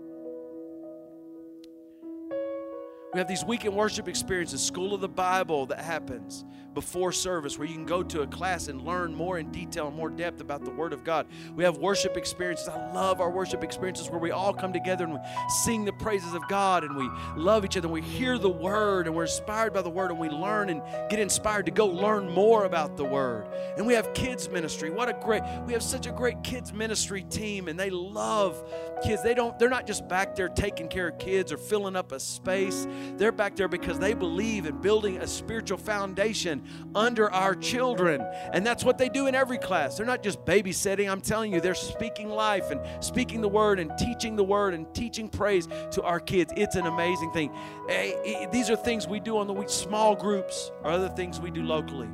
We 3.13 3.19
have 3.19 3.27
these 3.27 3.45
weekend 3.45 3.73
worship 3.73 4.09
experiences, 4.09 4.61
School 4.61 4.93
of 4.93 4.99
the 4.99 5.07
Bible 5.07 5.65
that 5.67 5.79
happens 5.79 6.43
before 6.73 7.11
service 7.11 7.57
where 7.57 7.67
you 7.67 7.73
can 7.73 7.85
go 7.85 8.03
to 8.03 8.21
a 8.21 8.27
class 8.27 8.67
and 8.67 8.83
learn 8.83 9.15
more 9.15 9.39
in 9.39 9.49
detail 9.49 9.87
and 9.87 9.95
more 9.95 10.11
depth 10.11 10.41
about 10.41 10.63
the 10.63 10.69
Word 10.69 10.93
of 10.93 11.03
God. 11.03 11.25
We 11.55 11.63
have 11.63 11.77
worship 11.77 12.17
experiences. 12.17 12.67
I 12.67 12.91
love 12.91 13.19
our 13.19 13.31
worship 13.31 13.63
experiences 13.63 14.11
where 14.11 14.19
we 14.19 14.29
all 14.29 14.53
come 14.53 14.73
together 14.73 15.05
and 15.05 15.13
we 15.13 15.19
sing 15.63 15.85
the 15.85 15.93
praises 15.93 16.35
of 16.35 16.47
God 16.49 16.83
and 16.83 16.95
we 16.95 17.09
love 17.35 17.65
each 17.65 17.77
other 17.77 17.87
and 17.87 17.93
we 17.93 18.01
hear 18.01 18.37
the 18.37 18.49
Word 18.49 19.07
and 19.07 19.15
we're 19.15 19.23
inspired 19.23 19.73
by 19.73 19.81
the 19.81 19.89
Word 19.89 20.11
and 20.11 20.19
we 20.19 20.29
learn 20.29 20.69
and 20.69 20.83
get 21.09 21.19
inspired 21.19 21.65
to 21.65 21.71
go 21.71 21.87
learn 21.87 22.29
more 22.29 22.65
about 22.65 22.95
the 22.95 23.05
Word. 23.05 23.47
And 23.75 23.87
we 23.87 23.93
have 23.93 24.13
kids 24.13 24.47
ministry. 24.47 24.91
What 24.91 25.09
a 25.09 25.13
great, 25.13 25.41
we 25.65 25.73
have 25.73 25.81
such 25.81 26.05
a 26.05 26.11
great 26.11 26.43
kids 26.43 26.73
ministry 26.73 27.23
team 27.23 27.69
and 27.69 27.79
they 27.79 27.89
love 27.89 28.63
kids. 29.03 29.23
They 29.23 29.33
don't, 29.33 29.57
they're 29.57 29.69
not 29.69 29.87
just 29.87 30.07
back 30.07 30.35
there 30.35 30.49
taking 30.49 30.89
care 30.89 31.07
of 31.07 31.17
kids 31.17 31.51
or 31.51 31.57
filling 31.57 31.95
up 31.95 32.11
a 32.11 32.19
space 32.19 32.85
They're 33.17 33.31
back 33.31 33.55
there 33.55 33.67
because 33.67 33.99
they 33.99 34.13
believe 34.13 34.65
in 34.65 34.79
building 34.81 35.17
a 35.17 35.27
spiritual 35.27 35.77
foundation 35.77 36.63
under 36.95 37.31
our 37.31 37.55
children. 37.55 38.25
And 38.53 38.65
that's 38.65 38.83
what 38.83 38.97
they 38.97 39.09
do 39.09 39.27
in 39.27 39.35
every 39.35 39.57
class. 39.57 39.97
They're 39.97 40.05
not 40.05 40.23
just 40.23 40.43
babysitting. 40.45 41.09
I'm 41.09 41.21
telling 41.21 41.53
you, 41.53 41.61
they're 41.61 41.75
speaking 41.75 42.29
life 42.29 42.71
and 42.71 42.81
speaking 43.03 43.41
the 43.41 43.49
word 43.49 43.79
and 43.79 43.91
teaching 43.97 44.35
the 44.35 44.43
word 44.43 44.73
and 44.73 44.93
teaching 44.93 45.29
praise 45.29 45.67
to 45.91 46.03
our 46.03 46.19
kids. 46.19 46.53
It's 46.55 46.75
an 46.75 46.85
amazing 46.85 47.31
thing. 47.31 47.51
Eh, 47.89 48.13
eh, 48.25 48.47
these 48.51 48.69
are 48.69 48.75
things 48.75 49.07
we 49.07 49.19
do 49.19 49.37
on 49.37 49.47
the 49.47 49.53
week, 49.53 49.69
small 49.69 50.15
groups 50.15 50.71
or 50.83 50.91
other 50.91 51.09
things 51.09 51.39
we 51.39 51.51
do 51.51 51.63
locally 51.63 52.07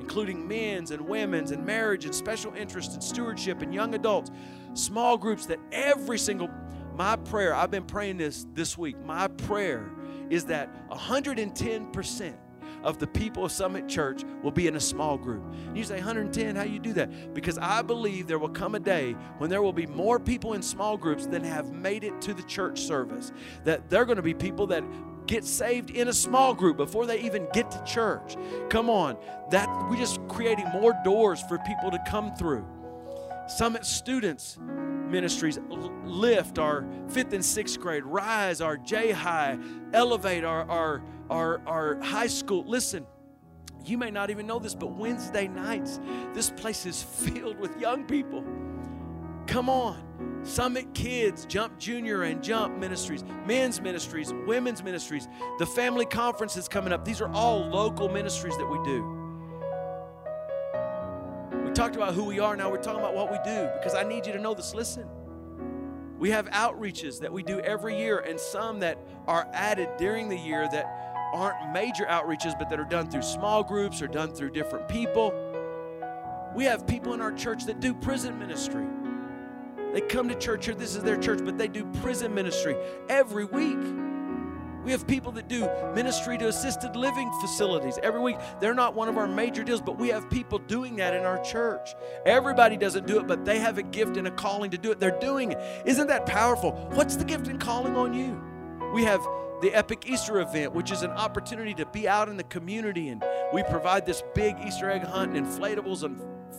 including 0.00 0.48
men's 0.48 0.90
and 0.90 1.00
women's 1.00 1.52
and 1.52 1.64
marriage 1.64 2.04
and 2.04 2.12
special 2.12 2.52
interest 2.54 2.94
and 2.94 3.04
stewardship 3.04 3.62
and 3.62 3.72
young 3.72 3.94
adults, 3.94 4.32
small 4.74 5.16
groups 5.16 5.46
that 5.46 5.60
every 5.70 6.18
single 6.18 6.50
my 6.96 7.16
prayer, 7.16 7.54
I've 7.54 7.70
been 7.70 7.84
praying 7.84 8.18
this 8.18 8.46
this 8.52 8.76
week. 8.76 8.94
My 9.04 9.28
prayer 9.28 9.90
is 10.30 10.44
that 10.46 10.70
110% 10.88 12.34
of 12.82 12.98
the 12.98 13.06
people 13.06 13.44
of 13.44 13.52
Summit 13.52 13.88
Church 13.88 14.22
will 14.42 14.50
be 14.50 14.66
in 14.66 14.76
a 14.76 14.80
small 14.80 15.18
group. 15.18 15.42
You 15.74 15.84
say 15.84 15.96
110, 15.96 16.56
how 16.56 16.62
you 16.62 16.78
do 16.78 16.92
that? 16.94 17.34
Because 17.34 17.58
I 17.58 17.82
believe 17.82 18.26
there 18.26 18.38
will 18.38 18.48
come 18.48 18.74
a 18.74 18.80
day 18.80 19.12
when 19.38 19.50
there 19.50 19.62
will 19.62 19.72
be 19.72 19.86
more 19.86 20.18
people 20.18 20.54
in 20.54 20.62
small 20.62 20.96
groups 20.96 21.26
than 21.26 21.44
have 21.44 21.72
made 21.72 22.04
it 22.04 22.20
to 22.22 22.34
the 22.34 22.42
church 22.44 22.80
service. 22.80 23.32
That 23.64 23.90
they're 23.90 24.06
going 24.06 24.16
to 24.16 24.22
be 24.22 24.34
people 24.34 24.66
that 24.68 24.84
get 25.26 25.44
saved 25.44 25.90
in 25.90 26.08
a 26.08 26.12
small 26.12 26.54
group 26.54 26.76
before 26.76 27.06
they 27.06 27.20
even 27.20 27.46
get 27.52 27.70
to 27.70 27.82
church. 27.84 28.36
Come 28.70 28.88
on. 28.88 29.16
That 29.50 29.68
we're 29.90 29.96
just 29.96 30.20
creating 30.28 30.68
more 30.72 30.94
doors 31.04 31.42
for 31.42 31.58
people 31.58 31.90
to 31.90 31.98
come 32.08 32.34
through. 32.34 32.64
Summit 33.46 33.84
students 33.84 34.58
ministries 35.10 35.58
lift 36.04 36.58
our 36.58 36.86
fifth 37.08 37.32
and 37.32 37.44
sixth 37.44 37.78
grade 37.80 38.04
rise 38.04 38.60
our 38.60 38.76
j 38.76 39.10
high 39.10 39.58
elevate 39.92 40.44
our, 40.44 40.68
our 40.70 41.02
our 41.28 41.60
our 41.66 42.00
high 42.00 42.26
school 42.26 42.64
listen 42.66 43.06
you 43.84 43.96
may 43.96 44.10
not 44.10 44.30
even 44.30 44.46
know 44.46 44.58
this 44.58 44.74
but 44.74 44.92
wednesday 44.92 45.48
nights 45.48 46.00
this 46.34 46.50
place 46.50 46.86
is 46.86 47.02
filled 47.24 47.58
with 47.58 47.78
young 47.80 48.04
people 48.04 48.44
come 49.46 49.68
on 49.68 50.06
Summit 50.42 50.94
Kids, 50.94 51.44
Jump 51.44 51.78
Junior 51.78 52.22
and 52.22 52.42
Jump 52.42 52.78
Ministries, 52.78 53.24
men's 53.44 53.78
ministries, 53.78 54.32
women's 54.46 54.82
ministries, 54.82 55.28
the 55.58 55.66
family 55.66 56.06
conference 56.06 56.56
is 56.56 56.66
coming 56.66 56.94
up. 56.94 57.04
These 57.04 57.20
are 57.20 57.28
all 57.32 57.66
local 57.68 58.08
ministries 58.08 58.56
that 58.56 58.64
we 58.64 58.82
do. 58.82 59.19
Talked 61.80 61.96
about 61.96 62.12
who 62.12 62.24
we 62.24 62.38
are, 62.38 62.56
now 62.56 62.70
we're 62.70 62.76
talking 62.76 63.00
about 63.00 63.14
what 63.14 63.30
we 63.30 63.38
do 63.42 63.66
because 63.78 63.94
I 63.94 64.02
need 64.02 64.26
you 64.26 64.34
to 64.34 64.38
know 64.38 64.52
this. 64.52 64.74
Listen, 64.74 65.08
we 66.18 66.28
have 66.28 66.46
outreaches 66.50 67.18
that 67.20 67.32
we 67.32 67.42
do 67.42 67.58
every 67.60 67.96
year 67.96 68.18
and 68.18 68.38
some 68.38 68.80
that 68.80 68.98
are 69.26 69.48
added 69.54 69.88
during 69.96 70.28
the 70.28 70.36
year 70.36 70.68
that 70.70 70.84
aren't 71.32 71.72
major 71.72 72.04
outreaches 72.04 72.52
but 72.58 72.68
that 72.68 72.78
are 72.78 72.84
done 72.84 73.10
through 73.10 73.22
small 73.22 73.64
groups 73.64 74.02
or 74.02 74.08
done 74.08 74.30
through 74.30 74.50
different 74.50 74.88
people. 74.88 75.32
We 76.54 76.64
have 76.64 76.86
people 76.86 77.14
in 77.14 77.22
our 77.22 77.32
church 77.32 77.64
that 77.64 77.80
do 77.80 77.94
prison 77.94 78.38
ministry. 78.38 78.84
They 79.94 80.02
come 80.02 80.28
to 80.28 80.34
church 80.34 80.66
here, 80.66 80.74
this 80.74 80.94
is 80.94 81.02
their 81.02 81.16
church, 81.16 81.40
but 81.42 81.56
they 81.56 81.68
do 81.68 81.86
prison 82.02 82.34
ministry 82.34 82.76
every 83.08 83.46
week. 83.46 83.80
We 84.84 84.92
have 84.92 85.06
people 85.06 85.32
that 85.32 85.48
do 85.48 85.68
ministry 85.94 86.38
to 86.38 86.48
assisted 86.48 86.96
living 86.96 87.30
facilities 87.40 87.98
every 88.02 88.20
week. 88.20 88.36
They're 88.60 88.74
not 88.74 88.94
one 88.94 89.08
of 89.08 89.18
our 89.18 89.26
major 89.26 89.62
deals, 89.62 89.80
but 89.80 89.98
we 89.98 90.08
have 90.08 90.30
people 90.30 90.58
doing 90.58 90.96
that 90.96 91.14
in 91.14 91.24
our 91.24 91.42
church. 91.42 91.94
Everybody 92.24 92.76
doesn't 92.76 93.06
do 93.06 93.18
it, 93.18 93.26
but 93.26 93.44
they 93.44 93.58
have 93.58 93.78
a 93.78 93.82
gift 93.82 94.16
and 94.16 94.26
a 94.26 94.30
calling 94.30 94.70
to 94.70 94.78
do 94.78 94.90
it. 94.90 95.00
They're 95.00 95.18
doing 95.20 95.52
it. 95.52 95.58
Isn't 95.84 96.06
that 96.06 96.26
powerful? 96.26 96.72
What's 96.92 97.16
the 97.16 97.24
gift 97.24 97.48
and 97.48 97.60
calling 97.60 97.96
on 97.96 98.14
you? 98.14 98.40
We 98.94 99.04
have 99.04 99.20
the 99.60 99.74
Epic 99.74 100.04
Easter 100.06 100.40
event, 100.40 100.72
which 100.72 100.90
is 100.90 101.02
an 101.02 101.10
opportunity 101.10 101.74
to 101.74 101.86
be 101.86 102.08
out 102.08 102.28
in 102.28 102.36
the 102.36 102.44
community, 102.44 103.10
and 103.10 103.22
we 103.52 103.62
provide 103.64 104.06
this 104.06 104.22
big 104.34 104.56
Easter 104.66 104.90
egg 104.90 105.02
hunt 105.02 105.36
and 105.36 105.46
inflatables 105.46 106.02
and 106.02 106.18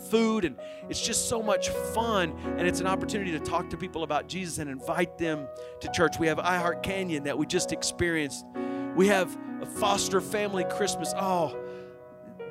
food, 0.09 0.45
and 0.45 0.57
it's 0.89 1.01
just 1.01 1.29
so 1.29 1.41
much 1.41 1.69
fun. 1.93 2.33
And 2.57 2.67
it's 2.67 2.79
an 2.79 2.87
opportunity 2.87 3.31
to 3.31 3.39
talk 3.39 3.69
to 3.69 3.77
people 3.77 4.03
about 4.03 4.27
Jesus 4.27 4.57
and 4.57 4.69
invite 4.69 5.17
them 5.17 5.47
to 5.79 5.91
church. 5.91 6.17
We 6.19 6.27
have 6.27 6.39
I 6.39 6.57
Heart 6.57 6.83
Canyon 6.83 7.23
that 7.23 7.37
we 7.37 7.45
just 7.45 7.71
experienced. 7.71 8.45
We 8.95 9.07
have 9.07 9.37
a 9.61 9.65
foster 9.65 10.19
family 10.19 10.65
Christmas. 10.65 11.13
Oh, 11.15 11.55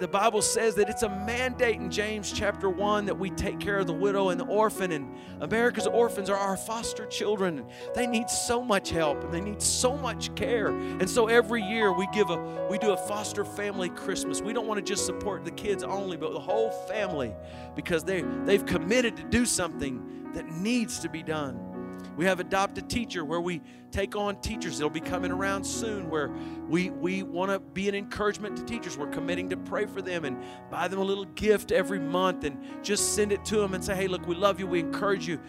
the 0.00 0.08
Bible 0.08 0.40
says 0.40 0.74
that 0.76 0.88
it's 0.88 1.02
a 1.02 1.08
mandate 1.08 1.76
in 1.76 1.90
James 1.90 2.32
chapter 2.32 2.70
1 2.70 3.04
that 3.04 3.18
we 3.18 3.28
take 3.30 3.60
care 3.60 3.78
of 3.78 3.86
the 3.86 3.92
widow 3.92 4.30
and 4.30 4.40
the 4.40 4.46
orphan. 4.46 4.92
And 4.92 5.14
America's 5.40 5.86
orphans 5.86 6.30
are 6.30 6.36
our 6.36 6.56
foster 6.56 7.04
children. 7.04 7.66
They 7.94 8.06
need 8.06 8.30
so 8.30 8.64
much 8.64 8.88
help 8.88 9.22
and 9.22 9.32
they 9.32 9.42
need 9.42 9.60
so 9.60 9.96
much 9.98 10.34
care. 10.34 10.68
And 10.68 11.08
so 11.08 11.26
every 11.26 11.62
year 11.62 11.92
we 11.92 12.08
give 12.14 12.30
a 12.30 12.66
we 12.70 12.78
do 12.78 12.92
a 12.92 12.96
foster 12.96 13.44
family 13.44 13.90
Christmas. 13.90 14.40
We 14.40 14.54
don't 14.54 14.66
want 14.66 14.78
to 14.78 14.84
just 14.84 15.04
support 15.04 15.44
the 15.44 15.50
kids 15.50 15.84
only, 15.84 16.16
but 16.16 16.32
the 16.32 16.40
whole 16.40 16.70
family 16.88 17.34
because 17.76 18.02
they 18.02 18.22
they've 18.44 18.64
committed 18.64 19.18
to 19.18 19.24
do 19.24 19.44
something 19.44 20.32
that 20.32 20.50
needs 20.50 21.00
to 21.00 21.10
be 21.10 21.22
done. 21.22 21.69
We 22.20 22.26
have 22.26 22.38
Adopt 22.38 22.76
a 22.76 22.82
Teacher 22.82 23.24
where 23.24 23.40
we 23.40 23.62
take 23.92 24.14
on 24.14 24.42
teachers. 24.42 24.78
It'll 24.78 24.90
be 24.90 25.00
coming 25.00 25.32
around 25.32 25.64
soon 25.64 26.10
where 26.10 26.30
we, 26.68 26.90
we 26.90 27.22
want 27.22 27.50
to 27.50 27.58
be 27.58 27.88
an 27.88 27.94
encouragement 27.94 28.58
to 28.58 28.62
teachers. 28.62 28.98
We're 28.98 29.06
committing 29.06 29.48
to 29.48 29.56
pray 29.56 29.86
for 29.86 30.02
them 30.02 30.26
and 30.26 30.36
buy 30.70 30.86
them 30.88 30.98
a 30.98 31.02
little 31.02 31.24
gift 31.24 31.72
every 31.72 31.98
month 31.98 32.44
and 32.44 32.58
just 32.84 33.14
send 33.14 33.32
it 33.32 33.42
to 33.46 33.56
them 33.56 33.72
and 33.72 33.82
say, 33.82 33.96
hey, 33.96 34.06
look, 34.06 34.26
we 34.26 34.34
love 34.34 34.60
you. 34.60 34.66
We 34.66 34.80
encourage 34.80 35.26
you. 35.26 35.40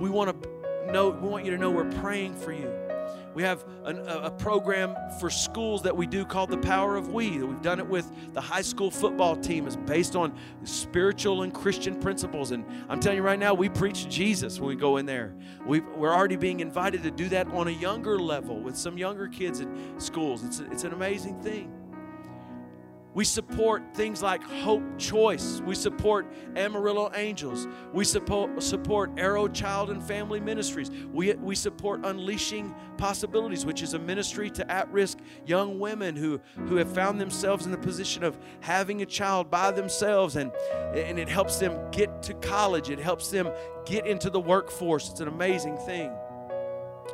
We 0.00 0.10
want 0.10 0.42
to 0.42 0.90
know, 0.90 1.10
we 1.10 1.28
want 1.28 1.44
you 1.44 1.52
to 1.52 1.58
know 1.58 1.70
we're 1.70 1.92
praying 1.92 2.34
for 2.34 2.50
you. 2.50 2.85
We 3.36 3.42
have 3.42 3.66
an, 3.84 3.98
a, 3.98 4.30
program 4.30 4.96
for 5.20 5.28
schools 5.28 5.82
that 5.82 5.94
we 5.94 6.06
do 6.06 6.24
called 6.24 6.48
The 6.48 6.56
Power 6.56 6.96
of 6.96 7.12
We. 7.12 7.36
We've 7.42 7.60
done 7.60 7.78
it 7.78 7.86
with 7.86 8.10
the 8.32 8.40
high 8.40 8.62
school 8.62 8.90
football 8.90 9.36
team. 9.36 9.66
It's 9.66 9.76
based 9.76 10.16
on 10.16 10.34
spiritual 10.64 11.42
and 11.42 11.52
Christian 11.52 12.00
principles. 12.00 12.52
And 12.52 12.64
I'm 12.88 12.98
telling 12.98 13.18
you 13.18 13.22
right 13.22 13.38
now, 13.38 13.52
we 13.52 13.68
preach 13.68 14.08
Jesus 14.08 14.58
when 14.58 14.70
we 14.70 14.74
go 14.74 14.96
in 14.96 15.04
there. 15.04 15.34
we 15.66 15.80
are 15.80 16.14
already 16.14 16.36
being 16.36 16.60
invited 16.60 17.02
to 17.02 17.10
do 17.10 17.28
that 17.28 17.46
on 17.48 17.68
a 17.68 17.72
younger 17.72 18.18
level 18.18 18.58
with 18.58 18.74
some 18.74 18.96
younger 18.96 19.28
kids 19.28 19.60
in 19.60 20.00
schools. 20.00 20.42
It's, 20.42 20.60
a, 20.60 20.72
it's 20.72 20.84
an 20.84 20.94
amazing 20.94 21.38
thing. 21.42 21.70
We 23.16 23.24
support 23.24 23.82
things 23.94 24.20
like 24.20 24.42
Hope 24.42 24.82
Choice. 24.98 25.62
We 25.64 25.74
support 25.74 26.26
Amarillo 26.54 27.10
Angels. 27.14 27.66
We 27.94 28.04
support, 28.04 28.62
support 28.62 29.10
Arrow 29.16 29.48
Child 29.48 29.88
and 29.88 30.02
Family 30.02 30.38
Ministries. 30.38 30.90
We, 31.14 31.32
we 31.32 31.54
support 31.54 32.04
Unleashing 32.04 32.74
Possibilities, 32.98 33.64
which 33.64 33.80
is 33.80 33.94
a 33.94 33.98
ministry 33.98 34.50
to 34.50 34.70
at 34.70 34.92
risk 34.92 35.16
young 35.46 35.78
women 35.78 36.14
who, 36.14 36.42
who 36.66 36.76
have 36.76 36.92
found 36.92 37.18
themselves 37.18 37.64
in 37.64 37.72
the 37.72 37.78
position 37.78 38.22
of 38.22 38.36
having 38.60 39.00
a 39.00 39.06
child 39.06 39.50
by 39.50 39.70
themselves, 39.70 40.36
and, 40.36 40.52
and 40.94 41.18
it 41.18 41.30
helps 41.30 41.56
them 41.56 41.90
get 41.92 42.22
to 42.24 42.34
college. 42.34 42.90
It 42.90 42.98
helps 42.98 43.30
them 43.30 43.48
get 43.86 44.06
into 44.06 44.28
the 44.28 44.40
workforce. 44.40 45.08
It's 45.08 45.20
an 45.20 45.28
amazing 45.28 45.78
thing 45.78 46.14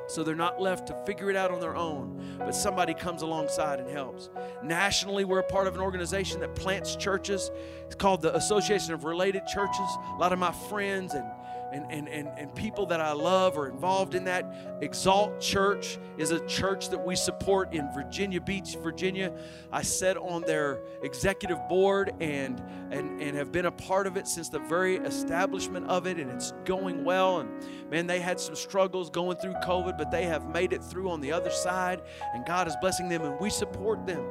so 0.07 0.23
they're 0.23 0.35
not 0.35 0.61
left 0.61 0.87
to 0.89 1.05
figure 1.07 1.31
it 1.31 1.37
out 1.37 1.51
on 1.51 1.61
their 1.61 1.77
own, 1.77 2.37
but 2.39 2.55
somebody 2.55 2.95
comes 2.95 3.23
alongside 3.23 3.81
and 3.81 3.89
helps. 3.89 4.31
Nationally, 4.63 5.25
we're 5.25 5.41
a 5.41 5.45
part 5.45 5.67
of 5.67 5.75
an 5.75 5.81
organization 5.81 6.41
that 6.41 6.55
plants 6.55 6.97
churches. 6.97 7.51
It's 7.87 7.95
called 7.95 8.23
the 8.23 8.35
Association 8.37 8.95
of 8.95 9.05
Related 9.05 9.47
Churches. 9.47 9.99
A 10.15 10.19
lot 10.19 10.33
of 10.33 10.39
my 10.39 10.53
friends 10.53 11.15
and 11.15 11.25
and, 11.73 11.91
and, 11.91 12.09
and, 12.09 12.29
and 12.37 12.55
people 12.55 12.87
that 12.87 13.01
I 13.01 13.13
love 13.13 13.57
are 13.57 13.69
involved 13.69 14.15
in 14.15 14.25
that. 14.25 14.79
Exalt 14.81 15.41
Church 15.41 15.99
is 16.19 16.31
a 16.31 16.45
church 16.47 16.91
that 16.91 17.05
we 17.05 17.17
support 17.17 17.73
in 17.73 17.91
Virginia 17.93 18.41
Beach, 18.41 18.77
Virginia. 18.83 19.33
I 19.73 19.83
sat 19.83 20.17
on 20.17 20.43
their 20.43 20.81
executive 21.03 21.59
board 21.69 22.13
and, 22.21 22.63
and, 22.91 23.21
and 23.21 23.37
have 23.37 23.53
been 23.53 23.67
a 23.67 23.73
part 23.73 24.07
of 24.07 24.17
it 24.17 24.29
since 24.29 24.49
the 24.49 24.59
very 24.59 24.97
establishment 24.97 25.87
of 25.89 26.07
it, 26.07 26.19
and 26.19 26.31
it's 26.31 26.53
going 26.65 27.05
well. 27.05 27.41
And 27.41 27.51
man, 27.91 28.07
they 28.07 28.21
had 28.21 28.39
some 28.39 28.55
struggles 28.55 29.11
going 29.11 29.39
through 29.39 29.55
COVID, 29.65 29.97
but 29.97 30.11
they 30.11 30.25
have 30.25 30.49
made 30.49 30.73
it 30.73 30.85
through 30.85 31.11
on 31.11 31.21
the 31.21 31.33
other 31.33 31.51
side, 31.51 32.03
and 32.35 32.45
God 32.45 32.69
is 32.69 32.77
blessing 32.81 33.09
them, 33.09 33.23
and 33.23 33.39
we 33.41 33.51
support 33.51 34.07
them. 34.07 34.25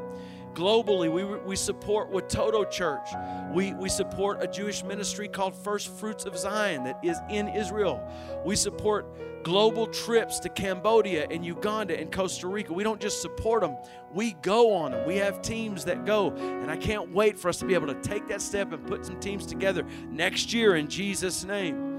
Globally, 0.54 1.12
we, 1.12 1.24
we 1.24 1.56
support 1.56 2.12
Watoto 2.12 2.70
Church. 2.70 3.08
We, 3.54 3.74
we 3.74 3.90
support 3.90 4.44
a 4.44 4.48
Jewish 4.48 4.84
ministry 4.84 5.28
called 5.28 5.56
First 5.56 5.88
Fruits 5.98 6.26
of 6.26 6.38
Zion 6.38 6.84
that 6.84 7.00
is 7.04 7.20
in 7.30 7.48
Israel. 7.48 8.02
We 8.46 8.56
support 8.56 9.06
global 9.44 9.88
trips 9.88 10.40
to 10.40 10.50
Cambodia 10.50 11.28
and 11.30 11.46
Uganda 11.46 12.00
and 12.00 12.12
Costa 12.12 12.48
Rica. 12.48 12.74
We 12.74 12.84
don't 12.84 13.02
just 13.02 13.22
support 13.22 13.62
them, 13.62 13.76
we 14.14 14.34
go 14.42 14.74
on 14.74 14.92
them. 14.92 15.08
We 15.08 15.16
have 15.18 15.42
teams 15.42 15.86
that 15.86 16.06
go, 16.06 16.32
and 16.32 16.70
I 16.70 16.78
can't 16.78 17.12
wait 17.12 17.38
for 17.38 17.50
us 17.50 17.58
to 17.58 17.66
be 17.66 17.74
able 17.74 17.88
to 17.88 18.02
take 18.02 18.28
that 18.28 18.42
step 18.42 18.72
and 18.72 18.86
put 18.86 19.06
some 19.06 19.20
teams 19.20 19.46
together 19.46 19.86
next 20.10 20.54
year 20.54 20.76
in 20.76 20.88
Jesus' 20.88 21.44
name. 21.44 21.91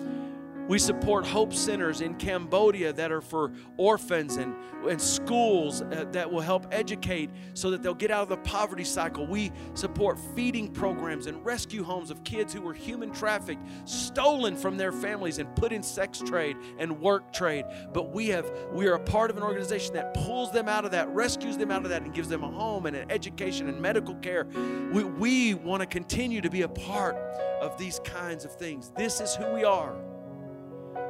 We 0.68 0.78
support 0.78 1.26
hope 1.26 1.52
centers 1.52 2.00
in 2.00 2.14
Cambodia 2.14 2.92
that 2.92 3.10
are 3.10 3.20
for 3.20 3.52
orphans 3.76 4.36
and, 4.36 4.54
and 4.88 5.00
schools 5.00 5.82
uh, 5.82 6.06
that 6.12 6.30
will 6.30 6.40
help 6.40 6.66
educate 6.70 7.30
so 7.54 7.70
that 7.70 7.82
they'll 7.82 7.94
get 7.94 8.10
out 8.10 8.22
of 8.22 8.28
the 8.28 8.36
poverty 8.38 8.84
cycle. 8.84 9.26
We 9.26 9.50
support 9.74 10.18
feeding 10.36 10.72
programs 10.72 11.26
and 11.26 11.44
rescue 11.44 11.82
homes 11.82 12.10
of 12.10 12.22
kids 12.24 12.52
who 12.52 12.62
were 12.62 12.74
human 12.74 13.12
trafficked, 13.12 13.62
stolen 13.88 14.56
from 14.56 14.76
their 14.76 14.92
families, 14.92 15.38
and 15.38 15.54
put 15.56 15.72
in 15.72 15.82
sex 15.82 16.20
trade 16.20 16.56
and 16.78 17.00
work 17.00 17.32
trade. 17.32 17.64
But 17.92 18.12
we 18.12 18.28
have 18.28 18.50
we 18.72 18.86
are 18.86 18.94
a 18.94 19.00
part 19.00 19.30
of 19.30 19.36
an 19.36 19.42
organization 19.42 19.94
that 19.94 20.14
pulls 20.14 20.52
them 20.52 20.68
out 20.68 20.84
of 20.84 20.92
that, 20.92 21.08
rescues 21.08 21.56
them 21.56 21.70
out 21.70 21.82
of 21.82 21.90
that, 21.90 22.02
and 22.02 22.14
gives 22.14 22.28
them 22.28 22.44
a 22.44 22.50
home 22.50 22.86
and 22.86 22.96
an 22.96 23.10
education 23.10 23.68
and 23.68 23.80
medical 23.80 24.14
care. 24.16 24.46
We, 24.92 25.04
we 25.04 25.54
want 25.54 25.80
to 25.80 25.86
continue 25.86 26.40
to 26.40 26.50
be 26.50 26.62
a 26.62 26.68
part 26.68 27.16
of 27.60 27.76
these 27.78 28.00
kinds 28.04 28.44
of 28.44 28.54
things. 28.54 28.92
This 28.96 29.20
is 29.20 29.34
who 29.34 29.52
we 29.52 29.64
are. 29.64 30.11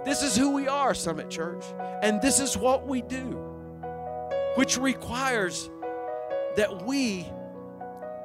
This 0.05 0.24
is 0.24 0.36
who 0.36 0.50
we 0.50 0.66
are, 0.66 0.94
Summit 0.94 1.30
Church, 1.30 1.64
and 2.03 2.20
this 2.20 2.40
is 2.40 2.57
what 2.57 2.88
we 2.88 3.03
do, 3.03 3.38
which 4.57 4.76
requires 4.76 5.70
that 6.57 6.84
we 6.84 7.30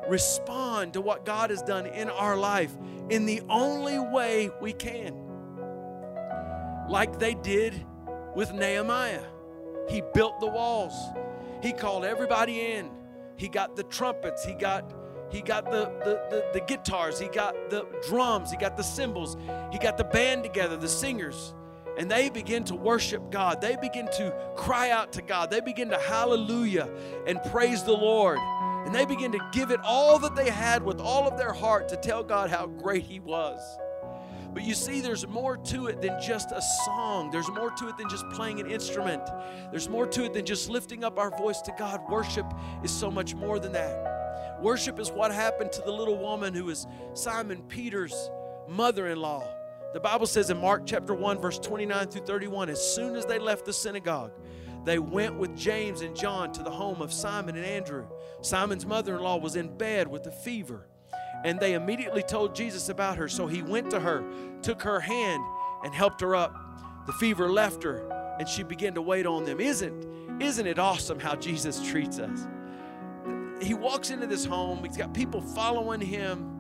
respond 0.10 0.94
to 0.94 1.02
what 1.02 1.24
God 1.24 1.52
has 1.52 1.62
done 1.62 1.86
in 1.86 2.10
our 2.10 2.36
life 2.36 2.76
in 3.10 3.28
the 3.28 3.42
only 3.48 4.00
way 4.00 4.50
we 4.60 4.74
can. 4.74 5.16
Like 6.90 7.20
they 7.20 7.36
did 7.36 7.86
with 8.36 8.54
Nehemiah. 8.54 9.24
He 9.88 10.02
built 10.16 10.40
the 10.40 10.48
walls. 10.48 10.96
He 11.62 11.74
called 11.74 12.06
everybody 12.06 12.72
in. 12.72 12.90
He 13.36 13.50
got 13.50 13.76
the 13.76 13.84
trumpets. 13.84 14.44
He 14.44 14.54
got 14.54 14.94
he 15.30 15.42
got 15.42 15.66
the, 15.66 15.92
the, 16.06 16.22
the, 16.30 16.46
the 16.54 16.62
guitars. 16.62 17.20
He 17.20 17.28
got 17.28 17.54
the 17.70 17.86
drums. 18.08 18.50
He 18.50 18.56
got 18.56 18.78
the 18.78 18.84
cymbals. 18.84 19.36
He 19.74 19.78
got 19.78 19.98
the 19.98 20.06
band 20.06 20.44
together, 20.44 20.78
the 20.78 20.88
singers 20.88 21.54
and 21.98 22.10
they 22.10 22.30
begin 22.30 22.64
to 22.66 22.76
worship 22.76 23.32
God. 23.32 23.60
They 23.60 23.76
begin 23.76 24.08
to 24.18 24.34
cry 24.56 24.92
out 24.92 25.14
to 25.14 25.22
God. 25.22 25.50
They 25.50 25.62
begin 25.62 25.90
to 25.90 25.98
hallelujah 25.98 26.90
and 27.26 27.42
praise 27.52 27.84
the 27.84 27.94
Lord. 27.94 28.40
And 28.86 28.94
they 28.94 29.06
begin 29.06 29.32
to 29.34 29.40
give 29.52 29.72
it 29.72 29.80
all 29.84 30.20
that 30.20 30.36
they 30.36 30.50
had 30.50 30.84
with 30.84 31.02
all 31.02 31.28
of 31.28 31.38
their 31.38 31.52
heart 31.52 31.90
to 31.90 31.98
tell 31.98 32.24
God 32.24 32.50
how 32.50 32.68
great 32.68 33.04
He 33.04 33.20
was. 33.20 33.60
But 34.54 34.64
you 34.64 34.74
see, 34.74 35.02
there's 35.02 35.28
more 35.28 35.58
to 35.58 35.88
it 35.88 36.02
than 36.02 36.20
just 36.22 36.52
a 36.52 36.62
song. 36.86 37.30
There's 37.32 37.50
more 37.50 37.70
to 37.72 37.90
it 37.90 37.98
than 37.98 38.10
just 38.10 38.28
playing 38.30 38.60
an 38.60 38.72
instrument. 38.72 39.22
There's 39.72 39.90
more 39.90 40.08
to 40.08 40.26
it 40.26 40.34
than 40.34 40.46
just 40.46 40.70
lifting 40.70 41.04
up 41.04 41.20
our 41.20 41.32
voice 41.32 41.62
to 41.62 41.74
God. 41.78 42.02
Worship 42.10 42.46
is 42.84 42.92
so 42.92 43.12
much 43.12 43.36
more 43.36 43.60
than 43.60 43.74
that. 43.74 44.60
Worship 44.62 45.00
is 45.00 45.12
what 45.12 45.32
happened 45.32 45.72
to 45.74 45.82
the 45.82 45.92
little 45.92 46.18
woman 46.18 46.54
who 46.54 46.66
was 46.66 46.88
Simon 47.14 47.62
Peter's 47.68 48.32
mother 48.68 49.08
in 49.08 49.20
law. 49.20 49.48
The 49.98 50.02
Bible 50.02 50.28
says 50.28 50.52
in 50.52 50.62
Mark 50.62 50.84
chapter 50.86 51.16
1, 51.16 51.40
verse 51.40 51.58
29 51.58 52.10
through 52.10 52.22
31, 52.22 52.70
as 52.70 52.80
soon 52.80 53.16
as 53.16 53.26
they 53.26 53.40
left 53.40 53.66
the 53.66 53.74
synagogue, 53.74 54.32
they 54.86 55.00
went 55.00 55.34
with 55.34 55.58
James 55.58 56.02
and 56.02 56.16
John 56.16 56.52
to 56.52 56.62
the 56.62 56.70
home 56.70 57.02
of 57.02 57.12
Simon 57.12 57.56
and 57.56 57.66
Andrew. 57.66 58.06
Simon's 58.42 58.86
mother 58.86 59.16
in 59.16 59.24
law 59.24 59.38
was 59.38 59.56
in 59.56 59.76
bed 59.76 60.08
with 60.08 60.28
a 60.28 60.32
fever, 60.32 60.86
and 61.44 61.60
they 61.60 61.74
immediately 61.74 62.22
told 62.22 62.54
Jesus 62.54 62.90
about 62.90 63.18
her. 63.18 63.28
So 63.28 63.48
he 63.48 63.64
went 63.64 63.90
to 63.90 64.00
her, 64.00 64.24
took 64.62 64.84
her 64.84 65.00
hand, 65.00 65.44
and 65.84 65.96
helped 65.96 66.22
her 66.22 66.36
up. 66.36 66.54
The 67.08 67.14
fever 67.14 67.50
left 67.50 67.82
her, 67.82 68.08
and 68.38 68.48
she 68.48 68.62
began 68.62 68.94
to 68.94 69.02
wait 69.02 69.26
on 69.26 69.46
them. 69.46 69.60
Isn't, 69.60 70.40
isn't 70.40 70.68
it 70.68 70.78
awesome 70.78 71.20
how 71.20 71.36
Jesus 71.36 71.84
treats 71.90 72.20
us? 72.20 72.46
He 73.64 73.74
walks 73.74 74.12
into 74.12 74.28
this 74.28 74.46
home, 74.46 74.84
he's 74.84 74.96
got 74.96 75.12
people 75.16 75.42
following 75.42 76.02
him 76.02 76.57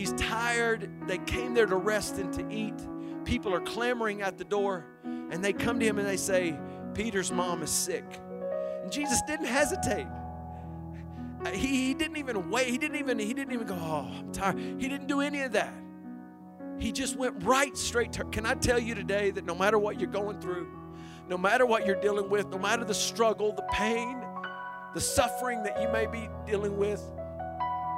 He's 0.00 0.12
tired. 0.14 0.90
They 1.06 1.18
came 1.18 1.52
there 1.52 1.66
to 1.66 1.76
rest 1.76 2.16
and 2.16 2.32
to 2.32 2.50
eat. 2.50 2.72
People 3.26 3.52
are 3.52 3.60
clamoring 3.60 4.22
at 4.22 4.38
the 4.38 4.44
door, 4.44 4.86
and 5.04 5.44
they 5.44 5.52
come 5.52 5.78
to 5.78 5.84
him 5.84 5.98
and 5.98 6.08
they 6.08 6.16
say, 6.16 6.58
Peter's 6.94 7.30
mom 7.30 7.62
is 7.62 7.68
sick. 7.68 8.06
And 8.82 8.90
Jesus 8.90 9.20
didn't 9.26 9.44
hesitate. 9.44 10.06
Uh, 11.44 11.50
he, 11.50 11.88
he 11.88 11.92
didn't 11.92 12.16
even 12.16 12.48
wait. 12.48 12.68
He 12.68 12.78
didn't 12.78 12.96
even, 12.96 13.18
he 13.18 13.34
didn't 13.34 13.52
even 13.52 13.66
go, 13.66 13.74
oh, 13.74 14.10
I'm 14.10 14.32
tired. 14.32 14.56
He 14.56 14.88
didn't 14.88 15.06
do 15.06 15.20
any 15.20 15.42
of 15.42 15.52
that. 15.52 15.74
He 16.78 16.92
just 16.92 17.16
went 17.16 17.44
right 17.44 17.76
straight 17.76 18.14
to 18.14 18.24
Can 18.24 18.46
I 18.46 18.54
tell 18.54 18.78
you 18.78 18.94
today 18.94 19.30
that 19.32 19.44
no 19.44 19.54
matter 19.54 19.78
what 19.78 20.00
you're 20.00 20.10
going 20.10 20.40
through, 20.40 20.66
no 21.28 21.36
matter 21.36 21.66
what 21.66 21.84
you're 21.84 22.00
dealing 22.00 22.30
with, 22.30 22.48
no 22.48 22.58
matter 22.58 22.84
the 22.84 22.94
struggle, 22.94 23.52
the 23.52 23.68
pain, 23.70 24.18
the 24.94 25.00
suffering 25.02 25.62
that 25.64 25.78
you 25.82 25.90
may 25.90 26.06
be 26.06 26.30
dealing 26.46 26.78
with, 26.78 27.02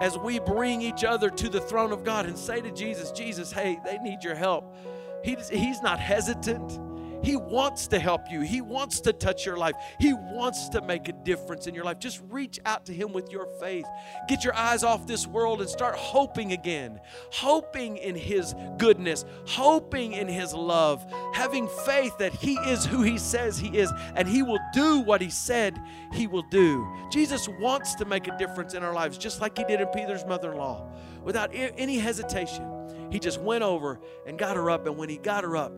as 0.03 0.18
we 0.18 0.40
bring 0.40 0.82
each 0.82 1.05
other 1.05 1.30
to 1.30 1.48
the 1.48 1.61
throne 1.61 1.92
of 1.92 2.03
God 2.03 2.26
and 2.26 2.36
say 2.36 2.61
to 2.61 2.72
Jesus, 2.72 3.12
Jesus, 3.12 3.53
hey, 3.53 3.78
they 3.84 3.98
need 3.98 4.24
your 4.24 4.34
help. 4.34 4.74
He, 5.22 5.36
he's 5.48 5.80
not 5.80 6.00
hesitant. 6.00 6.76
He 7.22 7.36
wants 7.36 7.86
to 7.88 7.98
help 7.98 8.30
you. 8.30 8.40
He 8.40 8.60
wants 8.60 9.00
to 9.02 9.12
touch 9.12 9.46
your 9.46 9.56
life. 9.56 9.74
He 10.00 10.12
wants 10.12 10.68
to 10.70 10.80
make 10.80 11.08
a 11.08 11.12
difference 11.12 11.66
in 11.66 11.74
your 11.74 11.84
life. 11.84 11.98
Just 11.98 12.20
reach 12.30 12.58
out 12.66 12.86
to 12.86 12.92
Him 12.92 13.12
with 13.12 13.30
your 13.30 13.46
faith. 13.60 13.86
Get 14.28 14.44
your 14.44 14.54
eyes 14.54 14.82
off 14.82 15.06
this 15.06 15.26
world 15.26 15.60
and 15.60 15.70
start 15.70 15.94
hoping 15.94 16.52
again. 16.52 17.00
Hoping 17.30 17.96
in 17.96 18.14
His 18.14 18.54
goodness, 18.78 19.24
hoping 19.46 20.12
in 20.12 20.28
His 20.28 20.52
love, 20.52 21.04
having 21.32 21.68
faith 21.86 22.16
that 22.18 22.32
He 22.32 22.54
is 22.54 22.84
who 22.84 23.02
He 23.02 23.18
says 23.18 23.58
He 23.58 23.76
is 23.78 23.92
and 24.16 24.26
He 24.26 24.42
will 24.42 24.60
do 24.72 25.00
what 25.00 25.20
He 25.20 25.30
said 25.30 25.80
He 26.12 26.26
will 26.26 26.46
do. 26.50 26.86
Jesus 27.10 27.48
wants 27.48 27.94
to 27.96 28.04
make 28.04 28.28
a 28.28 28.36
difference 28.38 28.74
in 28.74 28.82
our 28.82 28.92
lives, 28.92 29.18
just 29.18 29.40
like 29.40 29.56
He 29.56 29.64
did 29.64 29.80
in 29.80 29.88
Peter's 29.88 30.24
mother 30.24 30.52
in 30.52 30.58
law, 30.58 30.88
without 31.22 31.50
any 31.52 31.98
hesitation. 31.98 32.68
He 33.10 33.18
just 33.18 33.40
went 33.40 33.62
over 33.62 34.00
and 34.26 34.38
got 34.38 34.56
her 34.56 34.70
up, 34.70 34.86
and 34.86 34.96
when 34.96 35.08
He 35.08 35.18
got 35.18 35.44
her 35.44 35.56
up, 35.56 35.72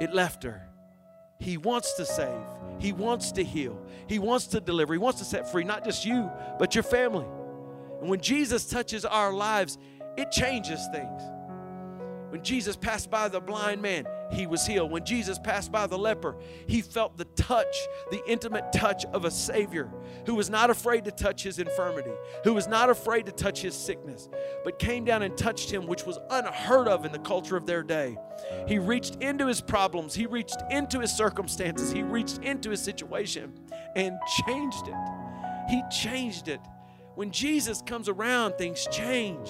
it 0.00 0.12
left 0.12 0.42
her. 0.42 0.68
He 1.38 1.56
wants 1.56 1.94
to 1.94 2.06
save, 2.06 2.44
He 2.78 2.92
wants 2.92 3.32
to 3.32 3.44
heal, 3.44 3.78
He 4.08 4.18
wants 4.18 4.46
to 4.48 4.60
deliver, 4.60 4.94
He 4.94 4.98
wants 4.98 5.18
to 5.18 5.24
set 5.24 5.50
free, 5.50 5.64
not 5.64 5.84
just 5.84 6.04
you, 6.04 6.30
but 6.58 6.74
your 6.74 6.84
family. 6.84 7.26
And 8.00 8.08
when 8.08 8.20
Jesus 8.20 8.66
touches 8.66 9.04
our 9.04 9.32
lives, 9.32 9.78
it 10.16 10.30
changes 10.30 10.80
things. 10.92 11.22
When 12.30 12.42
Jesus 12.42 12.76
passed 12.76 13.10
by 13.10 13.28
the 13.28 13.40
blind 13.40 13.82
man, 13.82 14.06
he 14.30 14.46
was 14.46 14.66
healed. 14.66 14.90
When 14.90 15.04
Jesus 15.04 15.38
passed 15.38 15.70
by 15.70 15.86
the 15.86 15.98
leper, 15.98 16.36
he 16.66 16.82
felt 16.82 17.16
the 17.16 17.24
touch, 17.24 17.76
the 18.10 18.22
intimate 18.26 18.72
touch 18.72 19.04
of 19.06 19.24
a 19.24 19.30
Savior 19.30 19.90
who 20.26 20.34
was 20.34 20.50
not 20.50 20.70
afraid 20.70 21.04
to 21.04 21.10
touch 21.10 21.42
his 21.42 21.58
infirmity, 21.58 22.12
who 22.44 22.54
was 22.54 22.66
not 22.66 22.90
afraid 22.90 23.26
to 23.26 23.32
touch 23.32 23.60
his 23.60 23.74
sickness, 23.74 24.28
but 24.64 24.78
came 24.78 25.04
down 25.04 25.22
and 25.22 25.36
touched 25.36 25.70
him, 25.70 25.86
which 25.86 26.04
was 26.04 26.18
unheard 26.30 26.88
of 26.88 27.04
in 27.04 27.12
the 27.12 27.18
culture 27.18 27.56
of 27.56 27.66
their 27.66 27.82
day. 27.82 28.16
He 28.66 28.78
reached 28.78 29.16
into 29.16 29.46
his 29.46 29.60
problems, 29.60 30.14
he 30.14 30.26
reached 30.26 30.62
into 30.70 31.00
his 31.00 31.12
circumstances, 31.12 31.90
he 31.90 32.02
reached 32.02 32.38
into 32.38 32.70
his 32.70 32.82
situation 32.82 33.52
and 33.94 34.16
changed 34.46 34.88
it. 34.88 34.94
He 35.68 35.82
changed 35.90 36.48
it. 36.48 36.60
When 37.14 37.30
Jesus 37.30 37.82
comes 37.82 38.08
around, 38.08 38.58
things 38.58 38.86
change. 38.90 39.48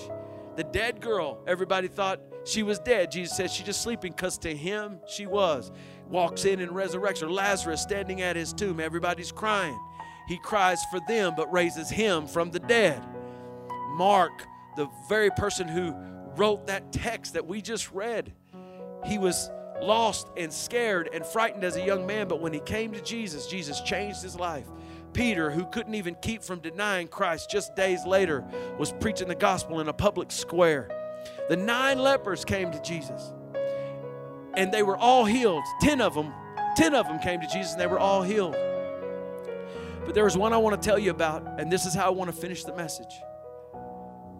The 0.56 0.64
dead 0.64 1.00
girl, 1.00 1.42
everybody 1.46 1.88
thought 1.88 2.20
she 2.46 2.62
was 2.62 2.78
dead. 2.78 3.10
Jesus 3.10 3.36
said 3.36 3.50
she's 3.50 3.66
just 3.66 3.82
sleeping 3.82 4.12
because 4.12 4.38
to 4.38 4.54
him 4.54 5.00
she 5.08 5.26
was. 5.26 5.72
Walks 6.08 6.44
in 6.44 6.60
and 6.60 6.70
resurrects 6.70 7.20
her. 7.20 7.30
Lazarus 7.30 7.82
standing 7.82 8.22
at 8.22 8.36
his 8.36 8.52
tomb. 8.52 8.78
Everybody's 8.78 9.32
crying. 9.32 9.78
He 10.28 10.38
cries 10.38 10.82
for 10.90 11.00
them 11.08 11.34
but 11.36 11.52
raises 11.52 11.90
him 11.90 12.26
from 12.26 12.50
the 12.50 12.60
dead. 12.60 13.02
Mark, 13.96 14.46
the 14.76 14.88
very 15.08 15.30
person 15.30 15.66
who 15.66 15.94
wrote 16.36 16.66
that 16.68 16.92
text 16.92 17.34
that 17.34 17.46
we 17.46 17.60
just 17.60 17.90
read, 17.92 18.32
he 19.04 19.18
was 19.18 19.50
lost 19.80 20.28
and 20.36 20.52
scared 20.52 21.10
and 21.12 21.24
frightened 21.24 21.64
as 21.64 21.76
a 21.76 21.84
young 21.84 22.06
man, 22.06 22.28
but 22.28 22.40
when 22.40 22.52
he 22.52 22.60
came 22.60 22.92
to 22.92 23.00
Jesus, 23.00 23.46
Jesus 23.46 23.80
changed 23.80 24.22
his 24.22 24.36
life. 24.36 24.66
Peter, 25.12 25.50
who 25.50 25.64
couldn't 25.66 25.94
even 25.94 26.14
keep 26.20 26.42
from 26.42 26.60
denying 26.60 27.08
Christ 27.08 27.50
just 27.50 27.74
days 27.74 28.04
later, 28.04 28.44
was 28.78 28.92
preaching 28.92 29.28
the 29.28 29.34
gospel 29.34 29.80
in 29.80 29.88
a 29.88 29.92
public 29.92 30.30
square. 30.30 30.88
The 31.48 31.56
nine 31.56 31.98
lepers 31.98 32.44
came 32.44 32.72
to 32.72 32.80
Jesus 32.82 33.32
and 34.54 34.72
they 34.72 34.82
were 34.82 34.96
all 34.96 35.24
healed. 35.24 35.64
Ten 35.80 36.00
of 36.00 36.14
them, 36.14 36.32
ten 36.76 36.94
of 36.94 37.06
them 37.06 37.18
came 37.18 37.40
to 37.40 37.46
Jesus 37.46 37.72
and 37.72 37.80
they 37.80 37.86
were 37.86 37.98
all 37.98 38.22
healed. 38.22 38.56
But 40.04 40.14
there 40.14 40.24
was 40.24 40.36
one 40.36 40.52
I 40.52 40.58
want 40.58 40.80
to 40.80 40.88
tell 40.88 40.98
you 40.98 41.10
about, 41.10 41.60
and 41.60 41.70
this 41.70 41.84
is 41.84 41.92
how 41.92 42.06
I 42.06 42.10
want 42.10 42.30
to 42.30 42.36
finish 42.36 42.64
the 42.64 42.74
message. 42.74 43.12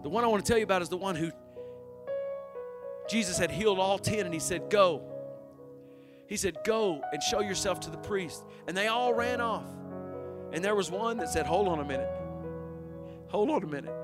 The 0.03 0.09
one 0.09 0.23
I 0.23 0.29
want 0.29 0.45
to 0.45 0.49
tell 0.49 0.59
you 0.59 0.65
about 0.65 0.83
is 0.83 0.89
the 0.89 0.97
one 0.97 1.17
who 1.17 1.33
Jesus 3.09 3.39
had 3.39 3.51
healed 3.51 3.79
all 3.79 3.99
ten, 3.99 4.21
and 4.21 4.33
he 4.33 4.41
said, 4.41 4.71
Go. 4.71 5.03
He 6.29 6.37
said, 6.37 6.59
Go 6.65 7.03
and 7.13 7.23
show 7.23 7.41
yourself 7.41 7.81
to 7.81 7.91
the 7.91 7.99
priest. 7.99 8.45
And 8.67 8.77
they 8.77 8.87
all 8.87 9.13
ran 9.13 9.41
off. 9.41 9.67
And 10.53 10.65
there 10.65 10.75
was 10.75 10.91
one 10.91 11.19
that 11.19 11.29
said, 11.29 11.47
Hold 11.47 11.69
on 11.69 11.81
a 11.81 11.85
minute. 11.85 12.11
Hold 13.29 13.51
on 13.51 13.63
a 13.65 13.67
minute. 13.67 13.95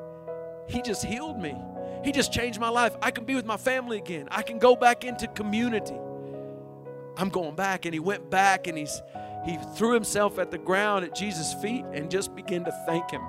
He 0.68 0.82
just 0.82 1.04
healed 1.04 1.40
me. 1.40 1.56
He 2.04 2.12
just 2.12 2.32
changed 2.32 2.58
my 2.60 2.68
life. 2.68 2.94
I 3.00 3.10
can 3.10 3.24
be 3.24 3.34
with 3.34 3.46
my 3.46 3.56
family 3.56 3.98
again. 3.98 4.28
I 4.30 4.42
can 4.42 4.58
go 4.58 4.74
back 4.74 5.04
into 5.04 5.26
community. 5.28 5.98
I'm 7.16 7.28
going 7.28 7.54
back. 7.54 7.84
And 7.84 7.94
he 7.94 8.00
went 8.00 8.30
back 8.30 8.66
and 8.66 8.76
he's 8.76 9.00
he 9.44 9.58
threw 9.74 9.92
himself 9.92 10.38
at 10.38 10.50
the 10.52 10.58
ground 10.58 11.04
at 11.04 11.16
Jesus' 11.16 11.52
feet 11.54 11.84
and 11.92 12.10
just 12.10 12.34
began 12.34 12.64
to 12.64 12.72
thank 12.86 13.10
him. 13.10 13.22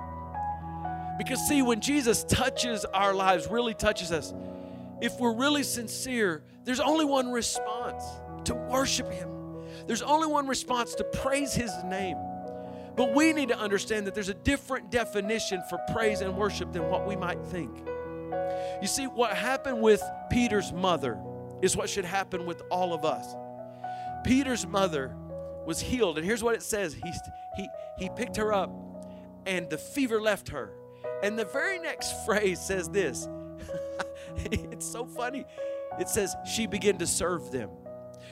Because 1.18 1.40
see, 1.48 1.62
when 1.62 1.80
Jesus 1.80 2.24
touches 2.24 2.84
our 2.86 3.14
lives, 3.14 3.48
really 3.48 3.74
touches 3.74 4.12
us, 4.12 4.32
if 5.00 5.18
we're 5.18 5.34
really 5.34 5.62
sincere, 5.62 6.44
there's 6.64 6.80
only 6.80 7.04
one 7.04 7.30
response 7.30 8.04
to 8.44 8.54
worship 8.54 9.10
Him. 9.10 9.28
There's 9.86 10.02
only 10.02 10.26
one 10.26 10.46
response 10.46 10.94
to 10.96 11.04
praise 11.04 11.54
His 11.54 11.72
name. 11.84 12.16
But 12.96 13.14
we 13.14 13.32
need 13.32 13.48
to 13.48 13.58
understand 13.58 14.06
that 14.06 14.14
there's 14.14 14.28
a 14.28 14.34
different 14.34 14.90
definition 14.90 15.62
for 15.68 15.78
praise 15.92 16.20
and 16.20 16.36
worship 16.36 16.72
than 16.72 16.88
what 16.88 17.06
we 17.06 17.16
might 17.16 17.44
think. 17.46 17.70
You 18.80 18.88
see, 18.88 19.06
what 19.06 19.36
happened 19.36 19.80
with 19.80 20.02
Peter's 20.30 20.72
mother 20.72 21.18
is 21.62 21.76
what 21.76 21.88
should 21.88 22.04
happen 22.04 22.46
with 22.46 22.62
all 22.70 22.92
of 22.92 23.04
us. 23.04 23.34
Peter's 24.24 24.66
mother 24.66 25.14
was 25.66 25.80
healed, 25.80 26.18
and 26.18 26.26
here's 26.26 26.42
what 26.42 26.54
it 26.54 26.62
says 26.62 26.94
he, 26.94 27.12
he, 27.56 27.68
he 27.98 28.10
picked 28.10 28.36
her 28.36 28.52
up, 28.52 28.70
and 29.46 29.68
the 29.70 29.78
fever 29.78 30.20
left 30.20 30.48
her. 30.48 30.72
And 31.22 31.38
the 31.38 31.44
very 31.46 31.78
next 31.78 32.12
phrase 32.26 32.60
says 32.60 32.88
this 32.88 33.28
it's 34.36 34.86
so 34.86 35.06
funny. 35.06 35.44
It 35.98 36.08
says, 36.08 36.34
She 36.44 36.66
began 36.66 36.98
to 36.98 37.06
serve 37.06 37.50
them. 37.50 37.70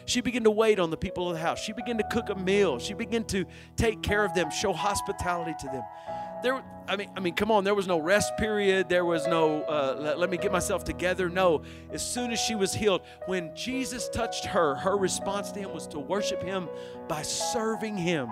She 0.04 0.20
began 0.20 0.44
to 0.44 0.50
wait 0.50 0.80
on 0.80 0.90
the 0.90 0.96
people 0.96 1.28
of 1.28 1.34
the 1.34 1.40
house. 1.40 1.60
She 1.60 1.72
began 1.72 1.96
to 1.98 2.04
cook 2.10 2.28
a 2.28 2.34
meal. 2.34 2.78
She 2.78 2.94
began 2.94 3.24
to 3.24 3.44
take 3.76 4.02
care 4.02 4.24
of 4.24 4.34
them, 4.34 4.50
show 4.50 4.72
hospitality 4.72 5.54
to 5.60 5.66
them. 5.66 5.82
There, 6.42 6.62
I 6.88 6.96
mean, 6.96 7.10
I 7.16 7.20
mean, 7.20 7.34
come 7.34 7.50
on. 7.50 7.64
There 7.64 7.74
was 7.74 7.86
no 7.86 7.98
rest 7.98 8.36
period. 8.36 8.88
There 8.88 9.04
was 9.04 9.26
no 9.26 9.62
uh, 9.62 9.96
let, 9.98 10.18
let 10.18 10.30
me 10.30 10.36
get 10.36 10.50
myself 10.50 10.84
together. 10.84 11.28
No. 11.28 11.62
As 11.92 12.04
soon 12.04 12.32
as 12.32 12.40
she 12.40 12.54
was 12.54 12.74
healed, 12.74 13.02
when 13.26 13.54
Jesus 13.54 14.08
touched 14.08 14.44
her, 14.46 14.74
her 14.74 14.96
response 14.96 15.52
to 15.52 15.60
him 15.60 15.72
was 15.72 15.86
to 15.88 15.98
worship 15.98 16.42
him 16.42 16.68
by 17.08 17.22
serving 17.22 17.96
him 17.96 18.28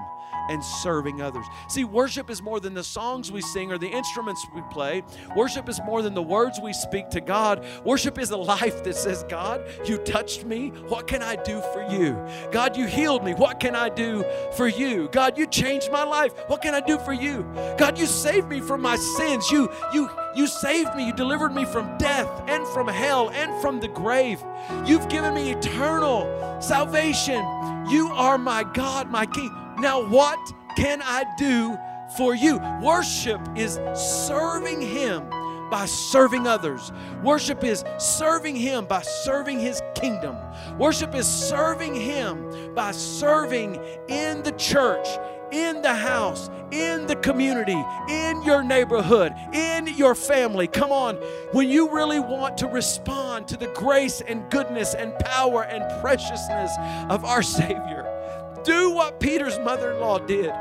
and 0.49 0.65
serving 0.65 1.21
others. 1.23 1.45
See, 1.69 1.85
worship 1.85 2.31
is 2.31 2.43
more 2.43 2.61
than 2.61 2.75
the 2.75 2.85
songs 2.85 3.31
we 3.31 3.41
sing 3.41 3.73
or 3.73 3.79
the 3.79 3.89
instruments 3.89 4.47
we 4.55 4.63
play. 4.71 5.03
Worship 5.37 5.69
is 5.69 5.81
more 5.85 6.03
than 6.03 6.15
the 6.15 6.23
words 6.23 6.59
we 6.63 6.73
speak 6.73 7.11
to 7.11 7.21
God. 7.21 7.65
Worship 7.85 8.19
is 8.19 8.31
a 8.31 8.37
life 8.37 8.83
that 8.85 8.97
says, 8.97 9.25
God, 9.29 9.63
you 9.85 9.99
touched 9.99 10.45
me. 10.45 10.69
What 10.89 11.07
can 11.07 11.23
I 11.23 11.37
do 11.37 11.61
for 11.73 11.83
you? 11.91 12.19
God, 12.51 12.77
you 12.77 12.87
healed 12.87 13.25
me. 13.25 13.35
What 13.35 13.61
can 13.61 13.75
I 13.75 13.89
do 13.89 14.25
for 14.57 14.69
you? 14.69 15.09
God, 15.13 15.39
you 15.39 15.47
changed 15.47 15.91
my 15.91 16.05
life. 16.05 16.33
What 16.47 16.63
can 16.63 16.75
I 16.75 16.81
do 16.81 16.99
for 16.99 17.13
you? 17.13 17.43
God, 17.79 17.99
you 17.99 18.07
saved 18.07 18.49
me 18.49 18.61
from 18.61 18.81
my 18.81 18.97
sins. 18.97 19.51
You, 19.51 19.71
you, 19.93 20.09
you 20.35 20.47
saved 20.47 20.95
me. 20.95 21.07
You 21.07 21.15
delivered 21.15 21.55
me 21.55 21.65
from 21.65 21.97
death 21.99 22.29
and 22.49 22.67
from 22.69 22.89
hell 22.89 23.31
and 23.31 23.61
from 23.61 23.81
the 23.81 23.89
grave. 23.89 24.43
You've 24.87 25.09
given 25.09 25.35
me 25.35 25.53
eternal 25.53 26.61
salvation. 26.61 27.45
You 27.89 28.11
are 28.13 28.39
my 28.39 28.63
God, 28.63 29.11
my 29.11 29.27
King. 29.27 29.57
Now, 29.81 30.07
what 30.07 30.39
can 30.77 31.01
I 31.03 31.25
do 31.39 31.79
for 32.17 32.35
you? 32.35 32.59
Worship 32.83 33.41
is 33.57 33.81
serving 33.95 34.83
Him 34.83 35.29
by 35.71 35.87
serving 35.87 36.47
others. 36.47 36.93
Worship 37.23 37.65
is 37.65 37.83
serving 37.99 38.57
Him 38.57 38.85
by 38.85 39.01
serving 39.01 39.59
His 39.59 39.81
kingdom. 39.95 40.37
Worship 40.79 41.15
is 41.15 41.27
serving 41.27 41.95
Him 41.95 42.75
by 42.75 42.91
serving 42.91 43.77
in 44.09 44.43
the 44.43 44.53
church, 44.53 45.09
in 45.51 45.81
the 45.81 45.95
house, 45.95 46.51
in 46.71 47.07
the 47.07 47.17
community, 47.17 47.83
in 48.09 48.43
your 48.43 48.63
neighborhood, 48.63 49.33
in 49.55 49.87
your 49.87 50.15
family. 50.15 50.67
Come 50.67 50.93
on. 50.93 51.17
When 51.53 51.71
you 51.71 51.91
really 51.91 52.21
want 52.21 52.59
to 52.59 52.67
respond 52.67 53.49
to 53.49 53.57
the 53.57 53.69
grace 53.69 54.21
and 54.21 54.49
goodness 54.51 54.95
and 54.95 55.19
power 55.21 55.65
and 55.65 56.03
preciousness 56.03 56.71
of 57.09 57.25
our 57.25 57.43
Savior, 57.61 58.20
do 58.65 58.91
what 58.91 59.21
Peter's 59.21 59.59
mother 59.59 59.93
in 59.93 60.01
law 60.01 60.19
did. 60.19 60.53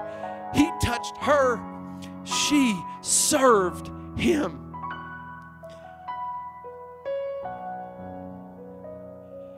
He 0.54 0.70
touched 0.82 1.16
her, 1.18 1.60
she 2.24 2.80
served 3.02 3.90
him. 4.18 4.66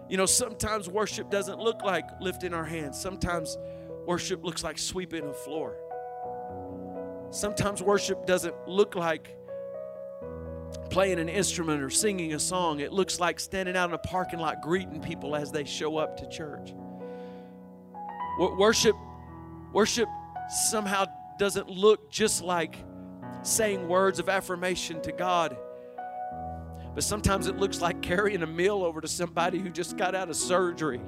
You 0.09 0.17
know, 0.17 0.25
sometimes 0.25 0.89
worship 0.89 1.29
doesn't 1.29 1.57
look 1.59 1.83
like 1.83 2.05
lifting 2.19 2.53
our 2.53 2.65
hands. 2.65 2.99
Sometimes 2.99 3.57
worship 4.05 4.43
looks 4.43 4.61
like 4.61 4.77
sweeping 4.77 5.25
a 5.25 5.33
floor. 5.33 5.77
Sometimes 7.31 7.81
worship 7.81 8.25
doesn't 8.25 8.67
look 8.67 8.95
like 8.95 9.37
playing 10.89 11.17
an 11.17 11.29
instrument 11.29 11.81
or 11.81 11.89
singing 11.89 12.33
a 12.33 12.39
song. 12.39 12.81
It 12.81 12.91
looks 12.91 13.21
like 13.21 13.39
standing 13.39 13.77
out 13.77 13.87
in 13.87 13.95
a 13.95 13.99
parking 13.99 14.39
lot 14.39 14.61
greeting 14.61 14.99
people 15.01 15.33
as 15.33 15.49
they 15.49 15.63
show 15.63 15.95
up 15.95 16.17
to 16.17 16.27
church. 16.27 16.73
Worship, 18.39 18.95
worship 19.73 20.09
somehow 20.69 21.05
doesn't 21.37 21.69
look 21.69 22.11
just 22.11 22.41
like 22.41 22.75
saying 23.43 23.87
words 23.87 24.19
of 24.19 24.29
affirmation 24.29 25.01
to 25.01 25.11
God. 25.11 25.57
But 26.93 27.03
sometimes 27.03 27.47
it 27.47 27.57
looks 27.57 27.81
like 27.81 28.01
carrying 28.01 28.43
a 28.43 28.47
meal 28.47 28.83
over 28.83 29.01
to 29.01 29.07
somebody 29.07 29.59
who 29.59 29.69
just 29.69 29.97
got 29.97 30.13
out 30.13 30.29
of 30.29 30.35
surgery. 30.35 31.01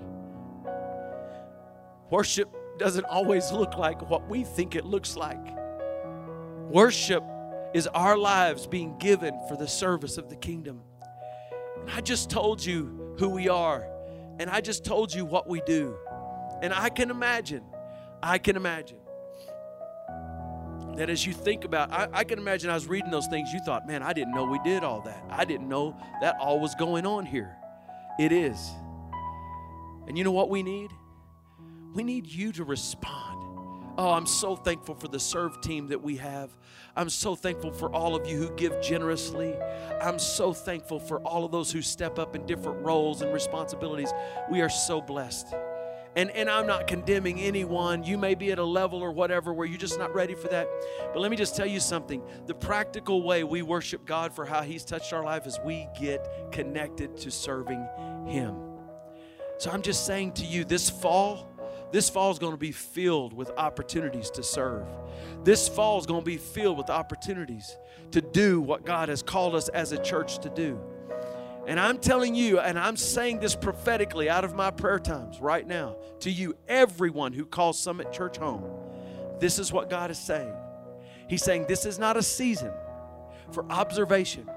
Worship 2.09 2.49
doesn't 2.77 3.05
always 3.05 3.51
look 3.51 3.77
like 3.77 4.09
what 4.09 4.27
we 4.29 4.43
think 4.43 4.75
it 4.75 4.85
looks 4.85 5.15
like. 5.15 5.43
Worship 6.69 7.23
is 7.73 7.87
our 7.87 8.17
lives 8.17 8.67
being 8.67 8.97
given 8.97 9.39
for 9.47 9.57
the 9.57 9.67
service 9.67 10.17
of 10.17 10.29
the 10.29 10.35
kingdom. 10.35 10.81
And 11.81 11.89
I 11.91 12.01
just 12.01 12.29
told 12.29 12.63
you 12.63 13.15
who 13.17 13.29
we 13.29 13.49
are, 13.49 13.85
and 14.39 14.49
I 14.49 14.61
just 14.61 14.85
told 14.85 15.13
you 15.13 15.25
what 15.25 15.49
we 15.49 15.61
do. 15.65 15.97
And 16.63 16.73
I 16.73 16.87
can 16.87 17.11
imagine, 17.11 17.61
I 18.23 18.37
can 18.37 18.55
imagine 18.55 18.97
that 20.95 21.09
as 21.09 21.25
you 21.27 21.33
think 21.33 21.65
about 21.65 21.91
I, 21.91 22.07
I, 22.13 22.23
can 22.23 22.39
imagine 22.39 22.69
I 22.69 22.73
was 22.73 22.87
reading 22.87 23.11
those 23.11 23.27
things, 23.27 23.51
you 23.51 23.59
thought, 23.65 23.85
man, 23.85 24.01
I 24.01 24.13
didn't 24.13 24.33
know 24.33 24.45
we 24.45 24.59
did 24.59 24.81
all 24.81 25.01
that. 25.01 25.25
I 25.29 25.43
didn't 25.43 25.67
know 25.67 25.97
that 26.21 26.37
all 26.39 26.61
was 26.61 26.73
going 26.75 27.05
on 27.05 27.25
here. 27.25 27.57
It 28.17 28.31
is. 28.31 28.71
And 30.07 30.17
you 30.17 30.23
know 30.23 30.31
what 30.31 30.49
we 30.49 30.63
need? 30.63 30.91
We 31.93 32.01
need 32.01 32.27
you 32.27 32.53
to 32.53 32.63
respond. 32.63 33.41
Oh, 33.97 34.11
I'm 34.11 34.25
so 34.25 34.55
thankful 34.55 34.95
for 34.95 35.09
the 35.09 35.19
serve 35.19 35.59
team 35.59 35.89
that 35.89 36.01
we 36.01 36.15
have. 36.15 36.55
I'm 36.95 37.09
so 37.09 37.35
thankful 37.35 37.73
for 37.73 37.93
all 37.93 38.15
of 38.15 38.25
you 38.25 38.37
who 38.37 38.55
give 38.55 38.81
generously. 38.81 39.53
I'm 40.01 40.17
so 40.17 40.53
thankful 40.53 41.01
for 41.01 41.19
all 41.23 41.43
of 41.43 41.51
those 41.51 41.73
who 41.73 41.81
step 41.81 42.19
up 42.19 42.37
in 42.37 42.45
different 42.45 42.85
roles 42.85 43.21
and 43.21 43.33
responsibilities. 43.33 44.13
We 44.49 44.61
are 44.61 44.69
so 44.69 45.01
blessed. 45.01 45.53
And, 46.15 46.29
and 46.31 46.49
I'm 46.49 46.67
not 46.67 46.85
condemning 46.87 47.39
anyone. 47.39 48.03
You 48.03 48.17
may 48.17 48.35
be 48.35 48.51
at 48.51 48.59
a 48.59 48.63
level 48.63 49.01
or 49.01 49.11
whatever 49.11 49.51
where 49.53 49.65
you're 49.65 49.79
just 49.79 49.97
not 49.97 50.13
ready 50.13 50.35
for 50.35 50.47
that. 50.49 50.67
But 51.11 51.19
let 51.19 51.31
me 51.31 51.37
just 51.37 51.55
tell 51.55 51.65
you 51.65 51.79
something. 51.79 52.21
The 52.45 52.53
practical 52.53 53.23
way 53.23 53.43
we 53.43 53.61
worship 53.63 54.05
God 54.05 54.33
for 54.33 54.45
how 54.45 54.61
He's 54.61 54.85
touched 54.85 55.11
our 55.11 55.23
life 55.23 55.47
is 55.47 55.59
we 55.65 55.87
get 55.99 56.51
connected 56.51 57.17
to 57.17 57.31
serving 57.31 57.87
Him. 58.27 58.55
So 59.57 59.71
I'm 59.71 59.81
just 59.81 60.05
saying 60.05 60.33
to 60.33 60.45
you 60.45 60.65
this 60.65 60.89
fall, 60.89 61.49
this 61.91 62.09
fall 62.09 62.31
is 62.31 62.39
going 62.39 62.53
to 62.53 62.57
be 62.57 62.71
filled 62.71 63.33
with 63.33 63.49
opportunities 63.51 64.29
to 64.31 64.43
serve. 64.43 64.85
This 65.43 65.67
fall 65.67 65.99
is 65.99 66.05
going 66.05 66.21
to 66.21 66.25
be 66.25 66.37
filled 66.37 66.77
with 66.77 66.89
opportunities 66.89 67.77
to 68.11 68.21
do 68.21 68.61
what 68.61 68.85
God 68.85 69.09
has 69.09 69.23
called 69.23 69.55
us 69.55 69.69
as 69.69 69.91
a 69.91 69.97
church 69.97 70.39
to 70.39 70.49
do. 70.49 70.79
And 71.65 71.79
I'm 71.79 71.97
telling 71.97 72.35
you, 72.35 72.59
and 72.59 72.77
I'm 72.77 72.97
saying 72.97 73.39
this 73.39 73.55
prophetically 73.55 74.29
out 74.29 74.43
of 74.43 74.53
my 74.53 74.69
prayer 74.69 74.99
times 74.99 75.39
right 75.39 75.65
now 75.65 75.95
to 76.19 76.29
you, 76.29 76.55
everyone 76.67 77.31
who 77.31 77.45
calls 77.45 77.79
Summit 77.79 78.11
Church 78.11 78.37
home, 78.37 78.63
this 79.39 79.59
is 79.59 79.71
what 79.71 79.89
God 79.89 80.11
is 80.11 80.17
saying. 80.17 80.53
He's 81.29 81.43
saying 81.43 81.65
this 81.67 81.85
is 81.85 81.97
not 81.97 82.17
a 82.17 82.23
season 82.23 82.71
for 83.51 83.65
observation, 83.71 84.49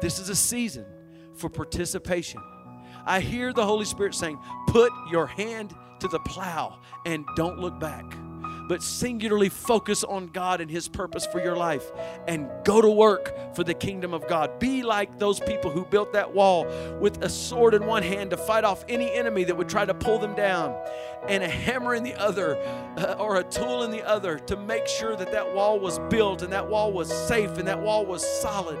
this 0.00 0.18
is 0.18 0.28
a 0.28 0.36
season 0.36 0.86
for 1.34 1.50
participation. 1.50 2.40
I 3.06 3.20
hear 3.20 3.52
the 3.52 3.64
Holy 3.64 3.84
Spirit 3.84 4.14
saying, 4.14 4.38
put 4.68 4.90
your 5.10 5.26
hand 5.26 5.74
to 6.00 6.08
the 6.08 6.20
plow 6.20 6.78
and 7.04 7.26
don't 7.36 7.58
look 7.58 7.78
back 7.78 8.04
but 8.68 8.82
singularly 8.82 9.48
focus 9.48 10.04
on 10.04 10.28
God 10.28 10.60
and 10.60 10.70
His 10.70 10.88
purpose 10.88 11.26
for 11.26 11.40
your 11.40 11.56
life 11.56 11.90
and 12.26 12.48
go 12.64 12.80
to 12.80 12.88
work 12.88 13.54
for 13.54 13.64
the 13.64 13.74
kingdom 13.74 14.14
of 14.14 14.26
God. 14.28 14.58
Be 14.58 14.82
like 14.82 15.18
those 15.18 15.40
people 15.40 15.70
who 15.70 15.84
built 15.84 16.12
that 16.12 16.34
wall 16.34 16.66
with 17.00 17.22
a 17.22 17.28
sword 17.28 17.74
in 17.74 17.86
one 17.86 18.02
hand 18.02 18.30
to 18.30 18.36
fight 18.36 18.64
off 18.64 18.84
any 18.88 19.12
enemy 19.12 19.44
that 19.44 19.56
would 19.56 19.68
try 19.68 19.84
to 19.84 19.94
pull 19.94 20.18
them 20.18 20.34
down 20.34 20.74
and 21.28 21.42
a 21.42 21.48
hammer 21.48 21.94
in 21.94 22.02
the 22.02 22.14
other 22.14 22.56
uh, 22.96 23.16
or 23.18 23.36
a 23.36 23.44
tool 23.44 23.82
in 23.82 23.90
the 23.90 24.06
other 24.06 24.38
to 24.38 24.56
make 24.56 24.86
sure 24.86 25.16
that 25.16 25.32
that 25.32 25.54
wall 25.54 25.78
was 25.78 25.98
built 26.10 26.42
and 26.42 26.52
that 26.52 26.68
wall 26.68 26.92
was 26.92 27.12
safe 27.26 27.56
and 27.58 27.66
that 27.68 27.80
wall 27.80 28.04
was 28.04 28.24
solid. 28.40 28.78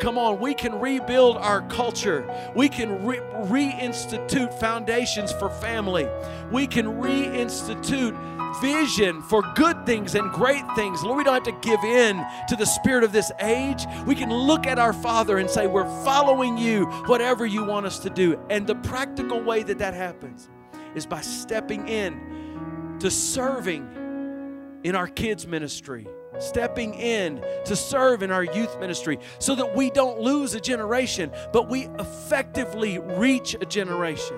Come 0.00 0.16
on, 0.16 0.38
we 0.38 0.54
can 0.54 0.78
rebuild 0.78 1.38
our 1.38 1.62
culture. 1.62 2.24
We 2.54 2.68
can 2.68 3.04
re- 3.04 3.18
reinstitute 3.18 4.54
foundations 4.60 5.32
for 5.32 5.50
family. 5.50 6.08
We 6.52 6.68
can 6.68 6.86
reinstitute 6.86 8.37
vision 8.60 9.22
for 9.22 9.42
good 9.54 9.86
things 9.86 10.14
and 10.14 10.30
great 10.32 10.64
things. 10.74 11.02
Lord, 11.02 11.18
we 11.18 11.24
don't 11.24 11.34
have 11.34 11.42
to 11.44 11.68
give 11.68 11.82
in 11.84 12.24
to 12.48 12.56
the 12.56 12.64
spirit 12.64 13.04
of 13.04 13.12
this 13.12 13.30
age. 13.40 13.84
We 14.06 14.14
can 14.14 14.30
look 14.32 14.66
at 14.66 14.78
our 14.78 14.92
Father 14.92 15.38
and 15.38 15.48
say, 15.48 15.66
We're 15.66 15.88
following 16.04 16.58
you, 16.58 16.86
whatever 17.06 17.46
you 17.46 17.64
want 17.64 17.86
us 17.86 17.98
to 18.00 18.10
do. 18.10 18.40
And 18.50 18.66
the 18.66 18.74
practical 18.76 19.40
way 19.40 19.62
that 19.62 19.78
that 19.78 19.94
happens 19.94 20.48
is 20.94 21.06
by 21.06 21.20
stepping 21.20 21.88
in 21.88 22.96
to 23.00 23.10
serving 23.10 24.80
in 24.84 24.94
our 24.94 25.06
kids' 25.06 25.46
ministry, 25.46 26.06
stepping 26.38 26.94
in 26.94 27.44
to 27.64 27.76
serve 27.76 28.22
in 28.22 28.30
our 28.30 28.44
youth 28.44 28.78
ministry 28.78 29.18
so 29.38 29.54
that 29.54 29.74
we 29.74 29.90
don't 29.90 30.20
lose 30.20 30.54
a 30.54 30.60
generation, 30.60 31.30
but 31.52 31.68
we 31.68 31.82
effectively 31.98 32.98
reach 32.98 33.54
a 33.54 33.66
generation. 33.66 34.36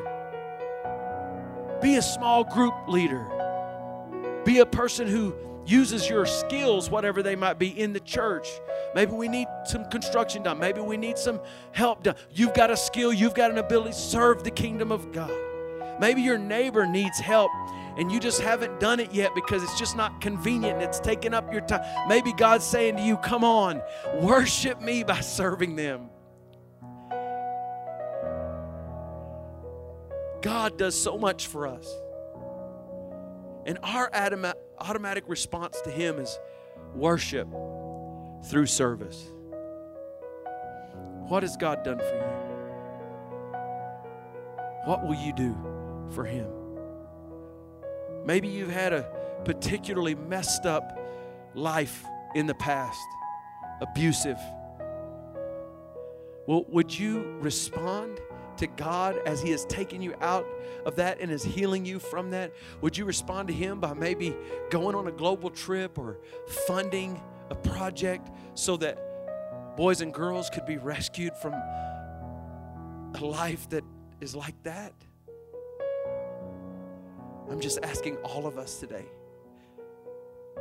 Be 1.80 1.96
a 1.96 2.02
small 2.02 2.44
group 2.44 2.74
leader. 2.88 3.39
Be 4.44 4.58
a 4.58 4.66
person 4.66 5.06
who 5.06 5.34
uses 5.66 6.08
your 6.08 6.26
skills, 6.26 6.90
whatever 6.90 7.22
they 7.22 7.36
might 7.36 7.58
be, 7.58 7.68
in 7.78 7.92
the 7.92 8.00
church. 8.00 8.48
Maybe 8.94 9.12
we 9.12 9.28
need 9.28 9.46
some 9.64 9.84
construction 9.86 10.42
done. 10.42 10.58
Maybe 10.58 10.80
we 10.80 10.96
need 10.96 11.18
some 11.18 11.40
help 11.72 12.02
done. 12.02 12.16
You've 12.30 12.54
got 12.54 12.70
a 12.70 12.76
skill, 12.76 13.12
you've 13.12 13.34
got 13.34 13.50
an 13.50 13.58
ability 13.58 13.92
serve 13.92 14.42
the 14.42 14.50
kingdom 14.50 14.90
of 14.90 15.12
God. 15.12 15.32
Maybe 16.00 16.22
your 16.22 16.38
neighbor 16.38 16.86
needs 16.86 17.18
help 17.18 17.50
and 17.98 18.10
you 18.10 18.18
just 18.18 18.40
haven't 18.40 18.80
done 18.80 19.00
it 19.00 19.12
yet 19.12 19.34
because 19.34 19.62
it's 19.62 19.78
just 19.78 19.96
not 19.96 20.20
convenient 20.20 20.76
and 20.76 20.82
it's 20.82 20.98
taking 20.98 21.34
up 21.34 21.52
your 21.52 21.60
time. 21.60 21.82
Maybe 22.08 22.32
God's 22.32 22.64
saying 22.64 22.96
to 22.96 23.02
you, 23.02 23.18
Come 23.18 23.44
on, 23.44 23.82
worship 24.14 24.80
me 24.80 25.04
by 25.04 25.20
serving 25.20 25.76
them. 25.76 26.08
God 30.40 30.78
does 30.78 30.98
so 30.98 31.18
much 31.18 31.48
for 31.48 31.66
us. 31.66 31.86
And 33.66 33.78
our 33.82 34.10
automatic 34.78 35.24
response 35.26 35.80
to 35.82 35.90
Him 35.90 36.18
is 36.18 36.38
worship 36.94 37.48
through 38.48 38.66
service. 38.66 39.30
What 41.28 41.42
has 41.42 41.56
God 41.56 41.84
done 41.84 41.98
for 41.98 42.04
you? 42.04 42.22
What 44.86 45.06
will 45.06 45.14
you 45.14 45.32
do 45.32 45.56
for 46.14 46.24
Him? 46.24 46.48
Maybe 48.24 48.48
you've 48.48 48.70
had 48.70 48.92
a 48.92 49.02
particularly 49.44 50.14
messed 50.14 50.66
up 50.66 50.98
life 51.54 52.04
in 52.34 52.46
the 52.46 52.54
past, 52.54 53.06
abusive. 53.80 54.38
Well, 56.46 56.64
would 56.68 56.98
you 56.98 57.36
respond 57.40 58.20
to 58.60 58.66
God 58.66 59.18
as 59.26 59.42
He 59.42 59.50
has 59.50 59.64
taken 59.66 60.00
you 60.00 60.14
out 60.20 60.46
of 60.86 60.96
that 60.96 61.20
and 61.20 61.30
is 61.30 61.42
healing 61.42 61.84
you 61.84 61.98
from 61.98 62.30
that? 62.30 62.52
Would 62.80 62.96
you 62.96 63.04
respond 63.04 63.48
to 63.48 63.54
Him 63.54 63.80
by 63.80 63.94
maybe 63.94 64.36
going 64.70 64.94
on 64.94 65.08
a 65.08 65.12
global 65.12 65.50
trip 65.50 65.98
or 65.98 66.18
funding 66.66 67.20
a 67.50 67.54
project 67.54 68.30
so 68.54 68.76
that 68.78 69.76
boys 69.76 70.00
and 70.00 70.14
girls 70.14 70.50
could 70.50 70.66
be 70.66 70.76
rescued 70.76 71.34
from 71.36 71.54
a 71.54 73.20
life 73.20 73.68
that 73.70 73.84
is 74.20 74.36
like 74.36 74.62
that? 74.62 74.92
I'm 77.50 77.60
just 77.60 77.80
asking 77.82 78.16
all 78.18 78.46
of 78.46 78.58
us 78.58 78.78
today, 78.78 79.06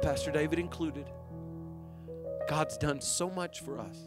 Pastor 0.02 0.32
David 0.32 0.58
included. 0.58 1.06
God's 2.48 2.78
done 2.78 3.00
so 3.00 3.30
much 3.30 3.60
for 3.62 3.78
us. 3.78 3.98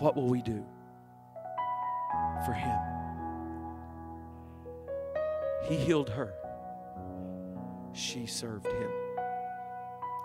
What 0.00 0.14
will 0.16 0.26
we 0.28 0.42
do? 0.42 0.66
For 2.44 2.52
him. 2.52 2.78
He 5.68 5.76
healed 5.76 6.10
her, 6.10 6.34
she 7.92 8.26
served 8.26 8.66
him. 8.66 8.90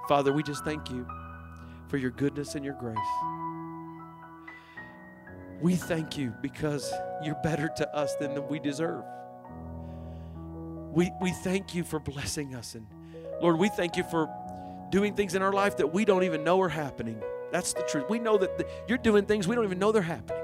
Father, 0.08 0.34
we 0.34 0.44
just 0.44 0.66
thank 0.66 0.90
you 0.90 1.08
for 1.88 1.98
your 1.98 2.12
goodness 2.12 2.56
and 2.56 2.66
your 2.66 2.74
grace. 2.74 2.98
We 5.62 5.76
thank 5.76 6.18
you 6.18 6.34
because 6.42 6.92
you're 7.24 7.38
better 7.44 7.70
to 7.78 7.96
us 7.96 8.16
than 8.16 8.48
we 8.48 8.60
deserve. 8.60 9.04
We, 10.92 11.12
we 11.22 11.32
thank 11.32 11.76
you 11.76 11.84
for 11.84 12.00
blessing 12.00 12.56
us. 12.56 12.76
And 12.76 12.88
Lord, 13.42 13.58
we 13.58 13.70
thank 13.70 13.98
you 13.98 14.04
for 14.04 14.30
doing 14.90 15.16
things 15.16 15.36
in 15.36 15.42
our 15.42 15.54
life 15.54 15.78
that 15.78 15.94
we 15.94 16.06
don't 16.06 16.24
even 16.24 16.44
know 16.44 16.60
are 16.62 16.70
happening. 16.70 17.22
That's 17.52 17.74
the 17.74 17.84
truth. 17.84 18.06
We 18.10 18.20
know 18.20 18.38
that 18.38 18.58
the, 18.58 18.66
you're 18.88 18.98
doing 18.98 19.26
things 19.26 19.48
we 19.48 19.56
don't 19.56 19.66
even 19.66 19.80
know 19.80 19.92
they're 19.92 20.02
happening. 20.02 20.39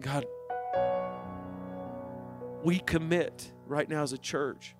God, 0.00 0.26
we 2.62 2.78
commit 2.80 3.52
right 3.66 3.88
now 3.88 4.02
as 4.02 4.12
a 4.12 4.18
church 4.18 4.74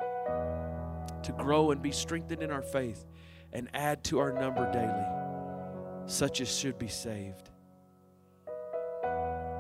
to 1.22 1.32
grow 1.36 1.70
and 1.70 1.82
be 1.82 1.90
strengthened 1.90 2.42
in 2.42 2.50
our 2.50 2.62
faith 2.62 3.04
and 3.52 3.68
add 3.74 4.04
to 4.04 4.18
our 4.18 4.32
number 4.32 4.70
daily, 4.72 6.06
such 6.06 6.40
as 6.40 6.54
should 6.54 6.78
be 6.78 6.88
saved 6.88 7.50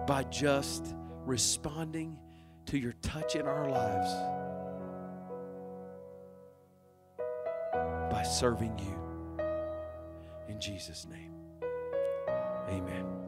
by 0.06 0.24
just 0.30 0.94
responding 1.26 2.16
to 2.66 2.78
your 2.78 2.92
touch 3.02 3.34
in 3.34 3.46
our 3.46 3.68
lives, 3.68 4.10
by 8.12 8.22
serving 8.22 8.78
you. 8.78 9.44
In 10.48 10.60
Jesus' 10.60 11.06
name, 11.06 11.32
amen. 12.68 13.27